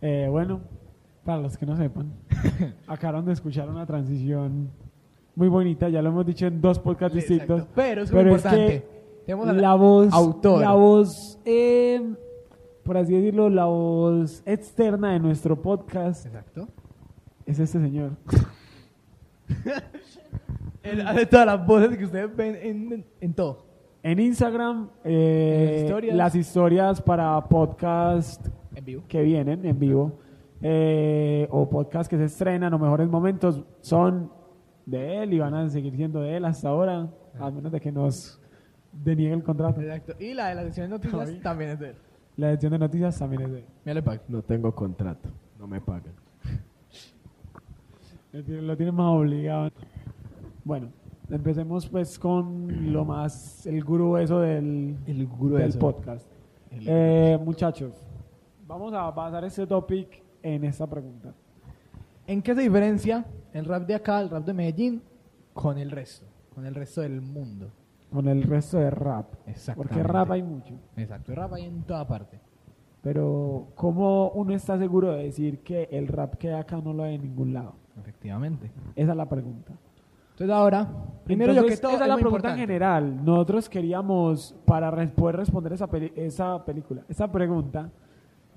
Eh, 0.00 0.28
bueno, 0.30 0.60
para 1.24 1.40
los 1.42 1.56
que 1.58 1.66
no 1.66 1.76
sepan, 1.76 2.12
acabaron 2.86 3.24
de 3.26 3.32
escuchar 3.32 3.68
una 3.68 3.84
transición 3.86 4.70
muy 5.34 5.48
bonita. 5.48 5.88
Ya 5.88 6.00
lo 6.02 6.08
hemos 6.10 6.26
dicho 6.26 6.46
en 6.46 6.60
dos 6.60 6.78
podcasts 6.78 7.14
distintos. 7.16 7.60
Exacto. 7.60 7.72
Pero 7.74 8.02
es 8.02 8.12
muy 8.12 8.18
Pero 8.22 8.30
importante. 8.30 8.66
que 8.66 8.88
Tenemos 9.26 9.54
la 9.56 9.74
voz, 9.74 10.12
autor. 10.12 10.60
la 10.60 10.72
voz, 10.72 11.38
eh, 11.44 12.14
por 12.82 12.96
así 12.96 13.12
decirlo, 13.14 13.50
la 13.50 13.66
voz 13.66 14.42
externa 14.46 15.12
de 15.12 15.20
nuestro 15.20 15.60
podcast 15.60 16.24
Exacto. 16.26 16.66
es 17.44 17.58
este 17.58 17.78
señor. 17.80 18.12
Él 20.82 21.00
hace 21.06 21.26
todas 21.26 21.46
las 21.46 21.66
voces 21.66 21.96
que 21.98 22.04
ustedes 22.04 22.34
ven 22.34 22.56
en, 22.62 23.04
en 23.20 23.34
todo. 23.34 23.66
En 24.02 24.18
Instagram, 24.20 24.88
eh, 25.04 25.66
En 25.66 25.74
las 25.74 25.82
historias. 25.82 26.16
las 26.16 26.34
historias 26.34 27.02
para 27.02 27.44
podcast 27.48 28.46
En 28.78 28.84
vivo. 28.84 29.02
que 29.08 29.22
vienen 29.22 29.64
en 29.66 29.78
vivo 29.78 30.12
eh, 30.62 31.46
o 31.50 31.68
podcast 31.68 32.08
que 32.10 32.16
se 32.16 32.24
estrenan 32.24 32.72
o 32.74 32.78
mejores 32.78 33.08
momentos 33.08 33.62
son 33.80 34.30
de 34.86 35.22
él 35.22 35.32
y 35.34 35.38
van 35.38 35.54
a 35.54 35.68
seguir 35.68 35.94
siendo 35.96 36.20
de 36.20 36.36
él 36.36 36.44
hasta 36.44 36.68
ahora, 36.68 37.08
a 37.38 37.50
menos 37.50 37.70
de 37.72 37.80
que 37.80 37.92
nos 37.92 38.40
deniegue 38.92 39.34
el 39.34 39.42
contrato. 39.42 39.80
Exacto. 39.80 40.14
Y 40.18 40.32
la 40.34 40.48
de 40.48 40.54
la 40.54 40.62
sección 40.64 40.86
de 40.86 40.90
noticias 40.96 41.28
Ay. 41.28 41.40
también 41.40 41.70
es 41.70 41.78
de 41.80 41.88
él. 41.90 41.96
La 42.36 42.50
edición 42.52 42.72
de 42.72 42.78
noticias 42.78 43.18
también 43.18 43.42
es 43.42 43.50
de 43.50 43.58
él. 43.58 43.64
Mira 43.84 43.94
le 43.94 44.02
pago. 44.02 44.22
No 44.28 44.42
tengo 44.42 44.72
contrato. 44.74 45.28
No 45.58 45.66
me 45.66 45.80
pagan. 45.80 46.12
Lo 48.32 48.42
tiene- 48.44 48.62
Lo 48.62 48.76
tiene 48.76 48.92
más 48.92 49.06
obligado. 49.16 49.70
Bueno, 50.64 50.88
empecemos 51.30 51.86
pues 51.88 52.18
con 52.18 52.92
lo 52.92 53.04
más, 53.04 53.66
el 53.66 53.82
grueso 53.82 54.40
del, 54.40 54.96
El 55.06 55.28
del 55.28 55.78
podcast. 55.78 56.26
Eh, 56.70 57.38
muchachos, 57.44 57.92
vamos 58.68 58.92
a 58.92 59.10
basar 59.10 59.44
este 59.44 59.66
topic 59.66 60.22
en 60.42 60.62
esta 60.64 60.86
pregunta. 60.86 61.32
¿En 62.26 62.42
qué 62.42 62.54
se 62.54 62.60
diferencia 62.60 63.24
el 63.54 63.64
rap 63.64 63.86
de 63.86 63.94
acá, 63.94 64.20
el 64.20 64.28
rap 64.28 64.44
de 64.44 64.52
Medellín, 64.52 65.02
con 65.54 65.78
el 65.78 65.90
resto? 65.90 66.26
Con 66.54 66.66
el 66.66 66.74
resto 66.74 67.00
del 67.00 67.20
mundo. 67.22 67.70
Con 68.12 68.28
el 68.28 68.42
resto 68.42 68.78
de 68.78 68.90
rap. 68.90 69.32
Exactamente. 69.46 69.94
Porque 69.96 70.02
rap 70.12 70.30
hay 70.30 70.42
mucho. 70.42 70.74
Exacto. 70.96 71.34
Rap 71.34 71.54
hay 71.54 71.64
en 71.64 71.82
toda 71.82 72.06
parte. 72.06 72.38
Pero, 73.02 73.68
¿cómo 73.74 74.30
uno 74.30 74.52
está 74.54 74.76
seguro 74.78 75.12
de 75.12 75.24
decir 75.24 75.60
que 75.60 75.88
el 75.90 76.06
rap 76.08 76.34
que 76.34 76.48
hay 76.52 76.60
acá 76.60 76.76
no 76.78 76.92
lo 76.92 77.04
hay 77.04 77.14
en 77.14 77.22
ningún 77.22 77.54
lado? 77.54 77.74
Efectivamente. 77.98 78.70
Esa 78.94 79.12
es 79.12 79.16
la 79.16 79.28
pregunta. 79.28 79.72
Entonces 80.32 80.54
ahora, 80.54 80.86
primero 81.24 81.52
yo 81.52 81.58
Entonces, 81.60 81.80
que 81.80 81.82
todo, 81.82 81.94
esa 81.96 82.04
es 82.04 82.08
la 82.08 82.14
pregunta 82.16 82.48
en 82.48 82.54
importante. 82.54 82.60
general. 82.60 83.24
Nosotros 83.24 83.68
queríamos, 83.68 84.54
para 84.66 84.90
poder 85.08 85.36
responder 85.36 85.72
esa, 85.72 85.86
peli- 85.88 86.12
esa 86.14 86.64
película, 86.64 87.02
esa 87.08 87.30
pregunta, 87.30 87.90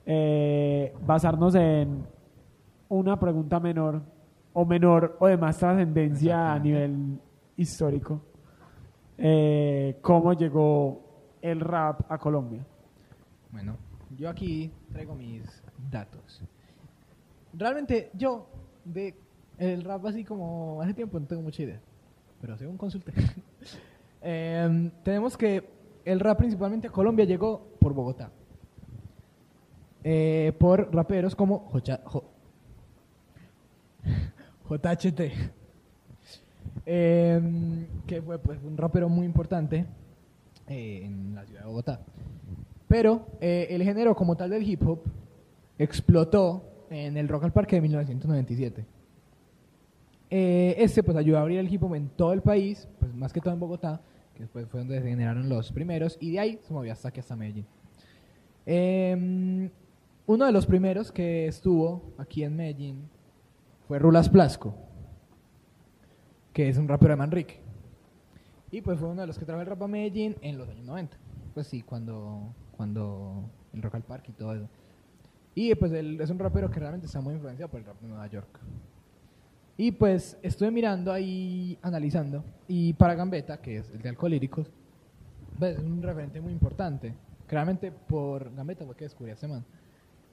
eh, 0.05 0.93
basarnos 1.05 1.55
en 1.55 2.05
una 2.89 3.19
pregunta 3.19 3.59
menor, 3.59 4.01
o 4.53 4.65
menor, 4.65 5.17
o 5.19 5.27
de 5.27 5.37
más 5.37 5.57
trascendencia 5.57 6.53
a 6.53 6.59
nivel 6.59 7.19
histórico. 7.55 8.21
Eh, 9.17 9.97
¿Cómo 10.01 10.33
llegó 10.33 11.01
el 11.41 11.59
rap 11.59 12.11
a 12.11 12.17
Colombia? 12.17 12.65
Bueno, 13.51 13.77
yo 14.17 14.29
aquí 14.29 14.71
traigo 14.91 15.15
mis 15.15 15.43
datos. 15.89 16.41
Realmente 17.53 18.09
yo 18.13 18.47
de 18.83 19.15
el 19.57 19.83
rap 19.83 20.05
así 20.05 20.23
como 20.23 20.81
hace 20.81 20.93
tiempo 20.93 21.19
no 21.19 21.27
tengo 21.27 21.43
mucha 21.43 21.61
idea, 21.63 21.79
pero 22.39 22.57
según 22.57 22.77
consulté. 22.77 23.13
Em, 24.23 24.91
tenemos 25.03 25.35
que 25.35 25.67
el 26.05 26.19
rap 26.19 26.37
principalmente 26.37 26.87
a 26.87 26.91
Colombia 26.91 27.25
llegó 27.25 27.59
por 27.79 27.91
Bogotá. 27.91 28.31
Eh, 30.03 30.53
por 30.59 30.93
raperos 30.93 31.35
como 31.35 31.69
Jocha- 31.71 32.01
Jo- 32.05 32.25
JHT. 34.69 35.21
Em, 36.85 37.85
que 38.07 38.21
fue 38.21 38.39
pues, 38.39 38.59
un 38.63 38.75
rapero 38.77 39.07
muy 39.09 39.25
importante 39.25 39.85
eh, 40.67 41.01
en 41.05 41.35
la 41.35 41.45
ciudad 41.45 41.61
de 41.61 41.67
Bogotá. 41.67 41.99
Pero 42.87 43.27
eh, 43.39 43.67
el 43.69 43.83
género 43.83 44.15
como 44.15 44.35
tal 44.35 44.49
del 44.49 44.67
hip 44.67 44.85
hop 44.87 45.01
explotó 45.77 46.63
en 46.89 47.17
el 47.17 47.27
Rock 47.27 47.43
al 47.45 47.53
Parque 47.53 47.75
de 47.77 47.81
1997. 47.83 48.85
Eh, 50.33 50.75
este 50.77 51.03
pues 51.03 51.15
ayudó 51.17 51.37
a 51.37 51.41
abrir 51.41 51.59
el 51.59 51.71
hip 51.71 51.83
hop 51.83 51.95
en 51.95 52.09
todo 52.09 52.33
el 52.33 52.41
país, 52.41 52.87
pues 52.99 53.13
más 53.13 53.31
que 53.33 53.41
todo 53.41 53.53
en 53.53 53.59
Bogotá, 53.59 54.01
que 54.33 54.43
después 54.43 54.67
fue 54.67 54.79
donde 54.79 54.99
se 55.01 55.07
generaron 55.09 55.47
los 55.49 55.71
primeros, 55.71 56.17
y 56.21 56.31
de 56.31 56.39
ahí 56.39 56.59
se 56.61 56.73
movió 56.73 56.91
hasta 56.93 57.09
aquí, 57.09 57.19
hasta 57.19 57.35
Medellín. 57.35 57.65
Em, 58.65 59.69
uno 60.31 60.45
de 60.45 60.53
los 60.53 60.65
primeros 60.65 61.11
que 61.11 61.45
estuvo 61.45 62.13
aquí 62.17 62.45
en 62.45 62.55
Medellín 62.55 63.09
fue 63.85 63.99
Rulas 63.99 64.29
Plasco, 64.29 64.73
que 66.53 66.69
es 66.69 66.77
un 66.77 66.87
rapero 66.87 67.11
de 67.11 67.17
Manrique. 67.17 67.59
Y 68.71 68.79
pues 68.79 68.97
fue 68.97 69.09
uno 69.09 69.19
de 69.19 69.27
los 69.27 69.37
que 69.37 69.43
trajo 69.43 69.59
el 69.59 69.67
rap 69.67 69.83
a 69.83 69.87
Medellín 69.87 70.37
en 70.41 70.57
los 70.57 70.69
años 70.69 70.85
90. 70.85 71.17
Pues 71.53 71.67
sí, 71.67 71.81
cuando, 71.81 72.55
cuando 72.77 73.43
el 73.73 73.81
Rock 73.81 73.95
al 73.95 74.03
Parque 74.03 74.31
y 74.31 74.33
todo 74.33 74.55
eso. 74.55 74.69
Y 75.53 75.75
pues 75.75 75.91
él 75.91 76.21
es 76.21 76.29
un 76.29 76.39
rapero 76.39 76.71
que 76.71 76.79
realmente 76.79 77.07
está 77.07 77.19
muy 77.19 77.33
influenciado 77.33 77.69
por 77.69 77.81
el 77.81 77.85
rap 77.85 77.99
de 77.99 78.07
Nueva 78.07 78.27
York. 78.27 78.57
Y 79.75 79.91
pues 79.91 80.37
estuve 80.41 80.71
mirando 80.71 81.11
ahí, 81.11 81.77
analizando, 81.81 82.45
y 82.69 82.93
para 82.93 83.15
Gambetta, 83.15 83.57
que 83.61 83.79
es 83.79 83.89
el 83.89 84.01
de 84.01 84.07
Alcohólíricos, 84.07 84.71
pues 85.59 85.77
es 85.77 85.83
un 85.83 86.01
referente 86.01 86.39
muy 86.39 86.53
importante. 86.53 87.13
Claramente 87.47 87.91
por 87.91 88.55
Gambetta 88.55 88.85
fue 88.85 88.95
que 88.95 89.03
descubrí 89.03 89.31
a 89.31 89.33
este 89.33 89.49
man. 89.49 89.65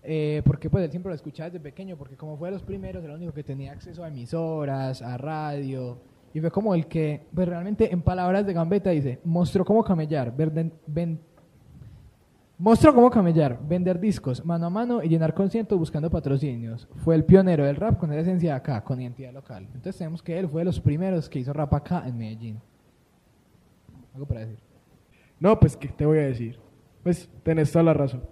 Eh, 0.02 0.42
porque 0.44 0.70
pues 0.70 0.84
él 0.84 0.90
siempre 0.90 1.10
lo 1.10 1.14
escuchaba 1.16 1.50
desde 1.50 1.60
pequeño, 1.60 1.96
porque 1.96 2.16
como 2.16 2.36
fue 2.36 2.48
de 2.48 2.52
los 2.54 2.62
primeros, 2.62 3.02
era 3.02 3.12
el 3.14 3.18
único 3.18 3.32
que 3.34 3.44
tenía 3.44 3.72
acceso 3.72 4.04
a 4.04 4.08
emisoras, 4.08 5.02
a 5.02 5.16
radio, 5.18 5.98
y 6.32 6.40
fue 6.40 6.50
como 6.50 6.74
el 6.74 6.86
que, 6.86 7.26
pues 7.34 7.48
realmente 7.48 7.92
en 7.92 8.02
palabras 8.02 8.46
de 8.46 8.52
Gambetta 8.52 8.90
dice, 8.90 9.18
mostró 9.24 9.64
cómo 9.64 9.82
camellar, 9.82 10.34
verden- 10.36 10.72
ven- 10.86 11.20
mostró 12.58 12.94
cómo 12.94 13.10
camellar, 13.10 13.58
vender 13.68 13.98
discos 14.00 14.44
mano 14.44 14.66
a 14.66 14.70
mano 14.70 15.02
y 15.02 15.08
llenar 15.08 15.34
conciertos 15.34 15.78
buscando 15.78 16.10
patrocinios. 16.10 16.88
Fue 16.96 17.14
el 17.14 17.24
pionero 17.24 17.64
del 17.64 17.76
rap 17.76 17.98
con 17.98 18.10
la 18.10 18.18
esencia 18.18 18.50
de 18.52 18.56
acá, 18.56 18.82
con 18.84 19.00
identidad 19.00 19.32
local. 19.32 19.64
Entonces 19.66 19.96
tenemos 19.96 20.22
que 20.22 20.38
él 20.38 20.48
fue 20.48 20.62
de 20.62 20.66
los 20.66 20.80
primeros 20.80 21.28
que 21.28 21.38
hizo 21.40 21.52
rap 21.52 21.72
acá 21.74 22.04
en 22.06 22.16
Medellín. 22.18 22.60
Algo 24.14 24.26
para 24.26 24.40
decir. 24.40 24.58
No, 25.40 25.58
pues, 25.60 25.76
¿qué 25.76 25.88
te 25.88 26.04
voy 26.06 26.18
a 26.18 26.22
decir? 26.22 26.58
Pues, 27.04 27.28
tenés 27.42 27.70
toda 27.70 27.84
la 27.84 27.94
razón. 27.94 28.22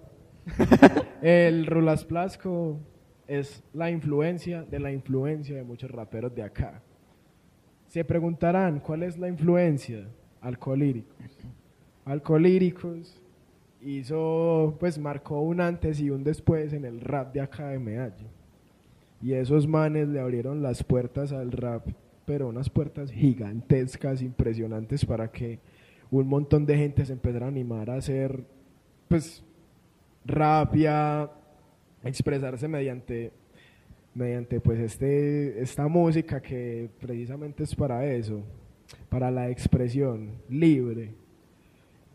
el 1.23 1.67
Rulas 1.67 2.05
Plasco 2.05 2.79
es 3.27 3.63
la 3.73 3.91
influencia 3.91 4.63
de 4.63 4.79
la 4.79 4.93
influencia 4.93 5.57
de 5.57 5.65
muchos 5.65 5.91
raperos 5.91 6.35
de 6.35 6.43
acá. 6.43 6.83
Se 7.87 8.05
preguntarán, 8.05 8.81
¿cuál 8.81 9.03
es 9.03 9.19
la 9.19 9.29
influencia? 9.29 10.09
Alcolíricos. 10.41 11.39
Alcolíricos 12.05 13.23
hizo, 13.81 14.77
pues, 14.79 14.99
marcó 14.99 15.41
un 15.41 15.61
antes 15.61 16.01
y 16.01 16.11
un 16.11 16.25
después 16.25 16.73
en 16.73 16.85
el 16.85 17.01
rap 17.01 17.33
de 17.33 17.41
acá 17.41 17.69
de 17.69 17.79
Medellín. 17.79 18.29
Y 19.23 19.33
esos 19.33 19.67
manes 19.67 20.09
le 20.09 20.21
abrieron 20.21 20.63
las 20.63 20.83
puertas 20.85 21.33
al 21.33 21.53
rap, 21.53 21.89
pero 22.25 22.49
unas 22.49 22.69
puertas 22.69 23.11
gigantescas, 23.11 24.23
impresionantes 24.23 25.05
para 25.05 25.31
que 25.31 25.61
un 26.11 26.29
montón 26.29 26.67
de 26.67 26.77
gente 26.77 27.05
se 27.05 27.13
empezara 27.13 27.47
a 27.47 27.49
animar 27.49 27.91
a 27.91 27.97
hacer, 27.97 28.45
pues, 29.09 29.43
rap 30.27 30.75
y 30.77 30.87
a 30.87 31.31
expresarse 32.05 32.69
mediante, 32.69 33.33
mediante 34.15 34.61
pues, 34.61 34.79
este, 34.81 35.61
esta 35.61 35.89
música 35.89 36.41
que 36.41 36.91
precisamente 37.01 37.65
es 37.65 37.75
para 37.75 38.05
eso, 38.05 38.43
para 39.09 39.31
la 39.31 39.51
expresión 39.51 40.33
libre. 40.49 41.15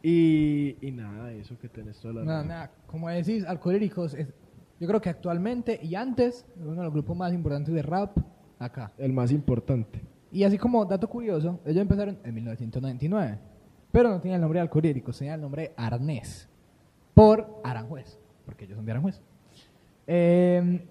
Y, 0.04 0.78
y 0.82 0.92
nada, 0.92 1.32
eso 1.34 1.58
que 1.60 1.70
tenés 1.70 2.00
toda 2.00 2.24
la 2.24 2.44
Nada. 2.44 2.72
Como 2.88 3.08
decís, 3.10 3.46
Alcohólicos 3.46 4.16
es, 4.16 4.28
yo 4.80 4.88
creo 4.88 5.00
que 5.00 5.10
actualmente 5.10 5.80
y 5.84 5.94
antes, 5.94 6.46
es 6.60 6.66
uno 6.66 6.78
de 6.78 6.84
los 6.84 6.94
grupos 6.94 7.16
más 7.16 7.34
importantes 7.34 7.74
de 7.74 7.84
rap 7.84 8.18
acá. 8.58 8.92
El 8.98 9.14
más 9.14 9.32
importante. 9.32 10.02
Y 10.32 10.44
así 10.44 10.58
como 10.58 10.86
dato 10.86 11.08
curioso, 11.08 11.60
ellos 11.66 11.82
empezaron 11.82 12.18
en 12.24 12.34
1999, 12.34 13.38
pero 13.92 14.10
no 14.10 14.20
tenían 14.20 14.38
el 14.38 14.42
nombre 14.42 14.58
de 14.58 14.62
Alcohólicos, 14.62 15.18
tenían 15.18 15.36
el 15.36 15.42
nombre 15.42 15.62
de 15.64 15.74
Arnés, 15.76 16.50
por 17.22 17.62
Aranjuez, 17.64 18.20
porque 18.46 18.66
ellos 18.66 18.78
son 18.78 18.86
de 18.86 18.92
Aranjuez. 18.92 19.22
Eh, 20.08 20.88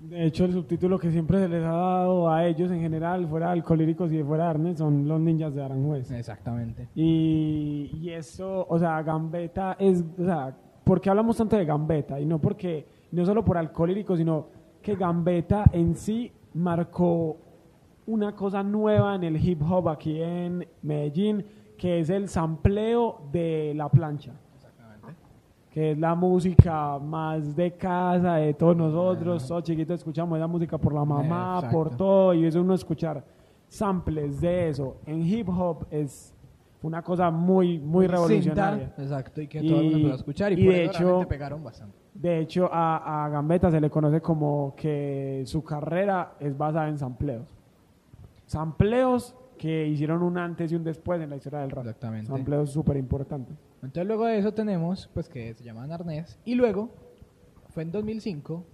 De 0.00 0.26
hecho, 0.26 0.44
el 0.44 0.52
subtítulo 0.52 0.98
que 0.98 1.10
siempre 1.10 1.38
se 1.38 1.48
les 1.48 1.62
ha 1.64 1.70
dado 1.72 2.30
a 2.30 2.46
ellos 2.46 2.70
en 2.70 2.80
general, 2.80 3.26
fuera 3.28 3.50
Alcolíricos 3.50 4.12
y 4.12 4.22
fuera 4.22 4.48
Arnes, 4.48 4.78
son 4.78 5.06
los 5.08 5.20
ninjas 5.20 5.54
de 5.54 5.62
Aranjuez. 5.62 6.10
exactamente. 6.10 6.88
Y, 6.94 7.90
y 8.00 8.10
eso, 8.10 8.66
o 8.68 8.78
sea, 8.78 9.02
Gambetta 9.02 9.76
es, 9.78 10.04
o 10.18 10.24
sea, 10.24 10.56
¿por 10.84 11.00
qué 11.00 11.10
hablamos 11.10 11.36
tanto 11.36 11.56
de 11.56 11.64
Gambetta? 11.64 12.18
Y 12.20 12.26
no 12.26 12.38
porque, 12.40 12.86
no 13.12 13.24
solo 13.26 13.44
por 13.44 13.58
alcohólico, 13.58 14.16
sino 14.16 14.46
que 14.82 14.94
Gambetta 14.94 15.64
en 15.72 15.94
sí 15.96 16.30
marcó 16.54 17.36
una 18.06 18.34
cosa 18.34 18.62
nueva 18.62 19.14
en 19.16 19.24
el 19.24 19.36
hip 19.36 19.60
hop 19.68 19.88
aquí 19.88 20.22
en 20.22 20.66
Medellín, 20.82 21.44
que 21.78 22.00
es 22.00 22.10
el 22.10 22.28
sampleo 22.28 23.20
de 23.32 23.72
la 23.74 23.88
plancha. 23.88 24.32
Que 25.70 25.92
es 25.92 25.98
la 25.98 26.14
música 26.14 26.98
más 26.98 27.54
de 27.54 27.72
casa 27.72 28.34
de 28.36 28.52
todos 28.54 28.76
nosotros, 28.76 29.46
todos 29.46 29.62
chiquitos 29.62 30.00
escuchamos 30.00 30.36
esa 30.38 30.46
música 30.48 30.76
por 30.76 30.92
la 30.92 31.04
mamá, 31.04 31.56
Exacto. 31.56 31.76
por 31.76 31.96
todo, 31.96 32.34
y 32.34 32.44
eso 32.46 32.60
uno 32.60 32.74
escuchar 32.74 33.22
samples 33.68 34.40
de 34.40 34.70
eso 34.70 34.96
en 35.06 35.22
hip 35.24 35.48
hop 35.50 35.86
es 35.90 36.34
una 36.82 37.02
cosa 37.02 37.30
muy, 37.30 37.78
muy 37.78 38.06
revolucionaria. 38.06 38.92
Exacto, 38.98 39.40
y 39.42 39.46
que 39.46 39.62
todo 39.62 39.80
el 39.80 39.90
mundo 39.92 40.12
a 40.12 40.14
escuchar 40.16 40.52
y, 40.52 40.60
y 40.60 40.64
por 40.64 40.74
de 40.74 40.84
eso 40.84 40.90
hecho- 40.92 41.04
realmente 41.04 41.26
pegaron 41.26 41.62
bastante. 41.62 41.96
De 42.14 42.40
hecho, 42.40 42.68
a, 42.72 43.26
a 43.26 43.28
Gambetta 43.28 43.70
se 43.70 43.80
le 43.80 43.88
conoce 43.90 44.20
como 44.20 44.74
que 44.76 45.42
su 45.46 45.62
carrera 45.62 46.32
es 46.40 46.56
basada 46.58 46.88
en 46.88 46.98
sampleos. 46.98 47.46
Sampleos 48.46 49.36
que 49.58 49.86
hicieron 49.86 50.22
un 50.22 50.38
antes 50.38 50.72
y 50.72 50.76
un 50.76 50.84
después 50.84 51.20
en 51.20 51.30
la 51.30 51.36
historia 51.36 51.60
del 51.60 51.70
rap. 51.70 51.86
Exactamente. 51.86 52.28
Sampleos 52.28 52.72
súper 52.72 52.96
importantes. 52.96 53.56
Entonces 53.82 54.06
luego 54.06 54.24
de 54.26 54.38
eso 54.38 54.54
tenemos, 54.54 55.10
pues 55.12 55.28
que 55.28 55.52
se 55.54 55.64
llamaban 55.64 55.92
Arnés, 55.92 56.38
y 56.44 56.54
luego, 56.54 56.90
fue 57.68 57.82
en 57.82 57.92
2005, 57.92 58.64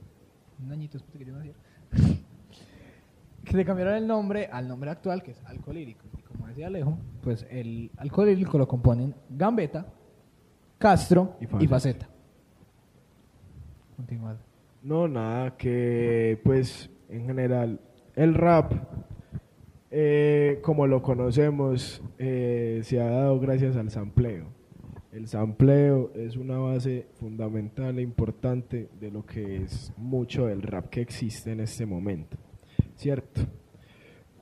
un 0.63 0.73
añito 0.73 0.99
después 0.99 1.13
de 1.15 1.19
que 1.19 1.25
yo 1.25 1.37
naciera, 1.37 1.59
que 3.45 3.57
le 3.57 3.65
cambiaron 3.65 3.95
el 3.95 4.07
nombre 4.07 4.49
al 4.53 4.69
nombre 4.69 4.91
actual, 4.91 5.23
que 5.23 5.33
es 5.33 5.45
Alcolírico. 5.45 6.07
Y 6.17 6.23
como 6.23 6.47
decía 6.47 6.69
Alejo, 6.69 6.97
pues 7.23 7.47
el 7.51 7.91
Alcolírico 7.97 8.59
lo 8.59 8.69
componen 8.69 9.15
Gambetta, 9.31 9.87
Castro 10.79 11.37
Y 11.41 11.45
y 11.45 11.47
Faceta. 11.47 11.69
Faceta. 11.69 12.09
Continúa. 13.97 14.37
No, 14.83 15.09
nada, 15.09 15.57
que 15.57 16.41
pues 16.45 16.91
en 17.09 17.27
general 17.27 17.81
el 18.15 18.35
rap, 18.35 18.73
eh, 19.97 20.59
como 20.63 20.87
lo 20.89 21.03
conocemos, 21.03 22.03
eh, 22.19 22.81
se 22.83 23.01
ha 23.01 23.09
dado 23.09 23.39
gracias 23.39 23.77
al 23.77 23.91
sampleo. 23.91 24.47
El 25.13 25.29
sampleo 25.29 26.11
es 26.15 26.37
una 26.37 26.59
base 26.59 27.07
fundamental 27.21 27.99
e 27.99 28.03
importante 28.03 28.89
de 28.99 29.11
lo 29.13 29.25
que 29.25 29.59
es 29.63 29.93
mucho 29.97 30.47
del 30.47 30.63
rap 30.63 30.89
que 30.89 31.01
existe 31.01 31.53
en 31.53 31.61
este 31.61 31.87
momento, 31.87 32.37
¿cierto? 32.97 33.43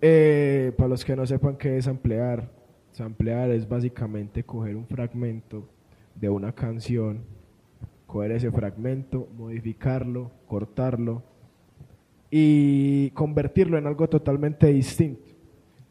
Eh, 0.00 0.72
para 0.78 0.88
los 0.88 1.05
que 1.05 1.14
no 1.14 1.26
sepan 1.26 1.57
qué 1.57 1.76
es 1.76 1.84
samplear, 1.84 2.50
samplear 2.92 3.50
es 3.50 3.68
básicamente 3.68 4.44
coger 4.44 4.74
un 4.74 4.86
fragmento 4.86 5.68
de 6.14 6.30
una 6.30 6.53
canción 6.53 7.20
coger 8.12 8.32
ese 8.32 8.50
fragmento, 8.53 9.26
modificarlo, 9.38 10.30
cortarlo 10.46 11.22
y 12.30 13.09
convertirlo 13.12 13.78
en 13.78 13.86
algo 13.86 14.07
totalmente 14.07 14.66
distinto, 14.66 15.32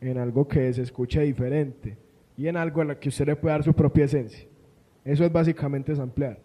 en 0.01 0.17
algo 0.17 0.47
que 0.47 0.73
se 0.73 0.81
escuche 0.81 1.21
diferente 1.21 1.97
y 2.35 2.47
en 2.47 2.57
algo 2.57 2.81
a 2.81 2.85
lo 2.85 2.99
que 2.99 3.09
usted 3.09 3.27
le 3.27 3.35
puede 3.35 3.53
dar 3.53 3.63
su 3.63 3.73
propia 3.73 4.05
esencia. 4.05 4.47
Eso 5.05 5.23
es 5.23 5.31
básicamente 5.31 5.95
samplear. 5.95 6.39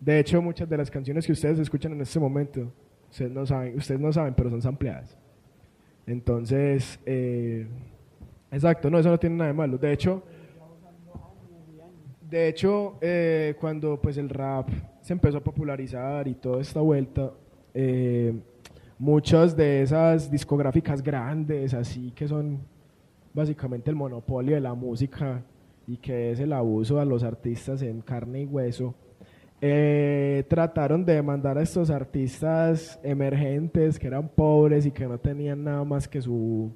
De 0.00 0.18
hecho, 0.20 0.40
muchas 0.40 0.68
de 0.68 0.76
las 0.76 0.90
canciones 0.90 1.26
que 1.26 1.32
ustedes 1.32 1.58
escuchan 1.58 1.92
en 1.92 2.00
este 2.00 2.20
momento, 2.20 2.72
ustedes 3.10 3.32
no 3.32 3.44
saben, 3.44 3.76
ustedes 3.76 4.00
no 4.00 4.12
saben, 4.12 4.32
pero 4.34 4.48
son 4.48 4.62
sampleadas. 4.62 5.16
Entonces, 6.06 7.00
eh, 7.04 7.66
exacto, 8.52 8.88
no, 8.88 8.98
eso 8.98 9.10
no 9.10 9.18
tiene 9.18 9.36
nada 9.36 9.48
de 9.48 9.54
malo. 9.54 9.76
De 9.76 9.92
hecho, 9.92 10.22
de 12.30 12.48
hecho, 12.48 12.98
eh, 13.00 13.54
cuando 13.58 14.00
pues 14.00 14.18
el 14.18 14.28
rap 14.28 14.68
se 15.00 15.14
empezó 15.14 15.38
a 15.38 15.44
popularizar 15.44 16.28
y 16.28 16.34
toda 16.34 16.60
esta 16.60 16.80
vuelta, 16.80 17.32
eh, 17.74 18.34
muchas 18.98 19.56
de 19.56 19.82
esas 19.82 20.30
discográficas 20.30 21.02
grandes, 21.02 21.74
así 21.74 22.10
que 22.12 22.26
son 22.26 22.60
básicamente 23.32 23.90
el 23.90 23.96
monopolio 23.96 24.54
de 24.54 24.60
la 24.60 24.74
música 24.74 25.42
y 25.86 25.96
que 25.96 26.32
es 26.32 26.40
el 26.40 26.52
abuso 26.52 27.00
a 27.00 27.04
los 27.04 27.22
artistas 27.22 27.82
en 27.82 28.00
carne 28.00 28.42
y 28.42 28.46
hueso, 28.46 28.94
eh, 29.60 30.44
trataron 30.48 31.04
de 31.04 31.20
mandar 31.22 31.58
a 31.58 31.62
estos 31.62 31.90
artistas 31.90 32.98
emergentes 33.02 33.98
que 33.98 34.06
eran 34.06 34.28
pobres 34.28 34.86
y 34.86 34.92
que 34.92 35.06
no 35.06 35.18
tenían 35.18 35.64
nada 35.64 35.84
más 35.84 36.06
que 36.06 36.20
su 36.20 36.72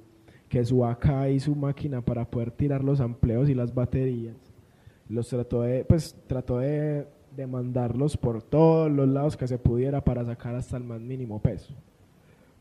que 0.49 0.63
su 0.63 0.85
AK 0.85 1.29
y 1.31 1.39
su 1.39 1.55
máquina 1.55 2.01
para 2.01 2.29
poder 2.29 2.51
tirar 2.51 2.83
los 2.83 2.99
amplios 2.99 3.49
y 3.49 3.55
las 3.55 3.73
baterías 3.73 4.35
los 5.09 5.27
trató 5.27 5.61
de, 5.61 5.85
pues 5.85 6.15
trató 6.27 6.59
de, 6.59 7.07
de 7.35 7.47
mandarlos 7.47 8.17
por 8.17 8.41
todos 8.41 8.91
los 8.91 9.07
lados 9.07 9.37
que 9.37 9.47
se 9.47 9.57
pudiera 9.57 10.03
para 10.03 10.23
sacar 10.25 10.55
hasta 10.55 10.77
el 10.77 10.83
más 10.83 11.01
mínimo 11.01 11.41
peso. 11.41 11.73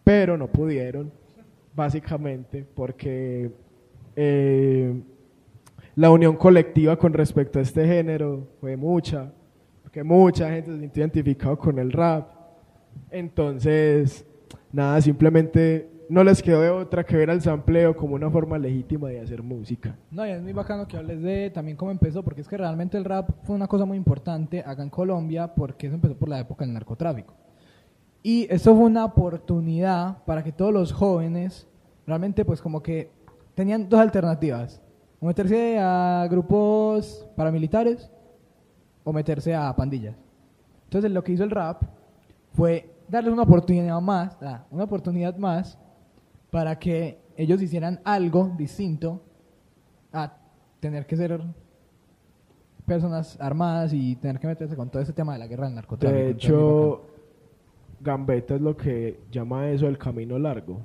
Pero 0.05 0.37
no 0.37 0.49
pudieron, 0.49 1.13
básicamente, 1.75 2.65
porque 2.75 3.51
eh, 4.17 5.01
la 5.95 6.11
unión 6.11 6.37
colectiva 6.37 6.97
con 6.97 7.13
respecto 7.13 7.59
a 7.59 7.63
este 7.63 7.87
género 7.87 8.49
fue 8.61 8.77
mucha, 8.77 9.33
porque 9.83 10.03
mucha 10.03 10.51
gente 10.51 10.73
se 10.73 10.81
sintió 10.81 11.03
identificado 11.03 11.59
con 11.59 11.79
el 11.79 11.93
rap. 11.93 12.29
Entonces, 13.11 14.27
nada, 14.73 15.01
simplemente 15.01 15.93
no 16.09 16.25
les 16.25 16.43
quedó 16.43 16.77
otra 16.77 17.05
que 17.05 17.17
ver 17.17 17.31
al 17.31 17.41
sampleo 17.41 17.97
como 17.97 18.15
una 18.15 18.31
forma 18.31 18.59
legítima 18.59 19.09
de 19.09 19.21
hacer 19.21 19.43
música. 19.43 19.97
No, 20.11 20.27
y 20.27 20.31
es 20.31 20.43
muy 20.43 20.53
bacano 20.53 20.87
que 20.87 20.97
hables 20.97 21.23
de 21.23 21.51
también 21.51 21.77
cómo 21.77 21.91
empezó, 21.91 22.23
porque 22.23 22.43
es 22.43 22.49
que 22.49 22.57
realmente 22.57 22.99
el 22.99 23.05
rap 23.05 23.31
fue 23.45 23.55
una 23.55 23.67
cosa 23.67 23.85
muy 23.85 23.97
importante 23.97 24.61
acá 24.61 24.83
en 24.83 24.91
Colombia, 24.91 25.55
porque 25.55 25.87
eso 25.87 25.97
empezó 25.97 26.15
por 26.15 26.29
la 26.29 26.41
época 26.41 26.65
del 26.65 26.75
narcotráfico. 26.75 27.35
Y 28.23 28.47
esto 28.51 28.75
fue 28.75 28.85
una 28.85 29.05
oportunidad 29.05 30.23
para 30.25 30.45
que 30.45 30.53
todos 30.53 30.73
los 30.73 30.93
jóvenes, 30.93 31.67
realmente 32.07 32.45
pues 32.45 32.61
como 32.61 32.83
que 32.83 33.11
tenían 33.55 33.89
dos 33.89 34.01
alternativas, 34.01 34.81
o 35.21 35.27
meterse 35.27 35.79
a 35.79 36.27
grupos 36.29 37.27
paramilitares 37.37 38.11
o 39.05 39.13
meterse 39.13 39.55
a 39.55 39.75
pandillas. 39.75 40.17
Entonces 40.85 41.11
lo 41.11 41.23
que 41.23 41.33
hizo 41.33 41.45
el 41.45 41.51
rap 41.51 41.83
fue 42.53 42.91
darles 43.09 43.33
una 43.33 43.43
oportunidad 43.43 44.01
más, 44.01 44.37
ah, 44.43 44.65
una 44.71 44.85
oportunidad 44.85 45.37
más 45.37 45.79
para 46.51 46.79
que 46.79 47.19
ellos 47.37 47.63
hicieran 47.63 48.01
algo 48.05 48.53
distinto 48.57 49.23
a 50.13 50.37
tener 50.81 51.07
que 51.07 51.17
ser 51.17 51.41
personas 52.85 53.41
armadas 53.41 53.93
y 53.93 54.17
tener 54.17 54.39
que 54.39 54.47
meterse 54.49 54.77
con 54.77 54.91
todo 54.91 55.03
ese 55.03 55.13
tema 55.13 55.35
de 55.35 55.39
la 55.39 55.47
guerra 55.47 55.67
del 55.67 55.77
narcotráfico. 55.77 56.21
De 56.21 56.31
hecho, 56.31 57.03
Gambetta 58.03 58.57
es 58.57 58.61
lo 58.61 58.77
que 58.77 59.21
llama 59.31 59.71
eso 59.71 59.87
el 59.87 59.97
camino 59.97 60.39
largo. 60.39 60.81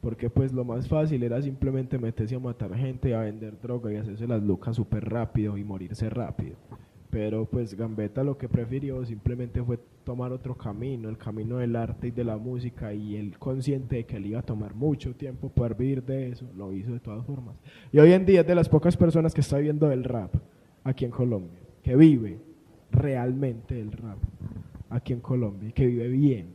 Porque 0.00 0.30
pues 0.30 0.52
lo 0.52 0.64
más 0.64 0.88
fácil 0.88 1.22
era 1.22 1.40
simplemente 1.42 1.98
meterse 1.98 2.34
a 2.34 2.40
matar 2.40 2.74
gente, 2.74 3.14
a 3.14 3.20
vender 3.20 3.60
droga 3.60 3.92
y 3.92 3.96
hacerse 3.96 4.26
las 4.26 4.42
lucas 4.42 4.76
súper 4.76 5.08
rápido 5.08 5.56
y 5.58 5.64
morirse 5.64 6.08
rápido. 6.08 6.56
Pero 7.10 7.46
pues 7.46 7.74
Gambetta 7.74 8.22
lo 8.22 8.36
que 8.36 8.48
prefirió 8.48 9.04
simplemente 9.04 9.62
fue 9.62 9.78
tomar 10.04 10.32
otro 10.32 10.56
camino, 10.56 11.08
el 11.08 11.16
camino 11.16 11.58
del 11.58 11.74
arte 11.74 12.08
y 12.08 12.10
de 12.10 12.24
la 12.24 12.36
música 12.36 12.92
y 12.92 13.16
él 13.16 13.38
consciente 13.38 13.96
de 13.96 14.06
que 14.06 14.20
le 14.20 14.28
iba 14.28 14.40
a 14.40 14.42
tomar 14.42 14.74
mucho 14.74 15.14
tiempo 15.14 15.48
poder 15.48 15.74
vivir 15.74 16.02
de 16.02 16.30
eso, 16.30 16.46
lo 16.56 16.72
hizo 16.72 16.92
de 16.92 17.00
todas 17.00 17.24
formas. 17.24 17.56
Y 17.92 17.98
hoy 17.98 18.12
en 18.12 18.26
día 18.26 18.42
es 18.42 18.46
de 18.46 18.54
las 18.54 18.68
pocas 18.68 18.96
personas 18.96 19.34
que 19.34 19.40
está 19.40 19.56
viviendo 19.56 19.88
del 19.88 20.04
rap 20.04 20.34
aquí 20.84 21.04
en 21.04 21.10
Colombia, 21.10 21.60
que 21.82 21.96
vive 21.96 22.38
realmente 22.90 23.80
el 23.80 23.92
rap 23.92 24.18
aquí 24.90 25.12
en 25.12 25.20
Colombia 25.20 25.68
y 25.68 25.72
que 25.72 25.86
vive 25.86 26.08
bien. 26.08 26.54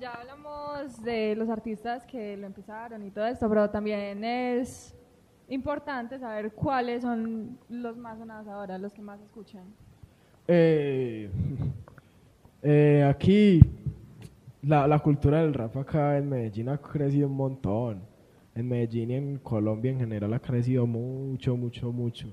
Ya 0.00 0.12
hablamos 0.12 1.02
de 1.02 1.34
los 1.36 1.48
artistas 1.48 2.04
que 2.06 2.36
lo 2.36 2.46
empezaron 2.46 3.02
y 3.02 3.10
todo 3.10 3.26
esto, 3.26 3.48
pero 3.48 3.70
también 3.70 4.24
es 4.24 4.94
importante 5.48 6.18
saber 6.18 6.52
cuáles 6.52 7.02
son 7.02 7.58
los 7.68 7.96
más 7.96 8.18
sonados 8.18 8.48
ahora, 8.48 8.78
los 8.78 8.92
que 8.92 9.02
más 9.02 9.20
escuchan. 9.20 9.64
Eh, 10.46 11.30
eh, 12.62 13.06
aquí 13.08 13.60
la, 14.62 14.86
la 14.86 14.98
cultura 14.98 15.40
del 15.40 15.54
rap 15.54 15.76
acá 15.76 16.18
en 16.18 16.28
Medellín 16.28 16.68
ha 16.68 16.78
crecido 16.78 17.28
un 17.28 17.36
montón. 17.36 18.02
En 18.54 18.68
Medellín 18.68 19.10
y 19.10 19.14
en 19.14 19.38
Colombia 19.38 19.90
en 19.90 19.98
general 19.98 20.32
ha 20.32 20.38
crecido 20.38 20.86
mucho, 20.86 21.56
mucho, 21.56 21.92
mucho. 21.92 22.28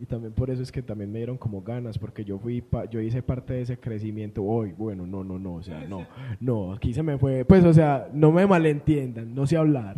Y 0.00 0.06
también 0.06 0.32
por 0.32 0.48
eso 0.48 0.62
es 0.62 0.70
que 0.70 0.80
también 0.80 1.10
me 1.10 1.18
dieron 1.18 1.36
como 1.36 1.60
ganas, 1.62 1.98
porque 1.98 2.24
yo 2.24 2.38
fui, 2.38 2.60
pa- 2.60 2.84
yo 2.84 3.00
hice 3.00 3.20
parte 3.22 3.54
de 3.54 3.62
ese 3.62 3.78
crecimiento 3.78 4.44
hoy. 4.44 4.72
Bueno, 4.78 5.06
no, 5.06 5.24
no, 5.24 5.38
no, 5.38 5.54
o 5.54 5.62
sea, 5.62 5.84
no, 5.88 6.06
no, 6.40 6.72
aquí 6.72 6.94
se 6.94 7.02
me 7.02 7.18
fue, 7.18 7.44
pues, 7.44 7.64
o 7.64 7.72
sea, 7.72 8.08
no 8.12 8.30
me 8.30 8.46
malentiendan, 8.46 9.34
no 9.34 9.44
sé 9.46 9.56
hablar. 9.56 9.96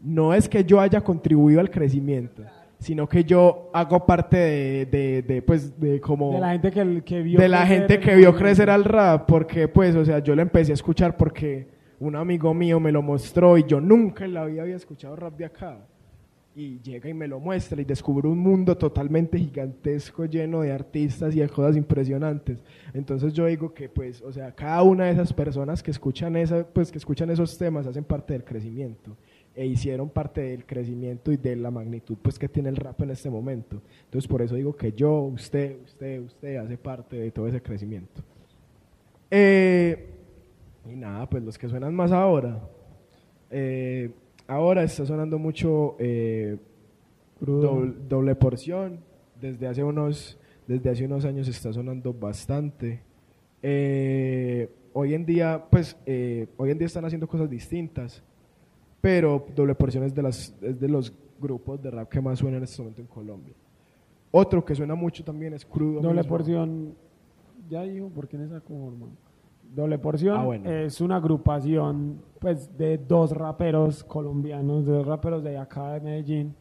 No 0.00 0.32
es 0.34 0.48
que 0.48 0.64
yo 0.64 0.80
haya 0.80 1.00
contribuido 1.00 1.58
al 1.60 1.68
crecimiento, 1.68 2.44
sino 2.78 3.08
que 3.08 3.24
yo 3.24 3.70
hago 3.74 4.06
parte 4.06 4.36
de, 4.36 4.86
de, 4.86 5.22
de, 5.22 5.42
pues, 5.42 5.78
de 5.80 6.00
como 6.00 6.32
De 6.32 6.40
la 6.40 6.52
gente 6.52 6.70
que, 6.70 7.02
que 7.02 7.20
vio 7.22 7.40
de 7.40 7.48
la 7.48 7.58
crecer 7.66 7.78
gente 7.80 8.00
que 8.00 8.14
vio 8.16 8.34
crecer 8.36 8.70
al 8.70 8.84
rap, 8.84 9.26
porque 9.26 9.66
pues, 9.68 9.96
o 9.96 10.04
sea, 10.04 10.20
yo 10.20 10.34
lo 10.36 10.42
empecé 10.42 10.70
a 10.70 10.74
escuchar 10.74 11.16
porque 11.16 11.66
un 11.98 12.14
amigo 12.16 12.54
mío 12.54 12.78
me 12.80 12.92
lo 12.92 13.02
mostró 13.02 13.58
y 13.58 13.64
yo 13.64 13.80
nunca 13.80 14.24
en 14.24 14.32
la 14.34 14.44
vida 14.44 14.62
había 14.62 14.76
escuchado 14.76 15.16
rap 15.16 15.36
de 15.36 15.44
acá. 15.44 15.78
Y 16.60 16.78
llega 16.82 17.08
y 17.08 17.14
me 17.14 17.26
lo 17.26 17.40
muestra 17.40 17.80
y 17.80 17.86
descubro 17.86 18.28
un 18.28 18.38
mundo 18.38 18.76
totalmente 18.76 19.38
gigantesco 19.38 20.26
lleno 20.26 20.60
de 20.60 20.70
artistas 20.70 21.34
y 21.34 21.40
de 21.40 21.48
cosas 21.48 21.74
impresionantes. 21.74 22.62
Entonces 22.92 23.32
yo 23.32 23.46
digo 23.46 23.72
que 23.72 23.88
pues, 23.88 24.20
o 24.20 24.30
sea, 24.30 24.54
cada 24.54 24.82
una 24.82 25.06
de 25.06 25.12
esas 25.12 25.32
personas 25.32 25.82
que 25.82 25.90
escuchan 25.90 26.36
esa, 26.36 26.66
pues 26.66 26.92
que 26.92 26.98
escuchan 26.98 27.30
esos 27.30 27.56
temas 27.56 27.86
hacen 27.86 28.04
parte 28.04 28.34
del 28.34 28.44
crecimiento 28.44 29.16
e 29.54 29.64
hicieron 29.64 30.10
parte 30.10 30.42
del 30.42 30.66
crecimiento 30.66 31.32
y 31.32 31.38
de 31.38 31.56
la 31.56 31.70
magnitud 31.70 32.18
pues 32.20 32.38
que 32.38 32.46
tiene 32.46 32.68
el 32.68 32.76
rap 32.76 33.00
en 33.00 33.12
este 33.12 33.30
momento. 33.30 33.80
Entonces 34.04 34.28
por 34.28 34.42
eso 34.42 34.54
digo 34.54 34.76
que 34.76 34.92
yo, 34.92 35.18
usted, 35.22 35.78
usted, 35.82 36.20
usted 36.20 36.56
hace 36.56 36.76
parte 36.76 37.16
de 37.16 37.30
todo 37.30 37.48
ese 37.48 37.62
crecimiento. 37.62 38.22
Eh, 39.30 40.10
y 40.84 40.94
nada, 40.94 41.26
pues 41.26 41.42
los 41.42 41.56
que 41.56 41.70
suenan 41.70 41.94
más 41.94 42.12
ahora. 42.12 42.60
eh, 43.50 44.10
ahora 44.50 44.82
está 44.82 45.06
sonando 45.06 45.38
mucho 45.38 45.96
eh, 46.00 46.58
doble, 47.40 47.94
doble 48.08 48.34
porción. 48.34 48.98
Desde 49.40 49.66
hace 49.68 49.82
unos, 49.82 50.38
desde 50.66 50.90
hace 50.90 51.06
unos 51.06 51.24
años 51.24 51.46
está 51.48 51.72
sonando 51.72 52.12
bastante. 52.12 53.00
Eh, 53.62 54.68
hoy 54.92 55.14
en 55.14 55.24
día, 55.24 55.64
pues, 55.70 55.96
eh, 56.04 56.48
hoy 56.56 56.72
en 56.72 56.78
día 56.78 56.86
están 56.86 57.04
haciendo 57.04 57.28
cosas 57.28 57.48
distintas, 57.48 58.22
pero 59.00 59.46
doble 59.54 59.74
porción 59.76 60.04
es 60.04 60.14
de, 60.14 60.22
las, 60.22 60.54
es 60.60 60.78
de 60.78 60.88
los 60.88 61.12
grupos 61.40 61.80
de 61.80 61.90
rap 61.90 62.08
que 62.08 62.20
más 62.20 62.40
suenan 62.40 62.58
en 62.58 62.64
este 62.64 62.82
momento 62.82 63.00
en 63.00 63.06
Colombia. 63.06 63.54
Otro 64.32 64.64
que 64.64 64.74
suena 64.74 64.94
mucho 64.96 65.24
también 65.24 65.54
es 65.54 65.64
Crudo. 65.64 66.00
Doble 66.00 66.22
mismo. 66.22 66.28
porción. 66.28 66.94
Ya 67.68 67.82
dijo, 67.82 68.08
¿por 68.08 68.28
quién 68.28 68.42
es 68.42 68.50
esa 68.50 68.60
conforma? 68.60 69.06
Doble 69.74 69.98
porción 69.98 70.36
Ah, 70.38 70.44
bueno. 70.44 70.68
es 70.68 71.00
una 71.00 71.16
agrupación 71.16 72.22
pues 72.40 72.76
de 72.76 72.98
dos 72.98 73.32
raperos 73.32 74.02
colombianos, 74.02 74.86
de 74.86 74.92
dos 74.92 75.06
raperos 75.06 75.44
de 75.44 75.56
acá 75.58 75.92
de 75.92 76.00
Medellín, 76.00 76.54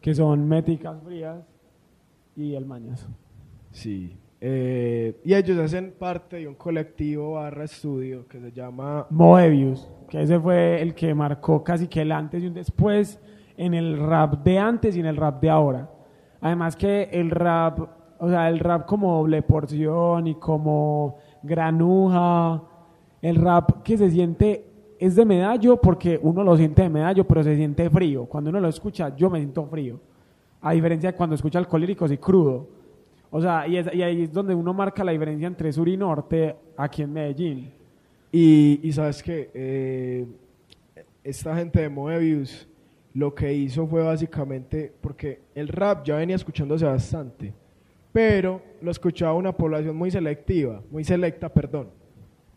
que 0.00 0.14
son 0.14 0.48
Métricas 0.48 1.00
Frías 1.02 1.44
y 2.36 2.54
El 2.54 2.64
Mañas. 2.64 3.06
Sí. 3.70 4.16
Eh, 4.40 5.20
y 5.24 5.34
ellos 5.34 5.58
hacen 5.58 5.94
parte 5.98 6.36
de 6.36 6.48
un 6.48 6.54
colectivo 6.54 7.34
barra 7.34 7.64
estudio 7.64 8.26
que 8.26 8.40
se 8.40 8.50
llama 8.50 9.06
Moebius, 9.10 9.88
que 10.08 10.22
ese 10.22 10.40
fue 10.40 10.80
el 10.82 10.94
que 10.94 11.14
marcó 11.14 11.62
casi 11.62 11.86
que 11.86 12.00
el 12.02 12.10
antes 12.12 12.42
y 12.42 12.46
un 12.48 12.54
después 12.54 13.20
en 13.56 13.74
el 13.74 13.98
rap 13.98 14.42
de 14.42 14.58
antes 14.58 14.96
y 14.96 15.00
en 15.00 15.06
el 15.06 15.16
rap 15.16 15.40
de 15.40 15.50
ahora. 15.50 15.90
Además 16.40 16.74
que 16.76 17.04
el 17.12 17.30
rap, 17.30 17.78
o 18.18 18.28
sea, 18.28 18.48
el 18.48 18.58
rap 18.58 18.86
como 18.86 19.18
doble 19.18 19.42
porción 19.42 20.26
y 20.26 20.34
como 20.36 21.18
granuja, 21.42 22.62
el 23.20 23.36
rap 23.36 23.82
que 23.82 23.96
se 23.96 24.10
siente 24.10 24.64
es 24.98 25.16
de 25.16 25.24
medallo 25.24 25.80
porque 25.80 26.18
uno 26.22 26.44
lo 26.44 26.56
siente 26.56 26.82
de 26.82 26.88
medallo, 26.88 27.24
pero 27.26 27.42
se 27.42 27.56
siente 27.56 27.88
frío. 27.90 28.24
Cuando 28.26 28.50
uno 28.50 28.60
lo 28.60 28.68
escucha, 28.68 29.14
yo 29.16 29.28
me 29.30 29.38
siento 29.38 29.64
frío. 29.66 29.98
A 30.60 30.72
diferencia 30.72 31.10
de 31.10 31.16
cuando 31.16 31.34
escucha 31.34 31.58
alcohólicos 31.58 32.10
y 32.12 32.18
crudo. 32.18 32.68
O 33.30 33.40
sea, 33.40 33.66
y, 33.66 33.76
es- 33.78 33.92
y 33.94 34.02
ahí 34.02 34.22
es 34.22 34.32
donde 34.32 34.54
uno 34.54 34.72
marca 34.72 35.02
la 35.02 35.12
diferencia 35.12 35.46
entre 35.48 35.72
sur 35.72 35.88
y 35.88 35.96
norte 35.96 36.54
aquí 36.76 37.02
en 37.02 37.12
Medellín. 37.12 37.70
Y, 38.30 38.90
sabes 38.92 39.22
que 39.22 40.26
esta 41.24 41.56
gente 41.56 41.80
de 41.80 41.88
Moebius 41.88 42.66
lo 43.14 43.34
que 43.34 43.52
hizo 43.52 43.86
fue 43.86 44.02
básicamente, 44.02 44.92
porque 45.00 45.40
el 45.54 45.68
rap 45.68 46.04
ya 46.04 46.16
venía 46.16 46.36
escuchándose 46.36 46.86
bastante, 46.86 47.52
pero 48.12 48.60
lo 48.80 48.90
escuchaba 48.90 49.34
una 49.34 49.52
población 49.52 49.96
muy 49.96 50.10
selectiva, 50.10 50.82
muy 50.90 51.02
selecta, 51.04 51.48
perdón. 51.48 51.88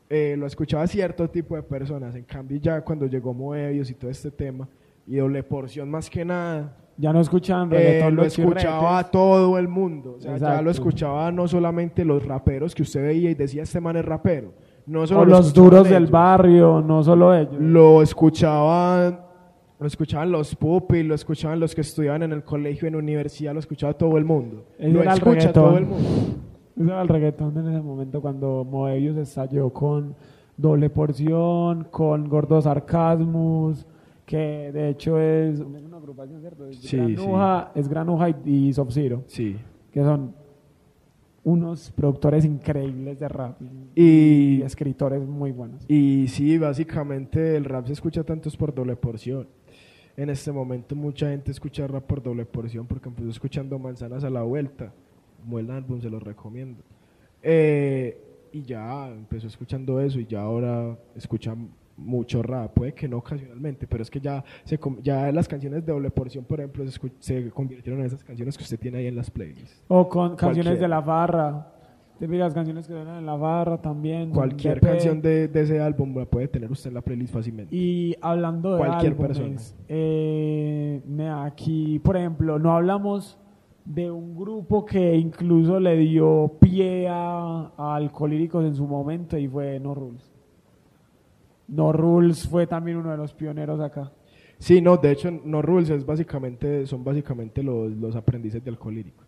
Eh, 0.10 0.36
lo 0.38 0.46
escuchaba 0.46 0.86
cierto 0.86 1.28
tipo 1.30 1.56
de 1.56 1.64
personas, 1.64 2.16
en 2.16 2.26
cambio 2.26 2.60
ya 2.60 2.82
cuando 2.82 3.08
llegó 3.08 3.34
Moebius 3.34 3.90
y 3.90 3.96
todo 3.96 4.12
este 4.12 4.30
tema, 4.30 4.68
y 5.08 5.16
doble 5.16 5.42
porción 5.44 5.90
más 5.90 6.10
que 6.10 6.24
nada, 6.26 6.76
Ya 6.98 7.12
no 7.12 7.20
escuchan 7.20 7.70
eh, 7.74 8.10
lo 8.12 8.24
escuchaba 8.24 9.00
a 9.00 9.12
todo 9.12 9.58
el 9.58 9.68
mundo. 9.68 10.16
O 10.18 10.22
sea, 10.22 10.38
ya 10.38 10.62
lo 10.62 10.72
escuchaba 10.72 11.32
no 11.32 11.48
solamente 11.48 12.06
los 12.06 12.26
raperos 12.26 12.74
que 12.74 12.84
usted 12.84 13.02
veía 13.02 13.32
y 13.32 13.36
decía 13.36 13.64
este 13.64 13.82
man 13.82 13.98
es 13.98 14.06
rapero. 14.06 14.54
No 14.86 15.06
solo 15.08 15.22
O 15.22 15.26
lo 15.26 15.32
los 15.32 15.48
escuchaban 15.48 15.70
duros 15.72 15.90
del 15.90 16.08
barrio, 16.08 16.82
no 16.82 17.04
solo 17.04 17.34
ellos. 17.36 17.56
Lo 17.60 18.02
escuchaban, 18.02 19.25
lo 19.80 19.88
escuchaban 19.88 20.32
los 20.32 20.56
pupis, 20.56 21.06
lo 21.06 21.16
escuchaban 21.16 21.60
los 21.60 21.76
que 21.76 21.82
estudiaban 21.82 22.24
en 22.24 22.32
el 22.32 22.44
colegio, 22.44 22.88
en 22.88 22.94
la 22.94 23.00
universidad, 23.00 23.54
lo 23.54 23.60
escuchaba 23.60 23.94
todo 23.94 24.18
el 24.18 24.26
mundo. 24.26 24.66
Lo 24.80 25.04
escucha 25.04 25.32
reggaetón. 25.32 25.54
todo 25.54 25.78
el 25.78 25.86
mundo. 25.86 26.10
Era 26.78 27.02
el 27.02 27.08
reggaetón 27.08 27.58
en 27.58 27.68
ese 27.74 27.82
momento 27.82 28.22
cuando 28.22 28.66
Moebius 28.70 29.18
estalló 29.18 29.70
con 29.72 30.16
doble 30.58 30.90
porción, 30.90 31.86
con 31.92 32.28
gordo 32.30 32.62
sarcasmus, 32.62 33.86
que 34.26 34.72
de 34.74 34.90
hecho 34.90 35.20
es 35.20 35.60
es 35.60 35.66
una 35.66 35.98
agrupación, 35.98 36.42
¿cierto? 36.42 36.68
Es 36.68 36.78
Sí, 36.80 36.98
Granuja, 36.98 37.72
es 37.76 37.88
Granuja 37.88 38.30
y, 38.30 38.36
y 38.46 38.74
Sub-Zero, 38.74 39.24
Sí. 39.28 39.56
que 39.92 40.02
son 40.04 40.34
unos 41.44 41.92
productores 41.92 42.44
increíbles 42.44 43.20
de 43.20 43.28
rap 43.28 43.62
y, 43.62 44.02
Y, 44.02 44.56
y 44.58 44.62
escritores 44.64 45.26
muy 45.28 45.52
buenos. 45.52 45.86
y 45.88 46.28
sí, 46.28 46.58
básicamente 46.58 47.56
el 47.56 47.66
rap 47.66 47.86
se 47.88 47.94
escucha 47.94 48.24
tanto 48.24 48.50
es 48.50 48.58
por 48.58 48.74
doble 48.74 48.96
porción. 48.96 49.48
En 50.18 50.30
este 50.30 50.52
momento 50.52 50.96
mucha 50.96 51.30
gente 51.30 51.52
escucha 51.52 51.88
rap 51.88 52.06
por 52.06 52.22
doble 52.22 52.46
porción 52.46 52.88
porque 52.88 53.10
empezó 53.10 53.30
escuchando 53.30 53.78
Manzanas 53.78 54.24
a 54.24 54.30
la 54.30 54.44
Vuelta. 54.44 54.94
Buen 55.44 55.70
álbum, 55.70 56.02
se 56.02 56.10
los 56.10 56.24
recomiendo. 56.24 56.82
Eh, 57.44 58.18
y 58.52 58.64
ya 58.64 59.10
empezó 59.10 59.48
escuchando 59.48 60.00
eso 60.00 60.20
y 60.20 60.26
ya 60.26 60.42
ahora 60.42 60.98
escucha 61.16 61.56
mucho 61.98 62.42
rap, 62.42 62.74
puede 62.74 62.94
que 62.94 63.08
no 63.08 63.18
ocasionalmente, 63.18 63.88
pero 63.88 64.04
es 64.04 64.10
que 64.10 64.20
ya, 64.20 64.44
se, 64.64 64.80
ya 65.02 65.32
las 65.32 65.48
canciones 65.48 65.86
de 65.86 65.92
doble 65.92 66.10
porción, 66.10 66.44
por 66.44 66.60
ejemplo, 66.60 66.86
se, 66.88 67.00
se 67.20 67.50
convirtieron 67.52 68.02
en 68.02 68.08
esas 68.08 68.24
canciones 68.24 68.58
que 68.58 68.64
usted 68.64 68.80
tiene 68.80 68.98
ahí 69.00 69.08
en 69.08 69.16
las 69.16 69.30
playlists. 69.30 69.82
O 69.88 70.10
con 70.10 70.36
canciones 70.36 70.80
de 70.80 70.88
la 70.88 71.02
barra. 71.02 71.75
Te 72.20 72.28
las 72.28 72.54
canciones 72.54 72.88
que 72.88 72.94
suenan 72.94 73.18
en 73.18 73.26
la 73.26 73.36
barra 73.36 73.82
también. 73.82 74.30
Cualquier 74.32 74.76
DP. 74.80 74.88
canción 74.88 75.22
de, 75.22 75.48
de 75.50 75.62
ese 75.62 75.82
álbum 75.82 76.16
la 76.16 76.26
puede 76.26 76.48
tener 76.48 76.72
usted 76.72 76.90
en 76.90 76.94
la 76.94 77.02
playlist 77.02 77.34
fácilmente. 77.34 77.76
Y 77.76 78.16
hablando 78.22 78.74
de 78.74 78.78
Cualquier 78.78 79.12
álbumes, 79.14 79.38
persona. 79.38 79.86
eh, 79.90 81.02
aquí, 81.44 82.00
por 82.00 82.16
ejemplo, 82.16 82.58
no 82.58 82.72
hablamos 82.76 83.38
de 83.84 84.10
un 84.10 84.36
grupo 84.36 84.86
que 84.86 85.16
incluso 85.16 85.80
le 85.80 85.98
dio 85.98 86.54
pie 86.60 87.08
a, 87.10 87.72
a 87.78 87.96
Alcolíricos 87.96 88.64
en 88.66 88.76
su 88.76 88.88
momento 88.88 89.38
y 89.38 89.48
fue 89.48 89.80
No 89.80 89.94
Rules. 89.94 90.32
No 91.68 91.92
Rules 91.92 92.48
fue 92.48 92.66
también 92.66 92.98
uno 92.98 93.12
de 93.12 93.18
los 93.18 93.34
pioneros 93.34 93.80
acá. 93.80 94.12
Sí, 94.58 94.80
no, 94.82 94.96
de 94.98 95.12
hecho, 95.12 95.30
No 95.44 95.62
Rules 95.62 95.90
es 95.90 96.06
básicamente, 96.06 96.86
son 96.88 97.04
básicamente 97.04 97.62
los, 97.62 97.92
los 97.92 98.16
aprendices 98.16 98.64
de 98.64 98.70
alcohólico. 98.70 99.24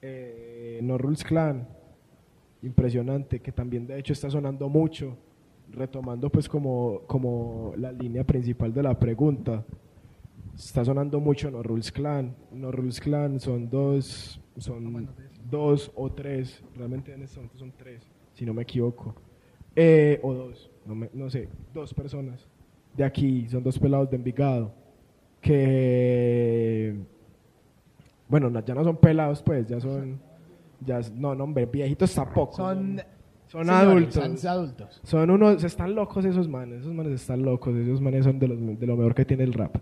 Eh, 0.00 0.80
no 0.82 0.96
Rules 0.98 1.22
Clan, 1.22 1.68
impresionante, 2.62 3.40
que 3.40 3.52
también 3.52 3.86
de 3.86 3.98
hecho 3.98 4.12
está 4.12 4.30
sonando 4.30 4.68
mucho, 4.68 5.16
retomando 5.70 6.30
pues 6.30 6.48
como, 6.48 7.00
como 7.06 7.72
la 7.76 7.90
línea 7.92 8.24
principal 8.24 8.72
de 8.72 8.82
la 8.82 8.98
pregunta. 8.98 9.64
Está 10.54 10.84
sonando 10.84 11.18
mucho 11.18 11.50
No 11.50 11.62
Rules 11.62 11.90
Clan. 11.90 12.34
No 12.52 12.70
Rules 12.70 13.00
Clan 13.00 13.40
son 13.40 13.68
dos, 13.70 14.40
son 14.58 15.08
dos 15.50 15.90
o 15.94 16.10
tres, 16.12 16.62
realmente 16.76 17.12
en 17.14 17.22
este 17.22 17.36
momento 17.38 17.58
son 17.58 17.72
tres, 17.76 18.02
si 18.34 18.44
no 18.44 18.52
me 18.54 18.62
equivoco. 18.62 19.14
Eh, 19.74 20.20
o 20.22 20.32
dos, 20.34 20.70
no, 20.86 20.94
me- 20.94 21.10
no 21.14 21.30
sé, 21.30 21.48
dos 21.72 21.92
personas 21.94 22.46
de 22.96 23.04
aquí, 23.04 23.48
son 23.48 23.62
dos 23.62 23.78
pelados 23.78 24.10
de 24.10 24.16
Envigado, 24.16 24.72
que, 25.40 26.94
bueno, 28.28 28.50
no- 28.50 28.64
ya 28.64 28.74
no 28.74 28.84
son 28.84 28.96
pelados, 28.98 29.42
pues, 29.42 29.66
ya 29.66 29.80
son, 29.80 30.20
ya, 30.84 31.00
no, 31.14 31.34
no, 31.34 31.44
hombre, 31.44 31.66
viejitos 31.66 32.14
tampoco. 32.14 32.56
Son, 32.56 33.00
son 33.52 33.66
señores, 33.66 34.16
adultos. 34.16 34.40
Son 34.40 34.50
adultos. 34.50 35.00
Son 35.04 35.30
unos, 35.30 35.62
están 35.62 35.94
locos 35.94 36.24
esos 36.24 36.48
manes, 36.48 36.80
esos 36.80 36.94
manes 36.94 37.12
están 37.12 37.42
locos, 37.42 37.76
esos 37.76 38.00
manes 38.00 38.24
son 38.24 38.38
de, 38.38 38.48
los, 38.48 38.80
de 38.80 38.86
lo 38.86 38.96
mejor 38.96 39.14
que 39.14 39.24
tiene 39.26 39.44
el 39.44 39.52
rap. 39.52 39.76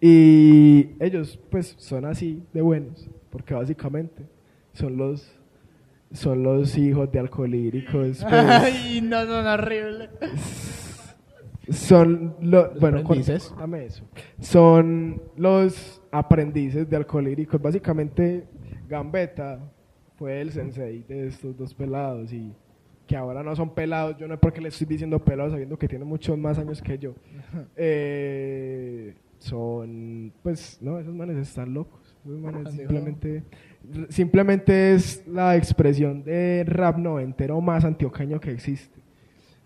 Y 0.00 0.90
ellos, 1.00 1.38
pues, 1.50 1.74
son 1.78 2.04
así 2.04 2.42
de 2.52 2.60
buenos, 2.60 3.08
porque 3.30 3.54
básicamente 3.54 4.26
son 4.74 4.98
los, 4.98 5.34
son 6.12 6.42
los 6.42 6.76
hijos 6.76 7.10
de 7.10 7.18
alcohólicos. 7.18 7.92
pues, 7.94 8.24
Ay, 8.24 9.00
no, 9.02 9.24
no, 9.24 9.42
no, 9.42 9.52
horrible. 9.54 10.10
son 11.70 12.36
los, 12.42 12.78
bueno, 12.78 12.98
aprendices. 12.98 13.54
eso. 13.86 14.04
Son 14.40 15.22
los 15.36 16.02
aprendices 16.12 16.90
de 16.90 16.96
alcohólicos. 16.96 17.62
Básicamente, 17.62 18.46
Gambetta 18.86 19.60
fue 20.24 20.40
el 20.40 20.52
sensei 20.52 21.02
de 21.02 21.26
estos 21.26 21.54
dos 21.54 21.74
pelados 21.74 22.32
y 22.32 22.50
que 23.06 23.14
ahora 23.14 23.42
no 23.42 23.54
son 23.54 23.74
pelados. 23.74 24.16
Yo 24.16 24.26
no 24.26 24.32
es 24.32 24.40
porque 24.40 24.58
le 24.58 24.68
estoy 24.70 24.86
diciendo 24.86 25.22
pelados 25.22 25.52
sabiendo 25.52 25.78
que 25.78 25.86
tienen 25.86 26.08
muchos 26.08 26.38
más 26.38 26.58
años 26.58 26.80
que 26.80 26.98
yo. 26.98 27.14
Eh, 27.76 29.14
son, 29.38 30.32
pues, 30.42 30.78
no, 30.80 30.98
esos 30.98 31.14
manes 31.14 31.36
están 31.36 31.74
locos. 31.74 32.16
Esos 32.24 32.40
manes 32.40 32.72
simplemente, 32.72 33.42
simplemente 34.08 34.94
es 34.94 35.22
la 35.26 35.56
expresión 35.56 36.24
de 36.24 36.64
rap 36.66 36.96
noventero 36.96 37.60
más 37.60 37.84
antioqueño 37.84 38.40
que 38.40 38.50
existe. 38.50 38.98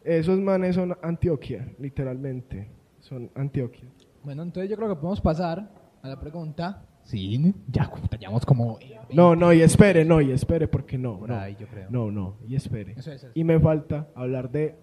Esos 0.03 0.41
manes 0.41 0.75
son 0.75 0.99
Antioquia, 1.03 1.73
literalmente. 1.79 2.69
Son 2.99 3.31
Antioquia. 3.37 3.89
Bueno, 4.25 4.43
entonces 4.43 4.69
yo 4.69 4.77
creo 4.77 4.89
que 4.89 4.97
podemos 4.97 5.21
pasar 5.21 5.71
a 6.03 6.09
la 6.09 6.19
pregunta. 6.19 6.88
Sí, 7.09 7.55
ya 7.69 7.91
llevamos 8.21 8.45
como... 8.45 8.79
eh, 8.83 8.99
No, 9.15 9.35
no, 9.35 9.51
y 9.55 9.63
espere, 9.63 10.05
no, 10.05 10.21
y 10.21 10.31
espere, 10.31 10.69
porque 10.69 10.99
no. 10.99 11.27
No, 11.27 11.35
ahí, 11.39 11.57
yo 11.59 11.67
creo. 11.67 11.87
No, 11.89 12.11
no, 12.11 12.35
y 12.47 12.55
espere. 12.55 12.93
Eso 12.99 13.11
es, 13.11 13.25
eso. 13.25 13.33
Y 13.35 13.45
me 13.45 13.59
falta 13.59 14.09
hablar 14.15 14.51
de, 14.51 14.75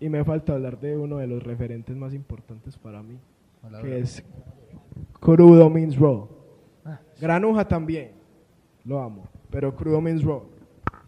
y 0.00 0.08
me 0.08 0.24
falta 0.24 0.54
hablar 0.54 0.80
de 0.80 0.96
uno 0.96 1.18
de 1.18 1.26
los 1.26 1.42
referentes 1.42 1.94
más 1.94 2.14
importantes 2.14 2.78
para 2.78 3.02
mí, 3.02 3.18
Hola, 3.62 3.82
que 3.82 3.88
hola. 3.88 3.96
es 3.98 4.24
Crudo 5.20 5.68
Means 5.68 5.98
Raw. 5.98 6.26
Ah. 6.86 7.00
Granuja 7.20 7.68
también, 7.68 8.12
lo 8.86 8.98
amo, 9.02 9.24
pero 9.50 9.76
Crudo 9.76 10.00
Means 10.00 10.24
Raw. 10.24 10.42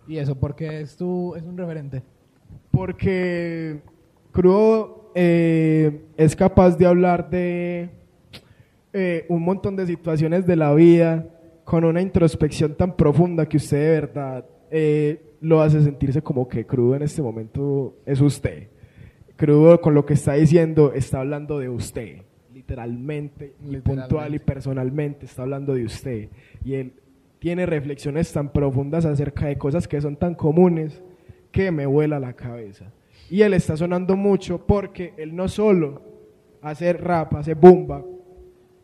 Y 0.06 0.18
eso, 0.18 0.34
porque 0.38 0.82
es, 0.82 0.94
tu, 0.94 1.34
es 1.36 1.42
un 1.42 1.56
referente. 1.56 2.02
Porque 2.70 3.80
Crudo 4.30 5.10
eh, 5.14 6.04
es 6.18 6.36
capaz 6.36 6.76
de 6.76 6.84
hablar 6.84 7.30
de 7.30 7.88
eh, 8.98 9.26
un 9.28 9.42
montón 9.42 9.76
de 9.76 9.86
situaciones 9.86 10.46
de 10.46 10.56
la 10.56 10.72
vida 10.72 11.28
con 11.64 11.84
una 11.84 12.00
introspección 12.00 12.76
tan 12.76 12.96
profunda 12.96 13.46
que 13.46 13.58
usted 13.58 13.76
de 13.76 13.90
verdad 13.90 14.46
eh, 14.70 15.34
lo 15.42 15.60
hace 15.60 15.82
sentirse 15.82 16.22
como 16.22 16.48
que 16.48 16.64
Crudo 16.64 16.96
en 16.96 17.02
este 17.02 17.20
momento 17.20 17.98
es 18.06 18.22
usted. 18.22 18.68
Crudo 19.36 19.82
con 19.82 19.92
lo 19.92 20.06
que 20.06 20.14
está 20.14 20.32
diciendo 20.32 20.94
está 20.94 21.20
hablando 21.20 21.58
de 21.58 21.68
usted, 21.68 22.22
literalmente, 22.54 23.52
y 23.70 23.76
puntual 23.80 24.34
y 24.34 24.38
personalmente 24.38 25.26
está 25.26 25.42
hablando 25.42 25.74
de 25.74 25.84
usted. 25.84 26.30
Y 26.64 26.72
él 26.72 26.94
tiene 27.38 27.66
reflexiones 27.66 28.32
tan 28.32 28.50
profundas 28.50 29.04
acerca 29.04 29.44
de 29.44 29.58
cosas 29.58 29.86
que 29.86 30.00
son 30.00 30.16
tan 30.16 30.34
comunes 30.34 31.02
que 31.52 31.70
me 31.70 31.84
vuela 31.84 32.18
la 32.18 32.32
cabeza. 32.32 32.94
Y 33.28 33.42
él 33.42 33.52
está 33.52 33.76
sonando 33.76 34.16
mucho 34.16 34.66
porque 34.66 35.12
él 35.18 35.36
no 35.36 35.48
solo 35.48 36.00
hace 36.62 36.94
rap, 36.94 37.34
hace 37.34 37.52
bomba, 37.52 38.02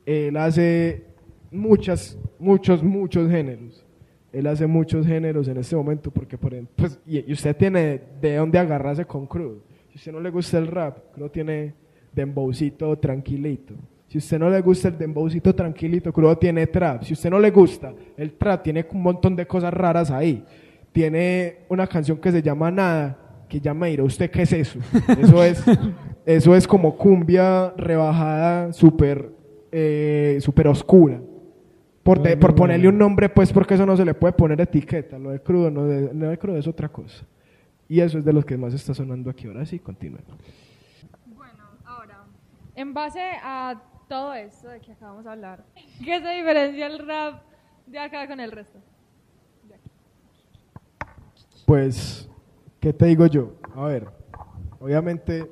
él 0.07 0.37
hace 0.37 1.05
muchas, 1.51 2.19
muchos, 2.39 2.83
muchos 2.83 3.31
géneros. 3.31 3.85
Él 4.33 4.47
hace 4.47 4.67
muchos 4.67 5.07
géneros 5.07 5.47
en 5.49 5.59
este 5.59 5.77
momento 5.77 6.11
porque, 6.11 6.39
por 6.39 6.55
ejemplo, 6.55 6.75
pues, 6.77 6.99
y, 7.07 7.31
y 7.31 7.33
usted 7.33 7.55
tiene 7.55 8.01
de 8.21 8.37
dónde 8.37 8.59
agarrarse 8.59 9.05
con 9.05 9.27
Crudo. 9.27 9.59
Si 9.91 9.97
usted 9.97 10.13
no 10.13 10.21
le 10.21 10.31
gusta 10.31 10.59
el 10.59 10.67
rap, 10.69 11.13
Crudo 11.13 11.31
tiene 11.31 11.75
dembowcito 12.13 12.99
tranquilito. 12.99 13.75
Si 14.09 14.19
usted 14.19 14.39
no 14.39 14.51
le 14.51 14.61
gusta 14.61 14.89
el 14.89 14.99
dembowcito 14.99 15.55
tranquilito, 15.55 16.13
Crudo 16.13 16.37
tiene 16.37 16.67
trap. 16.67 17.03
Si 17.03 17.13
usted 17.13 17.31
no 17.31 17.39
le 17.39 17.51
gusta 17.51 17.95
el 18.17 18.33
trap, 18.33 18.63
tiene 18.63 18.87
un 18.91 19.03
montón 19.03 19.37
de 19.37 19.47
cosas 19.47 19.73
raras 19.73 20.11
ahí. 20.11 20.45
Tiene 20.93 21.61
una 21.69 21.87
canción 21.87 22.19
que 22.19 22.31
se 22.31 22.43
llama 22.43 22.71
Nada, 22.71 23.45
que 23.49 23.61
llama 23.61 23.89
Ira. 23.89 24.05
¿Usted 24.05 24.31
qué 24.31 24.43
es 24.43 24.53
eso? 24.53 24.79
Eso 25.19 25.43
es, 25.43 25.65
eso 26.27 26.55
es 26.55 26.67
como 26.67 26.97
cumbia 26.97 27.73
rebajada, 27.77 28.73
súper 28.73 29.31
eh, 29.73 30.39
súper 30.41 30.69
oscura. 30.69 31.21
Por, 32.05 32.21
de- 32.23 32.37
ponerle 32.37 32.89
un 32.89 32.99
nombre, 32.99 33.29
pues, 33.29 33.53
porque 33.53 33.75
eso 33.75 33.87
no 33.87 33.97
se 33.97 34.05
le 34.05 34.15
puede 34.15 34.33
poner 34.35 34.61
etiqueta. 34.61 35.19
Lo 35.19 35.31
de 35.31 35.41
crudo, 35.41 35.71
no, 35.71 35.85
de- 35.85 36.13
lo 36.15 36.29
de 36.29 36.39
crudo 36.39 36.57
es 36.59 36.67
otra 36.69 36.89
cosa. 36.89 37.25
Y 37.89 38.01
eso 38.01 38.19
es 38.19 38.25
de 38.25 38.33
los 38.33 38.45
que 38.45 38.57
más 38.57 38.75
está 38.75 38.93
sonando 38.95 39.31
aquí. 39.31 39.47
Ahora 39.47 39.65
sí, 39.67 39.79
continúen. 39.79 40.25
Bueno, 41.37 41.53
ahora, 41.85 42.25
en 42.75 42.93
base 42.95 43.21
a 43.43 43.81
todo 44.09 44.35
esto 44.35 44.69
de 44.69 44.81
que 44.81 44.93
acabamos 44.93 45.25
de 45.25 45.31
hablar, 45.31 45.65
¿qué 46.05 46.21
se 46.21 46.29
diferencia 46.37 46.87
el 46.87 46.99
rap 47.07 47.43
de 47.87 47.99
acá 47.99 48.27
con 48.27 48.41
el 48.41 48.51
resto? 48.53 48.79
Pues, 51.67 52.29
¿qué 52.81 52.93
te 52.93 53.07
digo 53.07 53.27
yo? 53.27 53.53
A 53.77 53.85
ver, 53.85 54.09
obviamente 54.81 55.49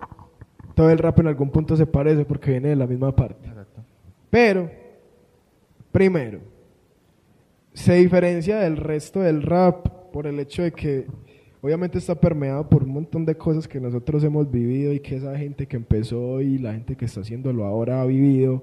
todo 0.75 0.91
el 0.91 0.99
rap 0.99 1.21
en 1.21 1.29
algún 1.29 1.51
punto 1.51 1.77
se 1.77 1.87
parece 1.87 2.25
porque 2.25 2.51
viene 2.51 2.71
de 2.71 2.77
la 2.77 2.87
misma 2.87 3.15
parte. 3.15 3.49
Pero, 4.31 4.71
primero, 5.91 6.41
se 7.73 7.95
diferencia 7.95 8.59
del 8.59 8.77
resto 8.77 9.21
del 9.21 9.43
rap 9.43 9.89
por 10.13 10.27
el 10.27 10.39
hecho 10.41 10.63
de 10.63 10.73
que 10.73 11.07
obviamente 11.61 11.99
está 11.99 12.15
permeado 12.15 12.69
por 12.69 12.85
un 12.85 12.91
montón 12.91 13.25
de 13.25 13.37
cosas 13.37 13.69
que 13.69 13.81
nosotros 13.81 14.25
hemos 14.25 14.51
vivido 14.51 14.93
y 14.93 15.01
que 15.01 15.17
esa 15.17 15.37
gente 15.37 15.67
que 15.67 15.77
empezó 15.77 16.41
y 16.41 16.59
la 16.59 16.73
gente 16.73 16.97
que 16.97 17.05
está 17.05 17.21
haciéndolo 17.21 17.65
ahora 17.65 18.01
ha 18.01 18.07
vivido 18.07 18.63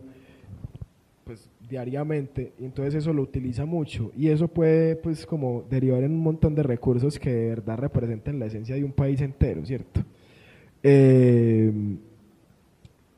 pues 1.24 1.50
diariamente 1.70 2.54
entonces 2.60 2.96
eso 2.96 3.14
lo 3.14 3.22
utiliza 3.22 3.66
mucho 3.66 4.12
y 4.18 4.30
eso 4.30 4.48
puede 4.48 4.96
pues 4.96 5.26
como 5.26 5.64
derivar 5.70 6.04
en 6.04 6.14
un 6.14 6.22
montón 6.22 6.56
de 6.56 6.64
recursos 6.64 7.20
que 7.20 7.32
de 7.32 7.50
verdad 7.50 7.78
representan 7.78 8.40
la 8.40 8.48
esencia 8.48 8.76
de 8.76 8.84
un 8.84 8.94
país 8.94 9.22
entero, 9.22 9.66
¿cierto? 9.66 10.04
Eh, 10.82 11.72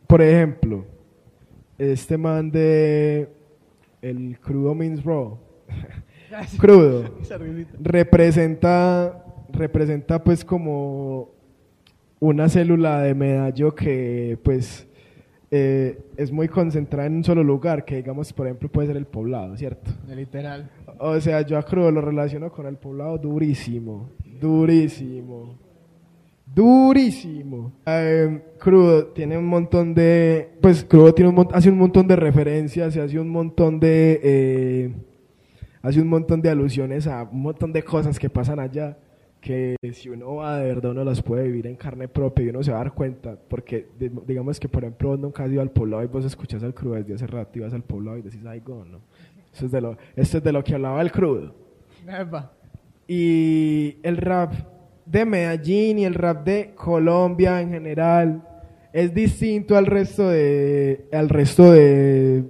por 0.07 0.21
ejemplo, 0.21 0.85
este 1.79 2.17
man 2.17 2.51
de 2.51 3.29
el 4.01 4.37
crudo 4.39 4.75
means 4.75 5.03
raw, 5.03 5.37
crudo, 6.59 7.05
representa, 7.79 9.25
representa 9.49 10.23
pues 10.23 10.45
como 10.45 11.31
una 12.19 12.49
célula 12.49 13.01
de 13.01 13.15
medallo 13.15 13.73
que 13.73 14.37
pues 14.43 14.87
eh, 15.51 15.99
es 16.15 16.31
muy 16.31 16.47
concentrada 16.47 17.07
en 17.07 17.15
un 17.15 17.23
solo 17.23 17.43
lugar, 17.43 17.83
que 17.83 17.95
digamos, 17.95 18.31
por 18.33 18.45
ejemplo, 18.45 18.69
puede 18.69 18.87
ser 18.87 18.97
el 18.97 19.05
poblado, 19.05 19.57
¿cierto? 19.57 19.89
Literal. 20.07 20.69
O 20.99 21.19
sea, 21.19 21.41
yo 21.41 21.57
a 21.57 21.63
Crudo 21.63 21.91
lo 21.91 22.01
relaciono 22.01 22.51
con 22.51 22.67
el 22.67 22.75
poblado 22.75 23.17
durísimo, 23.17 24.09
durísimo, 24.39 25.57
durísimo. 26.55 27.71
Eh, 27.85 28.41
Crudo 28.59 29.07
tiene 29.07 29.37
un 29.37 29.45
montón 29.45 29.93
de, 29.93 30.49
pues 30.61 30.83
Crudo 30.83 31.13
tiene 31.13 31.31
un, 31.31 31.47
hace 31.53 31.69
un 31.69 31.77
montón 31.77 32.07
de 32.07 32.15
referencias, 32.15 32.95
y 32.95 32.99
hace 32.99 33.19
un 33.19 33.29
montón 33.29 33.79
de, 33.79 34.19
eh, 34.23 34.93
hace 35.81 36.01
un 36.01 36.07
montón 36.07 36.41
de 36.41 36.49
alusiones 36.49 37.07
a 37.07 37.23
un 37.23 37.41
montón 37.41 37.71
de 37.73 37.83
cosas 37.83 38.19
que 38.19 38.29
pasan 38.29 38.59
allá 38.59 38.97
que 39.41 39.77
si 39.93 40.09
uno 40.09 40.35
va 40.35 40.57
de 40.57 40.65
verdad 40.67 40.91
uno 40.91 41.05
las 41.05 41.21
puede 41.21 41.43
vivir 41.45 41.65
en 41.67 41.77
carne 41.77 42.09
propia 42.09 42.43
y 42.45 42.49
uno 42.49 42.61
se 42.61 42.71
va 42.71 42.81
a 42.81 42.83
dar 42.83 42.93
cuenta 42.93 43.37
porque 43.47 43.87
de- 43.97 44.11
digamos 44.27 44.59
que 44.59 44.67
por 44.67 44.83
ejemplo 44.83 45.07
vos 45.11 45.19
nunca 45.19 45.45
has 45.45 45.51
ido 45.51 45.61
al 45.61 45.71
poblado 45.71 46.03
y 46.03 46.07
vos 46.07 46.25
escuchás 46.25 46.61
al 46.61 46.73
crudo 46.73 46.95
desde 46.95 47.13
hace 47.13 47.25
rato 47.25 47.57
y 47.57 47.61
vas 47.61 47.73
al 47.73 47.83
poblado 47.83 48.17
y 48.17 48.21
decís 48.21 48.41
ay 48.45 48.59
go, 48.59 48.83
no 48.83 48.99
eso 49.53 49.67
es 49.67 49.71
de 49.71 49.79
lo 49.79 49.95
esto 50.17 50.39
es 50.39 50.43
de 50.43 50.51
lo 50.51 50.61
que 50.61 50.73
hablaba 50.75 51.01
el 51.01 51.13
crudo 51.13 51.55
Epa. 52.05 52.51
y 53.07 53.95
el 54.03 54.17
rap 54.17 54.51
de 55.09 55.25
Medellín 55.25 55.99
y 55.99 56.05
el 56.05 56.13
rap 56.13 56.45
de 56.45 56.71
Colombia 56.75 57.61
en 57.61 57.71
general 57.71 58.43
es 58.93 59.13
distinto 59.13 59.75
al 59.75 59.87
resto 59.87 60.29
de 60.29 61.05
al 61.11 61.29
resto 61.29 61.71
de 61.71 62.43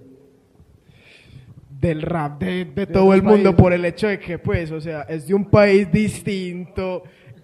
del 1.80 2.02
rap 2.02 2.42
de, 2.42 2.66
de 2.66 2.86
todo 2.86 3.14
el 3.14 3.24
mundo 3.24 3.52
países. 3.52 3.62
por 3.62 3.74
el 3.74 3.86
hecho 3.86 4.08
de 4.08 4.20
que 4.20 4.38
pues 4.38 4.72
o 4.72 4.82
sea 4.82 5.04
es 5.04 5.28
de 5.28 5.34
un 5.34 5.46
país 5.46 5.90
distinto 5.90 7.04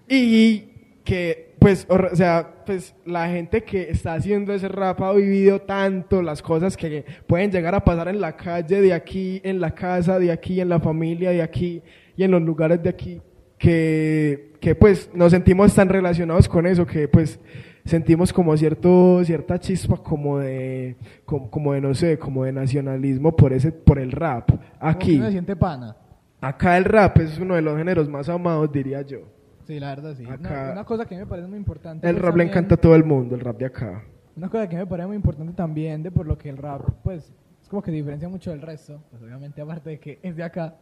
y 0.09 0.63
que 1.05 1.55
pues 1.59 1.87
o, 1.89 1.95
o 1.95 2.15
sea 2.15 2.63
pues 2.65 2.93
la 3.05 3.29
gente 3.29 3.63
que 3.63 3.89
está 3.89 4.15
haciendo 4.15 4.53
ese 4.53 4.67
rap 4.67 5.01
ha 5.01 5.13
vivido 5.13 5.61
tanto 5.61 6.21
las 6.21 6.41
cosas 6.41 6.75
que 6.75 7.05
pueden 7.25 7.51
llegar 7.51 7.73
a 7.73 7.85
pasar 7.85 8.09
en 8.09 8.19
la 8.19 8.35
calle 8.35 8.81
de 8.81 8.91
aquí 8.91 9.39
en 9.45 9.61
la 9.61 9.73
casa 9.73 10.19
de 10.19 10.33
aquí 10.33 10.59
en 10.59 10.67
la 10.67 10.81
familia 10.81 11.29
de 11.31 11.41
aquí 11.41 11.81
y 12.17 12.23
en 12.23 12.31
los 12.31 12.41
lugares 12.41 12.83
de 12.83 12.89
aquí 12.89 13.21
que, 13.57 14.53
que 14.65 14.73
pues 14.73 15.11
nos 15.13 15.29
sentimos 15.31 15.75
tan 15.75 15.89
relacionados 15.89 16.49
con 16.49 16.65
eso 16.65 16.87
que 16.87 17.07
pues 17.07 17.39
sentimos 17.85 18.33
como 18.33 18.57
cierto 18.57 19.23
cierta 19.23 19.59
chispa 19.59 19.97
como 19.97 20.39
de 20.39 20.95
como, 21.23 21.51
como 21.51 21.73
de 21.73 21.81
no 21.81 21.93
sé 21.93 22.17
como 22.17 22.45
de 22.45 22.51
nacionalismo 22.51 23.35
por 23.35 23.53
ese 23.53 23.71
por 23.71 23.99
el 23.99 24.11
rap 24.11 24.49
aquí 24.79 25.19
se 25.19 25.29
siente 25.29 25.55
pana. 25.55 25.95
acá 26.41 26.77
el 26.77 26.83
rap 26.85 27.15
es 27.19 27.37
uno 27.37 27.53
de 27.53 27.61
los 27.61 27.77
géneros 27.77 28.09
más 28.09 28.27
amados 28.27 28.71
diría 28.71 29.03
yo 29.03 29.19
Sí, 29.67 29.79
la 29.79 29.89
verdad, 29.89 30.15
sí. 30.15 30.23
Una- 30.25 30.33
Acá- 30.35 30.69
Una, 30.73 30.83
cosa 30.83 31.05
que 31.05 31.15
me 31.15 31.25
parece 31.27 31.47
muy 31.47 31.57
importante. 31.59 32.07
el 32.09 32.15
rap 32.15 32.23
le 32.23 32.29
también- 32.29 32.49
encanta 32.49 32.73
a 32.75 32.77
todo 32.79 32.95
el 32.95 33.03
mundo 33.03 33.35
el 33.35 33.41
rap 33.41 33.59
de 33.59 33.65
acá 33.65 34.03
Una 34.35 34.49
cosa 34.49 34.67
que 34.67 34.77
me 34.77 34.87
parece 34.87 35.05
muy 35.07 35.15
importante 35.15 35.53
también, 35.53 36.01
de 36.01 36.09
por 36.09 36.25
lo 36.25 36.37
que 36.39 36.49
el 36.49 36.57
rap, 36.57 36.81
pues, 37.03 37.31
es 37.61 37.69
como 37.69 37.83
que 37.83 37.91
diferencia 37.91 38.27
mucho 38.29 38.49
del 38.49 38.61
resto, 38.63 38.99
pues 39.11 39.21
obviamente 39.21 39.61
aparte 39.61 39.91
de 39.91 39.99
que 39.99 40.17
es 40.23 40.35
de 40.35 40.41
acá, 40.43 40.75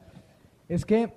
es 0.70 0.86
que 0.86 1.12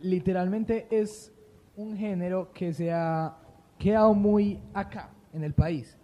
literalmente 0.00 0.86
es 0.90 1.31
un 1.76 1.96
género 1.96 2.52
que 2.52 2.72
se 2.72 2.92
ha 2.92 3.36
quedado 3.78 4.14
muy 4.14 4.60
acá, 4.74 5.10
en 5.32 5.44
el 5.44 5.54
país, 5.54 5.96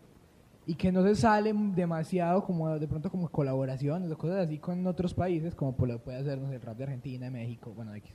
y 0.66 0.74
que 0.74 0.90
no 0.92 1.02
se 1.02 1.14
sale 1.14 1.52
demasiado 1.74 2.44
como 2.44 2.78
de 2.78 2.86
pronto 2.88 3.10
como 3.10 3.28
colaboraciones 3.28 4.10
o 4.10 4.18
cosas 4.18 4.46
así 4.46 4.58
con 4.58 4.86
otros 4.86 5.14
países, 5.14 5.54
como 5.54 5.74
por 5.76 5.88
lo 5.88 5.98
puede 5.98 6.18
hacer 6.18 6.38
no 6.38 6.48
sé, 6.48 6.56
el 6.56 6.62
rap 6.62 6.76
de 6.76 6.84
Argentina, 6.84 7.26
de 7.26 7.30
México, 7.30 7.72
bueno, 7.74 7.94
X. 7.94 8.12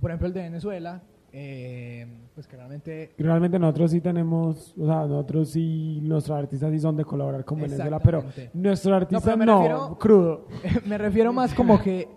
Por 0.00 0.10
ejemplo, 0.10 0.28
el 0.28 0.34
de 0.34 0.42
Venezuela, 0.42 1.02
eh, 1.32 2.06
pues 2.34 2.46
que 2.46 2.56
realmente 2.56 3.12
Realmente 3.18 3.58
nosotros 3.58 3.90
sí 3.90 4.00
tenemos, 4.00 4.74
o 4.78 4.86
sea, 4.86 5.06
nosotros 5.06 5.50
sí, 5.50 5.98
nuestros 6.02 6.38
artistas 6.38 6.70
sí 6.70 6.78
son 6.78 6.96
de 6.96 7.04
colaborar 7.04 7.44
con 7.44 7.60
Venezuela, 7.60 7.98
pero 7.98 8.24
nuestros 8.52 8.94
artistas 8.94 9.34
pero 9.36 9.44
no, 9.44 9.58
refiero- 9.62 9.98
crudo. 9.98 10.46
me 10.86 10.98
refiero 10.98 11.32
más 11.32 11.54
como 11.54 11.80
que 11.80 12.08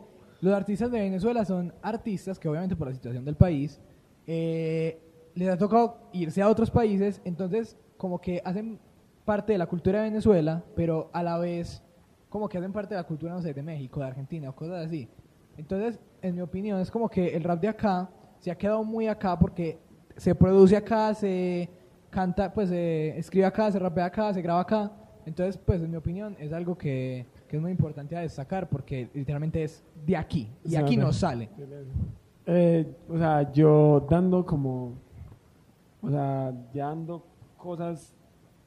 los 0.42 0.54
artistas 0.54 0.92
de 0.92 1.00
Venezuela 1.00 1.46
son 1.46 1.74
artistas 1.82 2.38
que 2.38 2.48
obviamente 2.48 2.76
por 2.76 2.88
la 2.90 2.94
situación 2.94 3.26
del 3.26 3.36
país 3.36 3.80
eh, 4.28 5.00
les 5.34 5.50
ha 5.50 5.58
tocado 5.58 6.10
irse 6.14 6.42
a 6.42 6.50
otros 6.50 6.70
países, 6.70 7.22
entonces 7.24 7.78
como 7.98 8.20
que 8.20 8.42
hacen 8.44 8.80
parte 9.26 9.54
de 9.54 9.58
la 9.58 9.68
cultura 9.68 10.00
de 10.00 10.10
Venezuela, 10.10 10.64
pero 10.76 11.10
a 11.14 11.24
la 11.24 11.38
vez 11.38 11.82
como 12.30 12.48
que 12.48 12.58
hacen 12.58 12.74
parte 12.74 12.94
de 12.94 13.02
la 13.02 13.08
cultura, 13.08 13.34
no 13.34 13.42
sé, 13.42 13.54
de 13.54 13.64
México, 13.64 14.00
de 14.00 14.08
Argentina 14.08 14.50
o 14.50 14.56
cosas 14.56 14.86
así. 14.86 15.08
Entonces, 15.58 16.00
en 16.22 16.36
mi 16.36 16.42
opinión, 16.42 16.80
es 16.80 16.92
como 16.92 17.10
que 17.10 17.36
el 17.36 17.44
rap 17.44 17.60
de 17.62 17.70
acá 17.70 18.10
se 18.40 18.52
ha 18.52 18.56
quedado 18.56 18.84
muy 18.84 19.08
acá 19.08 19.38
porque 19.40 19.80
se 20.16 20.36
produce 20.36 20.76
acá, 20.76 21.14
se 21.14 21.70
canta, 22.10 22.54
pues 22.54 22.70
se 22.70 23.18
escribe 23.18 23.46
acá, 23.46 23.72
se 23.72 23.80
rapea 23.80 24.06
acá, 24.06 24.34
se 24.34 24.42
graba 24.42 24.62
acá. 24.62 24.92
Entonces, 25.26 25.58
pues 25.58 25.82
en 25.82 25.92
mi 25.92 25.98
opinión 25.98 26.36
es 26.40 26.54
algo 26.54 26.78
que, 26.78 27.26
que 27.48 27.58
es 27.58 27.62
muy 27.62 27.72
importante 27.72 28.16
a 28.16 28.22
destacar 28.22 28.70
porque 28.70 29.10
literalmente 29.14 29.64
es 29.64 29.84
de 30.06 30.16
aquí 30.16 30.50
y 30.64 30.76
aquí 30.76 30.96
no 30.96 31.12
sale. 31.12 31.50
Eh, 32.50 32.86
o 33.10 33.18
sea, 33.18 33.52
yo 33.52 34.08
dando 34.10 34.46
como, 34.46 34.94
o 36.02 36.10
sea, 36.10 36.54
ya 36.74 36.88
dando 36.88 37.26
cosas 37.58 38.16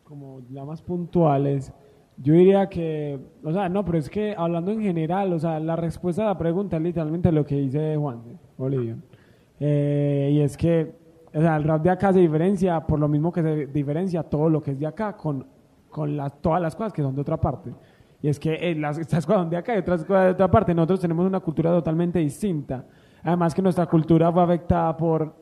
como 0.04 0.42
ya 0.50 0.64
más 0.66 0.82
puntuales, 0.82 1.72
yo 2.18 2.34
diría 2.34 2.68
que, 2.68 3.18
o 3.42 3.52
sea, 3.52 3.70
no, 3.70 3.82
pero 3.82 3.96
es 3.96 4.10
que 4.10 4.34
hablando 4.36 4.70
en 4.72 4.82
general, 4.82 5.32
o 5.32 5.38
sea, 5.38 5.58
la 5.58 5.76
respuesta 5.76 6.22
a 6.22 6.26
la 6.26 6.38
pregunta 6.38 6.76
es 6.76 6.82
literalmente 6.82 7.32
lo 7.32 7.46
que 7.46 7.56
dice 7.56 7.96
Juan 7.96 8.20
Bolivia. 8.58 8.98
Eh, 9.58 10.30
y 10.34 10.40
es 10.40 10.58
que, 10.58 10.94
o 11.32 11.40
sea, 11.40 11.56
el 11.56 11.64
rap 11.64 11.82
de 11.82 11.88
acá 11.88 12.12
se 12.12 12.18
diferencia 12.18 12.86
por 12.86 12.98
lo 12.98 13.08
mismo 13.08 13.32
que 13.32 13.42
se 13.42 13.66
diferencia 13.68 14.22
todo 14.22 14.50
lo 14.50 14.62
que 14.62 14.72
es 14.72 14.78
de 14.78 14.86
acá 14.86 15.16
con, 15.16 15.46
con 15.88 16.14
las, 16.14 16.38
todas 16.42 16.60
las 16.60 16.76
cosas 16.76 16.92
que 16.92 17.00
son 17.00 17.14
de 17.14 17.22
otra 17.22 17.40
parte. 17.40 17.72
Y 18.20 18.28
es 18.28 18.38
que 18.38 18.52
eh, 18.54 18.74
las, 18.74 18.98
estas 18.98 19.24
cosas 19.24 19.42
son 19.42 19.50
de 19.50 19.56
acá 19.56 19.74
y 19.74 19.78
otras 19.78 20.04
cosas 20.04 20.24
de 20.26 20.30
otra 20.32 20.50
parte. 20.50 20.74
Nosotros 20.74 21.00
tenemos 21.00 21.26
una 21.26 21.40
cultura 21.40 21.70
totalmente 21.70 22.18
distinta. 22.18 22.84
Además 23.22 23.54
que 23.54 23.62
nuestra 23.62 23.86
cultura 23.86 24.32
fue 24.32 24.42
afectada 24.42 24.96
por 24.96 25.34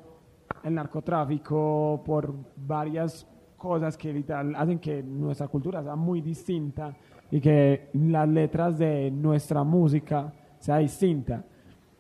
el 0.65 0.75
narcotráfico, 0.75 2.03
por 2.05 2.35
varias 2.57 3.27
cosas 3.57 3.97
que 3.97 4.25
hacen 4.57 4.79
que 4.79 5.03
nuestra 5.03 5.49
cultura 5.49 5.83
sea 5.83 5.97
muy 5.97 6.21
distinta 6.21 6.97
y 7.31 7.41
que 7.41 7.91
las 7.93 8.29
letras 8.29 8.79
de 8.79 9.11
nuestra 9.11 9.65
música 9.65 10.33
sea 10.59 10.79
distinta. 10.79 11.45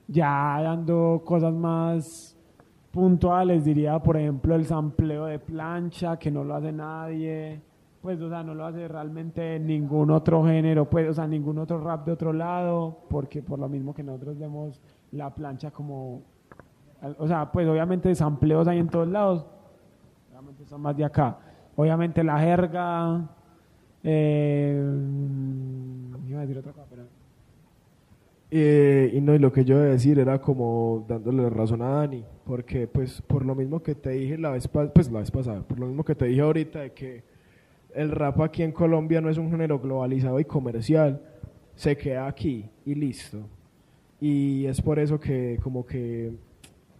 Ya 0.06 0.60
dando 0.62 1.22
cosas 1.24 1.52
más 1.52 2.36
puntuales, 2.90 3.64
diría, 3.64 3.98
por 3.98 4.16
ejemplo, 4.16 4.54
el 4.54 4.64
sampleo 4.64 5.26
de 5.26 5.38
plancha, 5.38 6.18
que 6.18 6.30
no 6.30 6.42
lo 6.42 6.54
hace 6.54 6.72
nadie, 6.72 7.60
pues, 8.00 8.20
o 8.20 8.28
sea, 8.28 8.42
no 8.42 8.54
lo 8.54 8.64
hace 8.64 8.88
realmente 8.88 9.58
ningún 9.58 10.10
otro 10.10 10.44
género, 10.44 10.88
pues, 10.88 11.10
o 11.10 11.12
sea, 11.12 11.26
ningún 11.26 11.58
otro 11.58 11.78
rap 11.78 12.06
de 12.06 12.12
otro 12.12 12.32
lado, 12.32 13.00
porque 13.10 13.42
por 13.42 13.58
lo 13.58 13.68
mismo 13.68 13.94
que 13.94 14.02
nosotros 14.02 14.38
vemos 14.38 14.80
la 15.12 15.34
plancha 15.34 15.70
como, 15.70 16.22
o 17.18 17.26
sea, 17.26 17.50
pues, 17.50 17.66
obviamente 17.68 18.14
sampleos 18.14 18.66
hay 18.68 18.78
en 18.78 18.88
todos 18.88 19.08
lados, 19.08 19.46
obviamente 20.30 20.64
son 20.66 20.80
más 20.82 20.96
de 20.96 21.04
acá. 21.04 21.38
Obviamente 21.76 22.24
la 22.24 22.38
jerga, 22.40 23.28
eh, 24.02 24.82
iba 26.26 26.38
a 26.38 26.42
decir 26.42 26.58
otra 26.58 26.72
cosa, 26.72 26.86
pero... 26.90 27.04
Eh, 28.50 29.12
y 29.12 29.20
no, 29.20 29.34
y 29.34 29.38
lo 29.38 29.52
que 29.52 29.64
yo 29.64 29.76
iba 29.76 29.84
a 29.84 29.88
decir 29.88 30.18
era 30.18 30.40
como 30.40 31.04
dándole 31.06 31.50
razón 31.50 31.82
a 31.82 31.88
Dani, 31.88 32.24
porque 32.44 32.88
pues 32.88 33.20
por 33.20 33.44
lo 33.44 33.54
mismo 33.54 33.82
que 33.82 33.94
te 33.94 34.10
dije 34.10 34.38
la 34.38 34.50
vez, 34.50 34.66
pues, 34.66 35.12
la 35.12 35.20
vez 35.20 35.30
pasada, 35.30 35.60
por 35.60 35.78
lo 35.78 35.86
mismo 35.86 36.02
que 36.02 36.14
te 36.14 36.24
dije 36.24 36.40
ahorita 36.40 36.80
de 36.80 36.92
que 36.92 37.22
el 37.94 38.10
rap 38.10 38.40
aquí 38.40 38.62
en 38.62 38.72
Colombia 38.72 39.20
no 39.20 39.28
es 39.28 39.38
un 39.38 39.50
género 39.50 39.78
globalizado 39.78 40.40
y 40.40 40.44
comercial, 40.44 41.20
se 41.74 41.96
queda 41.96 42.26
aquí 42.26 42.70
y 42.86 42.94
listo. 42.94 43.38
Y 44.20 44.66
es 44.66 44.80
por 44.80 44.98
eso 44.98 45.20
que 45.20 45.58
como 45.62 45.86
que 45.86 46.32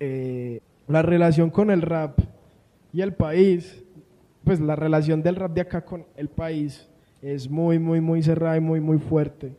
eh, 0.00 0.60
la 0.86 1.02
relación 1.02 1.50
con 1.50 1.70
el 1.70 1.82
rap 1.82 2.18
y 2.92 3.00
el 3.00 3.12
país, 3.14 3.82
pues 4.44 4.60
la 4.60 4.76
relación 4.76 5.22
del 5.22 5.36
rap 5.36 5.52
de 5.52 5.60
acá 5.62 5.84
con 5.84 6.04
el 6.16 6.28
país 6.28 6.88
es 7.20 7.50
muy, 7.50 7.78
muy, 7.78 8.00
muy 8.00 8.22
cerrada 8.22 8.56
y 8.56 8.60
muy, 8.60 8.80
muy 8.80 8.98
fuerte 8.98 9.52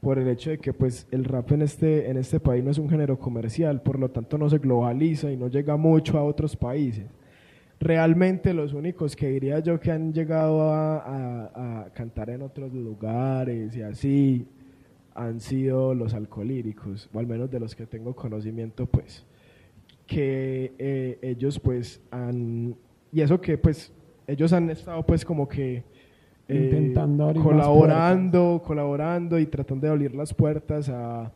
por 0.00 0.18
el 0.18 0.26
hecho 0.28 0.50
de 0.50 0.58
que 0.58 0.72
pues 0.72 1.06
el 1.12 1.24
rap 1.24 1.52
en 1.52 1.62
este, 1.62 2.10
en 2.10 2.16
este 2.16 2.40
país 2.40 2.64
no 2.64 2.70
es 2.70 2.78
un 2.78 2.88
género 2.88 3.18
comercial, 3.18 3.82
por 3.82 3.98
lo 4.00 4.08
tanto 4.10 4.36
no 4.38 4.48
se 4.50 4.58
globaliza 4.58 5.30
y 5.30 5.36
no 5.36 5.48
llega 5.48 5.76
mucho 5.76 6.18
a 6.18 6.24
otros 6.24 6.56
países. 6.56 7.04
Realmente 7.78 8.54
los 8.54 8.72
únicos 8.72 9.14
que 9.14 9.28
diría 9.28 9.58
yo 9.58 9.78
que 9.78 9.90
han 9.92 10.12
llegado 10.12 10.62
a, 10.72 10.96
a- 10.98 11.80
a 11.82 11.90
cantar 11.92 12.30
en 12.30 12.42
otros 12.42 12.72
lugares 12.72 13.76
y 13.76 13.82
así 13.82 14.46
han 15.14 15.40
sido 15.40 15.94
los 15.94 16.14
alcohólicos, 16.14 17.08
o 17.12 17.18
al 17.18 17.26
menos 17.26 17.50
de 17.50 17.60
los 17.60 17.74
que 17.74 17.86
tengo 17.86 18.14
conocimiento 18.14 18.86
pues, 18.86 19.24
que 20.06 20.72
eh, 20.78 21.18
ellos 21.22 21.58
pues 21.58 22.00
han, 22.10 22.74
y 23.12 23.20
eso 23.20 23.40
que 23.40 23.58
pues 23.58 23.92
ellos 24.26 24.52
han 24.52 24.70
estado 24.70 25.04
pues 25.04 25.24
como 25.24 25.48
que 25.48 25.84
eh, 26.48 26.54
Intentando 26.72 27.32
colaborando, 27.34 28.62
colaborando 28.64 29.38
y 29.38 29.46
tratando 29.46 29.86
de 29.86 29.92
abrir 29.92 30.14
las 30.14 30.34
puertas 30.34 30.88
a, 30.88 31.32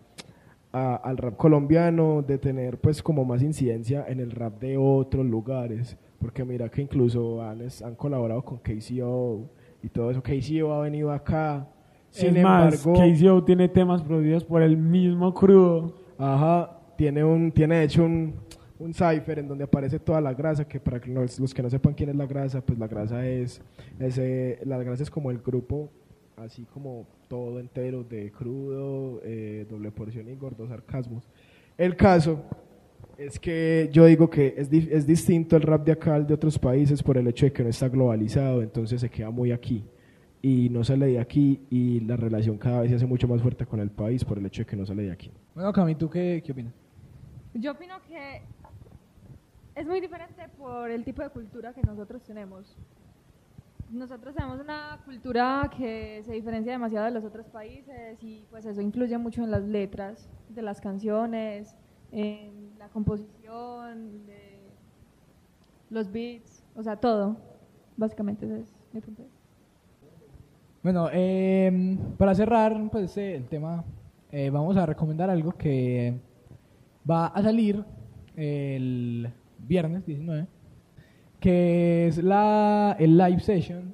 a- 0.72 0.96
al 0.96 1.16
rap 1.16 1.36
colombiano, 1.36 2.22
de 2.22 2.38
tener 2.38 2.78
pues 2.78 3.02
como 3.02 3.24
más 3.24 3.42
incidencia 3.42 4.04
en 4.08 4.20
el 4.20 4.30
rap 4.32 4.60
de 4.60 4.76
otros 4.76 5.24
lugares, 5.24 5.96
porque 6.18 6.44
mira 6.44 6.68
que 6.68 6.82
incluso 6.82 7.40
han, 7.42 7.60
han 7.84 7.94
colaborado 7.94 8.44
con 8.44 8.58
KCO 8.58 9.48
y 9.82 9.88
todo 9.88 10.10
eso. 10.10 10.22
KCO 10.22 10.72
ha 10.74 10.80
venido 10.82 11.12
acá. 11.12 11.68
Sin 12.16 12.42
más, 12.42 12.86
embargo, 12.86 13.14
KCO 13.14 13.44
tiene 13.44 13.68
temas 13.68 14.02
producidos 14.02 14.42
por 14.42 14.62
el 14.62 14.78
mismo 14.78 15.34
crudo. 15.34 15.94
Ajá, 16.16 16.78
tiene 16.96 17.22
un, 17.22 17.52
tiene 17.52 17.76
de 17.76 17.84
hecho 17.84 18.04
un, 18.04 18.34
un 18.78 18.94
cipher 18.94 19.38
en 19.38 19.48
donde 19.48 19.64
aparece 19.64 19.98
toda 19.98 20.22
la 20.22 20.32
grasa, 20.32 20.66
que 20.66 20.80
para 20.80 20.98
los, 21.06 21.38
los 21.38 21.52
que 21.52 21.62
no 21.62 21.68
sepan 21.68 21.92
quién 21.92 22.08
es 22.08 22.16
la 22.16 22.24
grasa, 22.24 22.62
pues 22.64 22.78
la 22.78 22.86
grasa 22.86 23.26
es, 23.28 23.60
es, 23.98 24.16
eh, 24.16 24.58
la 24.64 24.78
grasa 24.78 25.02
es 25.02 25.10
como 25.10 25.30
el 25.30 25.38
grupo, 25.38 25.90
así 26.38 26.64
como 26.72 27.06
todo 27.28 27.60
entero 27.60 28.02
de 28.02 28.32
crudo, 28.32 29.20
eh, 29.22 29.66
doble 29.68 29.90
porción 29.90 30.26
y 30.30 30.36
gordos 30.36 30.70
sarcasmos. 30.70 31.28
El 31.76 31.96
caso 31.96 32.44
es 33.18 33.38
que 33.38 33.90
yo 33.92 34.06
digo 34.06 34.30
que 34.30 34.54
es, 34.56 34.72
es 34.72 35.06
distinto 35.06 35.56
el 35.56 35.62
rap 35.62 35.84
de 35.84 35.92
acá 35.92 36.14
al 36.14 36.26
de 36.26 36.32
otros 36.32 36.58
países 36.58 37.02
por 37.02 37.18
el 37.18 37.28
hecho 37.28 37.44
de 37.44 37.52
que 37.52 37.62
no 37.62 37.68
está 37.68 37.90
globalizado, 37.90 38.62
entonces 38.62 39.02
se 39.02 39.10
queda 39.10 39.28
muy 39.28 39.52
aquí 39.52 39.84
y 40.46 40.68
no 40.68 40.84
sale 40.84 41.06
de 41.06 41.18
aquí 41.18 41.66
y 41.70 41.98
la 42.02 42.14
relación 42.14 42.56
cada 42.56 42.82
vez 42.82 42.90
se 42.90 42.94
hace 42.94 43.06
mucho 43.06 43.26
más 43.26 43.42
fuerte 43.42 43.66
con 43.66 43.80
el 43.80 43.90
país 43.90 44.24
por 44.24 44.38
el 44.38 44.46
hecho 44.46 44.62
de 44.62 44.66
que 44.66 44.76
no 44.76 44.86
sale 44.86 45.02
de 45.02 45.10
aquí. 45.10 45.28
Bueno, 45.56 45.72
Cami, 45.72 45.96
¿tú 45.96 46.08
qué, 46.08 46.40
qué 46.46 46.52
opinas? 46.52 46.72
Yo 47.54 47.72
opino 47.72 48.00
que 48.02 48.42
es 49.74 49.86
muy 49.88 50.00
diferente 50.00 50.48
por 50.56 50.88
el 50.88 51.02
tipo 51.02 51.20
de 51.20 51.30
cultura 51.30 51.72
que 51.72 51.82
nosotros 51.82 52.22
tenemos. 52.22 52.76
Nosotros 53.90 54.36
tenemos 54.36 54.60
una 54.60 55.00
cultura 55.04 55.68
que 55.76 56.22
se 56.24 56.34
diferencia 56.34 56.70
demasiado 56.70 57.06
de 57.06 57.10
los 57.10 57.24
otros 57.24 57.48
países 57.48 58.22
y 58.22 58.44
pues 58.48 58.66
eso 58.66 58.80
influye 58.80 59.18
mucho 59.18 59.42
en 59.42 59.50
las 59.50 59.64
letras 59.64 60.28
de 60.48 60.62
las 60.62 60.80
canciones, 60.80 61.76
en 62.12 62.78
la 62.78 62.88
composición, 62.90 64.24
de 64.26 64.60
los 65.90 66.12
beats, 66.12 66.62
o 66.76 66.84
sea, 66.84 66.94
todo. 66.94 67.36
Básicamente 67.96 68.46
ese 68.46 68.60
es 68.60 68.76
mi 68.92 69.00
punto 69.00 69.22
de 69.22 69.28
vista. 69.28 69.35
Bueno, 70.86 71.08
eh, 71.12 71.98
para 72.16 72.32
cerrar 72.32 72.80
pues, 72.92 73.16
eh, 73.16 73.34
el 73.34 73.48
tema, 73.48 73.82
eh, 74.30 74.50
vamos 74.50 74.76
a 74.76 74.86
recomendar 74.86 75.28
algo 75.28 75.50
que 75.50 76.14
va 77.10 77.26
a 77.26 77.42
salir 77.42 77.84
el 78.36 79.28
viernes 79.58 80.06
19, 80.06 80.46
que 81.40 82.06
es 82.06 82.22
la, 82.22 82.94
el 83.00 83.18
live 83.18 83.40
session 83.40 83.92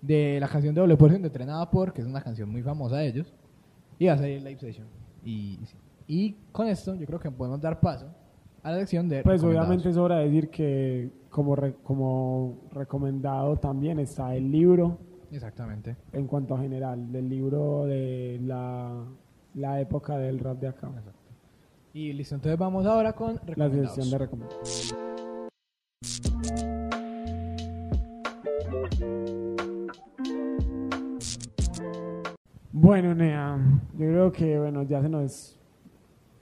de 0.00 0.40
la 0.40 0.48
canción 0.48 0.74
de 0.74 0.80
Doble 0.80 0.96
Porción 0.96 1.22
de 1.22 1.28
Entrenada 1.28 1.70
por, 1.70 1.92
que 1.92 2.00
es 2.00 2.08
una 2.08 2.20
canción 2.20 2.50
muy 2.50 2.62
famosa 2.64 2.96
de 2.96 3.06
ellos, 3.06 3.32
y 4.00 4.06
va 4.08 4.14
a 4.14 4.18
salir 4.18 4.38
el 4.38 4.42
live 4.44 4.58
session. 4.58 4.88
Y, 5.24 5.60
y 6.08 6.32
con 6.50 6.66
esto 6.66 6.96
yo 6.96 7.06
creo 7.06 7.20
que 7.20 7.30
podemos 7.30 7.60
dar 7.60 7.78
paso 7.78 8.06
a 8.64 8.72
la 8.72 8.78
sección 8.80 9.08
de... 9.08 9.22
Pues 9.22 9.44
obviamente 9.44 9.88
es 9.90 9.96
hora 9.96 10.16
de 10.16 10.24
decir 10.24 10.50
que 10.50 11.08
como, 11.30 11.54
re- 11.54 11.76
como 11.84 12.56
recomendado 12.72 13.54
también 13.58 14.00
está 14.00 14.34
el 14.34 14.50
libro 14.50 14.98
Exactamente. 15.32 15.96
en 16.12 16.26
cuanto 16.26 16.54
a 16.54 16.60
general, 16.60 17.10
del 17.10 17.28
libro 17.28 17.86
de 17.86 18.38
la, 18.42 19.04
la 19.54 19.80
época 19.80 20.18
del 20.18 20.38
rap 20.38 20.60
de 20.60 20.68
acá. 20.68 20.90
Y 21.94 22.12
listo, 22.12 22.34
entonces 22.34 22.58
vamos 22.58 22.86
ahora 22.86 23.14
con 23.14 23.40
La 23.56 23.70
sección 23.70 24.10
de 24.10 24.18
recomendados. 24.18 24.94
Bueno, 32.70 33.14
Nea, 33.14 33.58
yo 33.92 34.06
creo 34.06 34.32
que 34.32 34.58
bueno, 34.58 34.82
ya 34.82 35.02
se 35.02 35.08
nos 35.08 35.58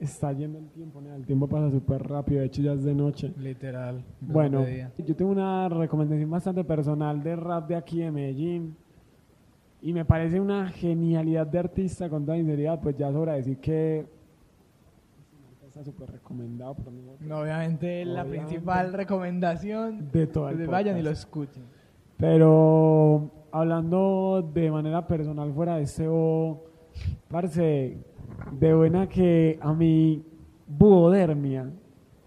está 0.01 0.33
yendo 0.33 0.59
el 0.59 0.69
tiempo, 0.69 0.99
Nea. 0.99 1.15
El 1.15 1.25
tiempo 1.25 1.47
pasa 1.47 1.69
súper 1.69 2.03
rápido, 2.03 2.41
de 2.41 2.47
hecho 2.47 2.61
ya 2.61 2.73
es 2.73 2.83
de 2.83 2.93
noche. 2.93 3.33
Literal. 3.37 4.03
Bueno, 4.19 4.65
yo 4.97 5.15
tengo 5.15 5.31
una 5.31 5.69
recomendación 5.69 6.29
bastante 6.29 6.63
personal 6.63 7.21
de 7.23 7.35
rap 7.35 7.67
de 7.67 7.75
aquí 7.75 7.99
de 7.99 8.11
Medellín. 8.11 8.75
Y 9.83 9.93
me 9.93 10.05
parece 10.05 10.39
una 10.39 10.67
genialidad 10.69 11.47
de 11.47 11.57
artista 11.59 12.07
con 12.09 12.25
toda 12.25 12.37
sinceridad, 12.37 12.79
pues 12.81 12.95
ya 12.97 13.11
sobra 13.11 13.33
decir 13.33 13.57
que 13.57 14.05
está 15.67 15.83
súper 15.83 16.11
recomendado 16.11 16.75
por 16.75 16.91
mí. 16.91 17.01
No, 17.21 17.39
obviamente 17.39 18.03
la 18.05 18.21
Obviamente. 18.23 18.45
principal 18.47 18.93
recomendación 18.93 20.11
De 20.11 20.27
todo 20.27 20.49
el 20.49 20.57
que 20.57 20.67
vayan 20.67 20.97
y 20.97 21.01
lo 21.01 21.09
escuchen. 21.11 21.63
Pero 22.17 23.31
hablando 23.51 24.47
de 24.53 24.69
manera 24.69 25.07
personal 25.07 25.51
fuera 25.53 25.77
de 25.77 25.87
SEO, 25.87 26.61
parce, 27.29 27.97
de 28.51 28.73
buena 28.73 29.07
que 29.07 29.57
a 29.61 29.73
mí 29.73 30.25
Buodermia 30.67 31.69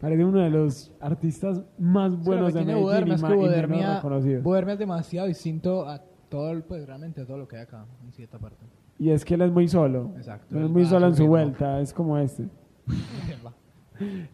parece 0.01 0.25
uno 0.25 0.41
de 0.41 0.51
los 0.51 0.93
artistas 1.01 1.63
más 1.79 2.13
Sí, 2.13 2.19
buenos 2.25 2.53
que 2.53 2.59
de 2.59 2.65
Medellín 2.67 2.83
Budermia 2.85 3.13
y, 3.13 3.15
es 3.17 3.23
ma- 3.23 3.29
que 3.29 3.35
y 3.35 3.39
Budermia, 3.39 3.95
reconocidos. 3.97 4.43
Budermia 4.45 4.73
es 4.75 4.79
demasiado 4.79 5.27
distinto 5.29 5.89
a 5.89 6.03
todo, 6.29 6.61
pues 6.67 6.87
realmente 6.87 7.23
a 7.23 7.27
todo 7.27 7.39
lo 7.39 7.49
que 7.49 7.57
hay 7.57 7.63
acá, 7.63 7.87
en 8.05 8.13
cierta 8.13 8.39
parte. 8.39 8.65
Y 8.99 9.11
es 9.11 9.25
que 9.25 9.35
él 9.35 9.43
es 9.43 9.51
muy 9.53 9.67
solo. 9.69 10.13
Exacto, 10.17 10.55
Él 10.55 10.59
él 10.61 10.65
es 10.67 10.71
muy 10.71 10.85
solo 10.85 11.07
en 11.07 11.15
su 11.15 11.23
ritmo. 11.23 11.31
vuelta, 11.31 11.81
es 11.81 11.93
como 11.95 12.19
este. 12.19 12.49
Va. 13.47 13.53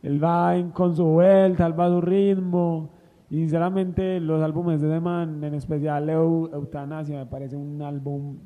Él 0.02 0.22
va 0.22 0.56
en- 0.56 0.70
con 0.70 0.96
su 0.96 1.04
vuelta, 1.04 1.66
él 1.66 1.78
va 1.78 1.86
a 1.86 1.90
su 1.90 2.00
ritmo. 2.00 2.90
Y 3.30 3.36
sinceramente, 3.36 4.18
los 4.18 4.42
álbumes 4.42 4.80
de 4.80 4.88
The 4.88 4.98
Man, 5.00 5.44
en 5.44 5.54
especial 5.54 6.08
Eu- 6.08 6.52
Eutanasia, 6.52 7.16
me 7.18 7.26
parece 7.26 7.54
un 7.56 7.80
álbum 7.80 8.38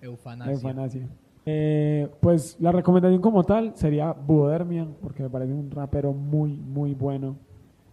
Eufanasia. 0.00 0.52
Eufanasia. 0.52 1.08
Eh, 1.46 2.08
pues 2.20 2.56
la 2.60 2.72
recomendación 2.72 3.20
como 3.20 3.44
tal 3.44 3.76
sería 3.76 4.12
Buodermia, 4.12 4.86
porque 5.02 5.22
me 5.22 5.30
parece 5.30 5.52
un 5.52 5.70
rapero 5.70 6.12
muy, 6.12 6.52
muy 6.52 6.94
bueno, 6.94 7.36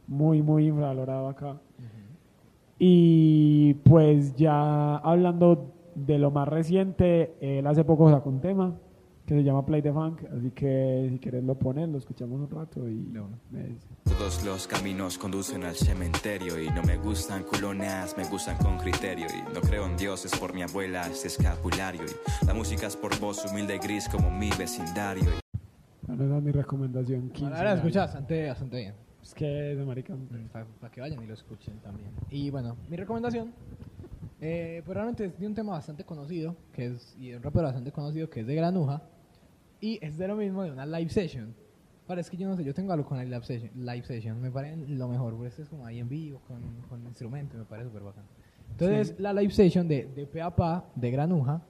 muy, 0.07 0.41
muy 0.41 0.67
infravalorado 0.67 1.27
acá. 1.27 1.57
Y 2.79 3.75
pues 3.83 4.35
ya 4.35 4.97
hablando 4.97 5.73
de 5.93 6.17
lo 6.17 6.31
más 6.31 6.47
reciente, 6.47 7.35
él 7.39 7.67
hace 7.67 7.83
poco 7.83 8.09
sacó 8.09 8.29
un 8.29 8.41
tema 8.41 8.73
que 9.35 9.37
se 9.37 9.43
llama 9.45 9.65
Play 9.65 9.81
the 9.81 9.93
Funk, 9.93 10.23
así 10.37 10.51
que 10.51 11.07
si 11.09 11.17
quieres 11.19 11.41
lo 11.45 11.55
pones, 11.55 11.87
lo 11.87 11.97
escuchamos 11.97 12.41
un 12.41 12.49
rato 12.49 12.85
y 12.89 13.13
me 13.49 13.63
dice. 13.63 13.87
Todos 14.03 14.43
los 14.43 14.67
caminos 14.67 15.17
conducen 15.17 15.63
al 15.63 15.75
cementerio 15.75 16.61
y 16.61 16.69
no 16.69 16.83
me 16.83 16.97
gustan 16.97 17.43
culonas, 17.43 18.17
me 18.17 18.25
gustan 18.25 18.57
con 18.57 18.77
criterio 18.77 19.27
y 19.27 19.53
no 19.53 19.61
creo 19.61 19.85
en 19.85 19.95
Dios, 19.95 20.25
es 20.25 20.37
por 20.37 20.53
mi 20.53 20.63
abuela, 20.63 21.07
es 21.07 21.23
escapulario 21.23 22.01
y 22.03 22.45
la 22.45 22.53
música 22.53 22.87
es 22.87 22.97
por 22.97 23.17
voz 23.21 23.45
humilde 23.49 23.77
y 23.77 23.79
gris 23.79 24.09
como 24.09 24.29
mi 24.29 24.49
vecindario. 24.59 25.23
Bueno, 26.01 26.25
esa 26.25 26.37
es 26.37 26.43
mi 26.43 26.51
recomendación. 26.51 27.19
Bueno, 27.19 27.33
15 27.33 27.45
ahora 27.45 27.63
la 27.63 27.71
años. 27.71 27.85
escucha 27.85 27.99
bastante, 28.01 28.47
bastante 28.49 28.77
bien. 28.77 28.95
Es 29.23 29.33
que 29.33 29.71
ese 29.71 29.85
marica. 29.85 30.13
Para 30.51 30.91
que 30.91 30.99
vayan 30.99 31.23
y 31.23 31.27
lo 31.27 31.35
escuchen 31.35 31.79
también. 31.79 32.09
Y 32.29 32.49
bueno, 32.49 32.75
mi 32.89 32.97
recomendación, 32.97 33.53
eh, 34.41 34.81
pues 34.83 34.93
realmente 34.93 35.23
es 35.23 35.39
de 35.39 35.47
un 35.47 35.53
tema 35.53 35.71
bastante 35.71 36.03
conocido, 36.03 36.57
que 36.73 36.87
es, 36.87 37.15
y 37.17 37.29
de 37.29 37.37
un 37.37 37.43
rapero 37.43 37.63
bastante 37.63 37.93
conocido, 37.93 38.29
que 38.29 38.41
es 38.41 38.47
de 38.47 38.55
Granuja, 38.55 39.01
y 39.81 39.99
es 40.01 40.17
de 40.17 40.27
lo 40.27 40.35
mismo 40.35 40.63
de 40.63 40.71
una 40.71 40.85
live 40.85 41.09
session. 41.09 41.53
Parece 42.07 42.31
que 42.31 42.37
yo 42.37 42.47
no 42.47 42.55
sé, 42.55 42.63
yo 42.63 42.73
tengo 42.73 42.93
algo 42.93 43.05
con 43.05 43.17
la 43.17 43.23
live 43.23 43.43
session, 43.43 43.71
live 43.75 44.03
session 44.03 44.39
me 44.41 44.51
parece 44.51 44.77
lo 44.87 45.07
mejor, 45.07 45.33
porque 45.33 45.49
este 45.49 45.63
es 45.63 45.69
como 45.69 45.85
ahí 45.85 45.99
en 45.99 46.07
vivo, 46.07 46.41
con, 46.47 46.61
con 46.89 47.05
instrumentos, 47.05 47.57
me 47.57 47.65
parece 47.65 47.89
súper 47.89 48.03
bacán. 48.03 48.23
Entonces, 48.71 49.19
la 49.19 49.33
live 49.33 49.51
session 49.51 49.87
de, 49.87 50.05
de 50.15 50.25
Pe 50.25 50.41
a 50.41 50.55
Pa, 50.55 50.85
de 50.95 51.11
Granuja, 51.11 51.61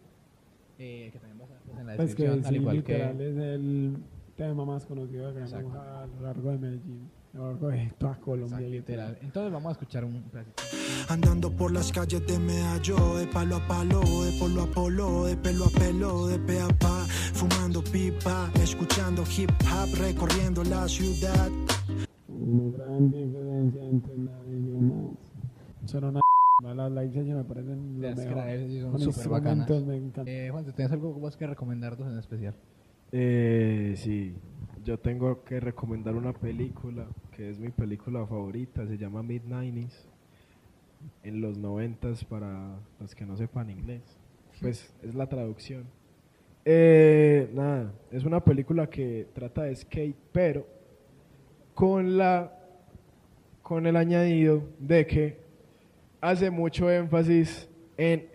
eh, 0.77 1.09
que 1.11 1.19
también 1.19 1.39
va 1.39 1.43
a 1.43 1.47
estar 1.47 1.61
pues, 1.63 1.79
en 1.79 1.87
la 1.87 1.95
Pues 1.95 2.15
que 2.15 2.23
descripción, 2.23 2.45
al 2.45 2.51
sí, 2.51 2.59
igual 2.59 2.75
literal 2.75 3.17
que... 3.17 3.29
es 3.29 3.37
el 3.37 3.97
tema 4.35 4.65
más 4.65 4.85
conocido 4.85 5.27
de 5.27 5.33
Gran 5.33 5.43
Exacto. 5.43 5.69
Bruja 5.69 6.03
a 6.03 6.07
lo 6.07 6.21
largo 6.21 6.51
de 6.51 6.57
Medellín, 6.57 7.09
Colombia. 7.31 7.83
Exacto, 7.85 8.35
literal. 8.59 9.17
Entonces 9.21 9.53
vamos 9.53 9.69
a 9.69 9.71
escuchar 9.71 10.03
un 10.05 10.21
pedacito. 10.23 10.63
Andando 11.09 11.49
por 11.51 11.71
las 11.71 11.91
calles 11.91 12.25
de 12.27 12.37
Medallo, 12.39 13.17
de 13.17 13.27
palo 13.27 13.55
a 13.55 13.67
palo, 13.67 14.01
de 14.01 14.31
polo 14.37 14.63
a 14.63 14.67
polo, 14.67 15.25
de 15.25 15.37
pelo 15.37 15.65
a 15.65 15.69
pelo, 15.69 16.27
de 16.27 16.39
pe 16.39 16.59
a 16.59 16.67
pa, 16.67 17.05
fumando 17.33 17.83
pipa, 17.83 18.51
escuchando 18.61 19.23
hip 19.37 19.49
hop, 19.71 19.97
recorriendo 19.97 20.63
la 20.63 20.87
ciudad. 20.87 21.49
Una 22.27 22.77
gran 22.77 23.11
diferencia 23.11 23.83
entre 23.83 24.17
la 24.17 24.31
y 24.47 24.81
más. 24.81 25.89
Son 25.89 26.03
una 26.03 26.21
las 26.75 26.91
live 26.91 27.13
sessions 27.13 27.37
me 27.37 27.43
parecen 27.43 28.01
Las 28.01 28.17
mejor. 28.17 28.91
son 28.91 29.13
súper 29.13 29.29
bacanas. 29.29 29.69
me 29.69 29.95
encanta. 29.97 30.29
Eh, 30.29 30.49
Juan, 30.51 30.65
¿tienes 30.73 30.91
algo 30.91 31.13
vos 31.13 31.37
que 31.37 31.47
recomendarnos 31.47 32.11
en 32.11 32.19
especial? 32.19 32.55
Eh, 33.13 33.95
sí, 33.97 34.33
yo 34.83 34.97
tengo 34.97 35.43
que 35.43 35.59
recomendar 35.59 36.15
una 36.15 36.33
película 36.33 37.05
que 37.35 37.49
es 37.49 37.59
mi 37.59 37.69
película 37.69 38.25
favorita, 38.25 38.85
se 38.87 38.97
llama 38.97 39.21
Mid 39.21 39.43
90s, 39.43 39.93
en 41.23 41.41
los 41.41 41.57
noventas 41.57 42.23
para 42.23 42.79
los 42.99 43.15
que 43.15 43.25
no 43.25 43.37
sepan 43.37 43.69
inglés. 43.69 44.01
Pues 44.59 44.93
es 45.01 45.15
la 45.15 45.27
traducción. 45.27 45.85
Eh, 46.65 47.49
nada, 47.53 47.93
es 48.11 48.23
una 48.23 48.43
película 48.43 48.87
que 48.87 49.27
trata 49.33 49.63
de 49.63 49.75
skate, 49.75 50.17
pero 50.31 50.67
con 51.73 52.17
la 52.17 52.57
con 53.63 53.87
el 53.87 53.95
añadido 53.95 54.63
de 54.79 55.07
que 55.07 55.37
hace 56.19 56.51
mucho 56.51 56.91
énfasis 56.91 57.69
en 57.95 58.27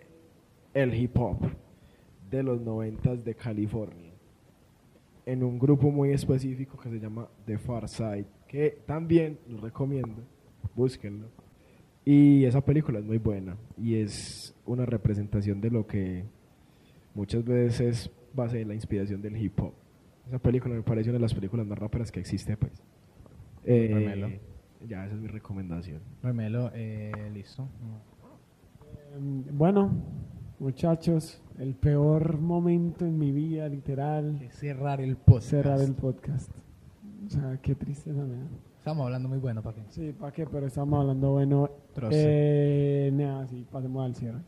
el 0.73 0.95
hip 0.95 1.15
hop 1.17 1.37
de 2.29 2.41
los 2.41 2.59
noventas 2.59 3.23
de 3.23 3.35
California 3.35 4.06
en 5.27 5.43
un 5.43 5.59
grupo 5.59 5.91
muy 5.91 6.11
específico 6.11 6.77
que 6.77 6.89
se 6.89 7.01
llama 7.01 7.27
The 7.45 7.57
Far 7.57 7.89
Side, 7.89 8.27
que 8.47 8.81
también 8.85 9.37
lo 9.49 9.59
recomiendo, 9.59 10.23
búsquenlo. 10.73 11.27
Y 12.05 12.45
esa 12.45 12.61
película 12.61 12.99
es 12.99 13.05
muy 13.05 13.17
buena 13.17 13.57
y 13.77 13.95
es 13.95 14.55
una 14.65 14.85
representación 14.85 15.59
de 15.59 15.69
lo 15.69 15.85
que 15.85 16.23
muchas 17.13 17.43
veces 17.43 17.81
es 17.81 18.11
base 18.33 18.59
de 18.59 18.65
la 18.65 18.73
inspiración 18.73 19.21
del 19.21 19.35
hip 19.35 19.59
hop. 19.59 19.73
Esa 20.29 20.39
película 20.39 20.73
me 20.75 20.81
parece 20.81 21.09
una 21.09 21.17
de 21.17 21.23
las 21.23 21.33
películas 21.33 21.67
más 21.67 21.77
rápidas 21.77 22.09
que 22.09 22.21
existe, 22.21 22.55
pues. 22.55 22.81
Eh, 23.65 23.91
Remelo. 23.93 24.29
ya, 24.87 25.05
esa 25.05 25.15
es 25.15 25.21
mi 25.21 25.27
recomendación. 25.27 26.01
Remelo, 26.23 26.71
eh, 26.73 27.11
listo. 27.33 27.67
Em, 29.13 29.43
Bueno, 29.57 29.91
muchachos, 30.59 31.41
el 31.59 31.75
peor 31.75 32.39
momento 32.39 33.05
en 33.05 33.17
mi 33.17 33.31
vida, 33.31 33.67
literal, 33.69 34.39
cerrar 34.51 35.01
el 35.01 35.15
podcast. 35.15 35.49
cerrar 35.49 35.81
el 35.81 35.93
podcast. 35.93 36.51
O 37.25 37.29
sea, 37.29 37.59
qué 37.61 37.75
tristeza 37.75 38.21
me 38.23 38.35
da. 38.35 38.47
Estamos 38.77 39.05
hablando 39.05 39.29
muy 39.29 39.37
bueno, 39.37 39.61
¿para 39.61 39.75
qué? 39.75 39.83
Sí, 39.89 40.13
¿para 40.17 40.31
qué? 40.31 40.45
Pero 40.45 40.67
estamos 40.67 40.99
hablando, 40.99 41.31
bueno. 41.31 41.69
Eh, 42.11 43.11
nada, 43.13 43.47
sí, 43.47 43.65
pasemos 43.69 44.05
al 44.05 44.15
cierre. 44.15 44.39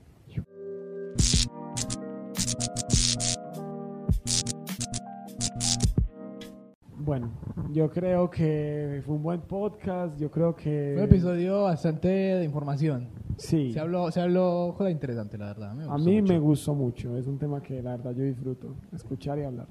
Bueno, 6.98 7.32
yo 7.72 7.90
creo 7.90 8.30
que 8.30 9.02
fue 9.06 9.16
un 9.16 9.24
buen 9.24 9.42
podcast. 9.42 10.18
Yo 10.20 10.30
creo 10.30 10.56
que. 10.56 10.92
Fue 10.94 11.04
un 11.04 11.10
episodio 11.10 11.64
bastante 11.64 12.08
de 12.08 12.46
información. 12.46 13.10
Sí. 13.40 13.72
Se 13.74 13.80
habló, 13.80 14.12
se 14.12 14.22
habló 14.22 14.74
cosas 14.78 14.92
interesantes, 14.92 15.40
la 15.40 15.48
verdad. 15.48 15.74
me 15.74 15.84
A 15.86 15.98
mí 15.98 16.22
mucho. 16.22 16.34
me 16.34 16.40
gustó 16.40 16.76
mucho. 16.76 17.18
Es 17.18 17.26
un 17.28 17.38
tema 17.40 17.62
que 17.62 17.82
la 17.82 17.92
verdad 17.98 18.12
yo 18.14 18.24
disfruto. 18.24 18.76
Escuchar 18.94 19.40
y 19.40 19.44
hablar. 19.44 19.68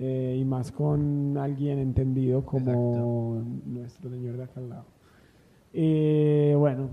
Eh, 0.00 0.38
y 0.40 0.44
más 0.44 0.70
con 0.70 1.36
alguien 1.36 1.78
entendido 1.80 2.44
como 2.44 3.42
nuestro 3.66 4.08
señor 4.08 4.36
de 4.36 4.44
acá 4.44 4.60
al 4.60 4.68
lado. 4.68 4.84
Eh, 5.72 6.54
bueno, 6.56 6.88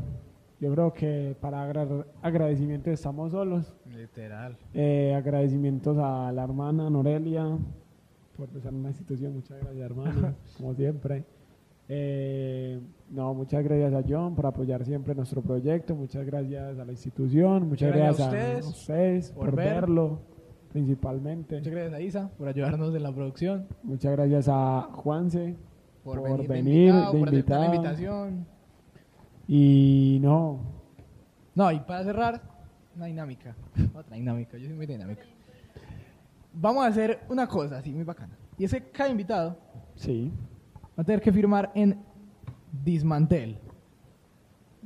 yo 0.60 0.72
creo 0.74 0.92
que 0.94 1.36
para 1.40 1.64
agra- 1.64 2.06
agradecimiento 2.24 2.90
estamos 2.90 3.32
solos. 3.32 3.74
Literal. 3.96 4.58
Eh, 4.74 5.14
agradecimientos 5.16 5.98
a 6.00 6.32
la 6.32 6.44
hermana 6.44 6.90
Norelia 6.90 7.58
por 8.36 8.48
empezar 8.48 8.74
una 8.74 8.90
institución. 8.90 9.34
Muchas 9.36 9.60
gracias, 9.60 9.86
hermana, 9.86 10.36
como 10.58 10.74
siempre. 10.74 11.24
Eh, 11.88 12.80
no, 13.12 13.34
muchas 13.34 13.64
gracias 13.64 13.94
a 13.94 14.04
John 14.08 14.34
por 14.36 14.46
apoyar 14.48 14.84
siempre 14.86 15.14
nuestro 15.14 15.42
proyecto. 15.42 15.96
Muchas 15.96 16.26
gracias 16.26 16.80
a 16.80 16.86
la 16.86 16.92
institución. 16.92 17.70
Muchas, 17.70 17.94
gracias 17.96 18.32
gracias, 18.32 18.66
a 18.66 18.70
ustedes 18.70 19.32
por 19.32 19.46
por, 19.50 19.56
ver. 19.56 19.74
verlo, 19.76 20.20
principalmente. 20.72 21.58
Muchas 21.58 21.74
gracias 21.74 21.94
a 21.94 22.02
Isa 22.02 22.30
por 22.38 22.48
ayudarnos 22.48 22.96
en 22.96 23.04
la 23.04 23.14
producción. 23.14 23.68
Muchas 23.84 24.12
gracias 24.14 24.48
a 24.50 24.90
Juanse 24.94 25.56
Por, 26.04 26.20
Por 26.22 26.48
venir, 26.48 26.48
de 26.48 26.54
venir, 26.54 26.88
invitado, 26.90 27.12
de 27.14 27.20
por 27.20 27.30
aceptar 27.30 27.60
la 27.60 27.66
invitado. 27.68 27.94
invitación. 27.94 28.48
y 29.48 30.20
no, 30.22 30.60
No, 31.54 31.72
y 31.72 31.80
para 31.82 32.04
cerrar, 32.04 32.42
una 32.96 33.06
dinámica. 33.06 33.56
Otra 33.96 34.16
dinámica, 34.16 34.58
yo 34.58 34.66
soy 34.68 34.76
muy 34.76 34.86
dinámica. 34.88 35.24
Vamos 36.54 36.84
a 36.86 36.88
hacer 36.88 37.20
una 37.30 37.46
cosa 37.48 37.78
así, 37.78 37.94
muy 37.94 38.04
bacana. 38.06 38.36
Y 38.58 38.64
es 38.64 38.72
que 38.72 38.82
cada 38.90 39.10
invitado 39.10 39.58
sí, 39.96 40.32
va 40.98 41.02
a 41.02 41.04
tener 41.06 41.22
que 41.22 41.32
firmar 41.32 41.72
en 41.76 42.00
Dismantel. 42.84 43.58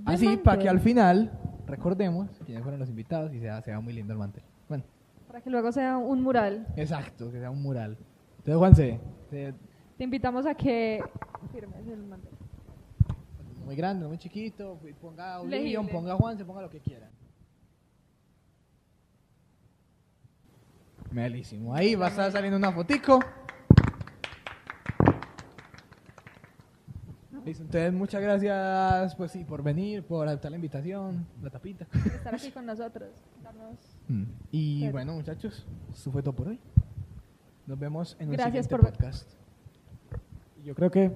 Así, 0.06 0.22
Dismantel. 0.22 0.44
para 0.44 0.62
que 0.62 0.70
al 0.70 0.80
final 0.80 1.32
recordemos 1.68 2.30
quiénes 2.46 2.64
fueron 2.64 2.80
los 2.80 2.90
invitados 2.90 3.34
y 3.34 3.40
sea, 3.40 3.62
sea 3.62 3.80
muy 3.80 3.94
lindo 3.94 4.14
el 4.14 4.20
mantel. 4.20 4.44
Bueno, 4.68 4.84
Para 5.28 5.42
que 5.42 5.50
luego 5.50 5.72
sea 5.72 5.98
un 5.98 6.22
mural. 6.24 6.68
exacto, 6.76 7.32
que 7.32 7.40
sea 7.40 7.52
un 7.52 7.62
mural. 7.62 7.98
Entonces, 8.38 8.56
Juanse, 8.58 9.00
te- 9.30 9.54
Te 9.98 10.04
invitamos 10.04 10.46
a 10.46 10.56
que 10.56 11.04
firmes 11.52 11.86
el 11.88 12.04
mantel. 12.06 12.32
muy 13.66 13.76
grande, 13.76 14.08
muy 14.08 14.18
chiquito, 14.18 14.80
ponga. 15.02 15.44
Legion, 15.44 15.88
ponga 15.88 16.16
Juanse, 16.16 16.44
ponga 16.46 16.62
lo 16.62 16.70
que 16.70 16.80
quiera. 16.80 17.10
Melísimo. 21.12 21.74
Ahí 21.76 21.96
va 21.96 22.06
a 22.08 22.10
estar 22.10 22.32
saliendo 22.32 22.58
una 22.58 22.72
fotico. 22.72 23.20
Listo, 27.46 27.64
entonces 27.64 27.94
muchas 27.94 28.22
gracias 28.22 29.16
pues 29.16 29.32
sí 29.32 29.44
por 29.44 29.64
venir, 29.64 30.04
por 30.04 30.28
aceptar 30.28 30.52
la 30.52 30.58
invitación, 30.58 31.26
la 31.42 31.50
tapita. 31.50 31.88
Estar 32.06 32.36
aquí 32.36 32.52
con 32.52 32.66
nosotros. 32.66 33.10
Darnos... 33.44 33.78
Y 34.52 34.82
Pero- 34.82 34.92
bueno 34.92 35.14
muchachos, 35.14 35.66
eso 35.94 36.12
fue 36.12 36.22
todo 36.22 36.34
por 36.36 36.48
hoy. 36.50 36.60
Nos 37.68 37.78
vemos 37.80 38.16
en 38.20 38.32
Gracias 38.32 38.66
siguiente 38.66 38.70
por 38.70 38.94
podcast. 38.94 39.30
yo 40.64 40.74
creo 40.76 40.90
que 40.92 41.12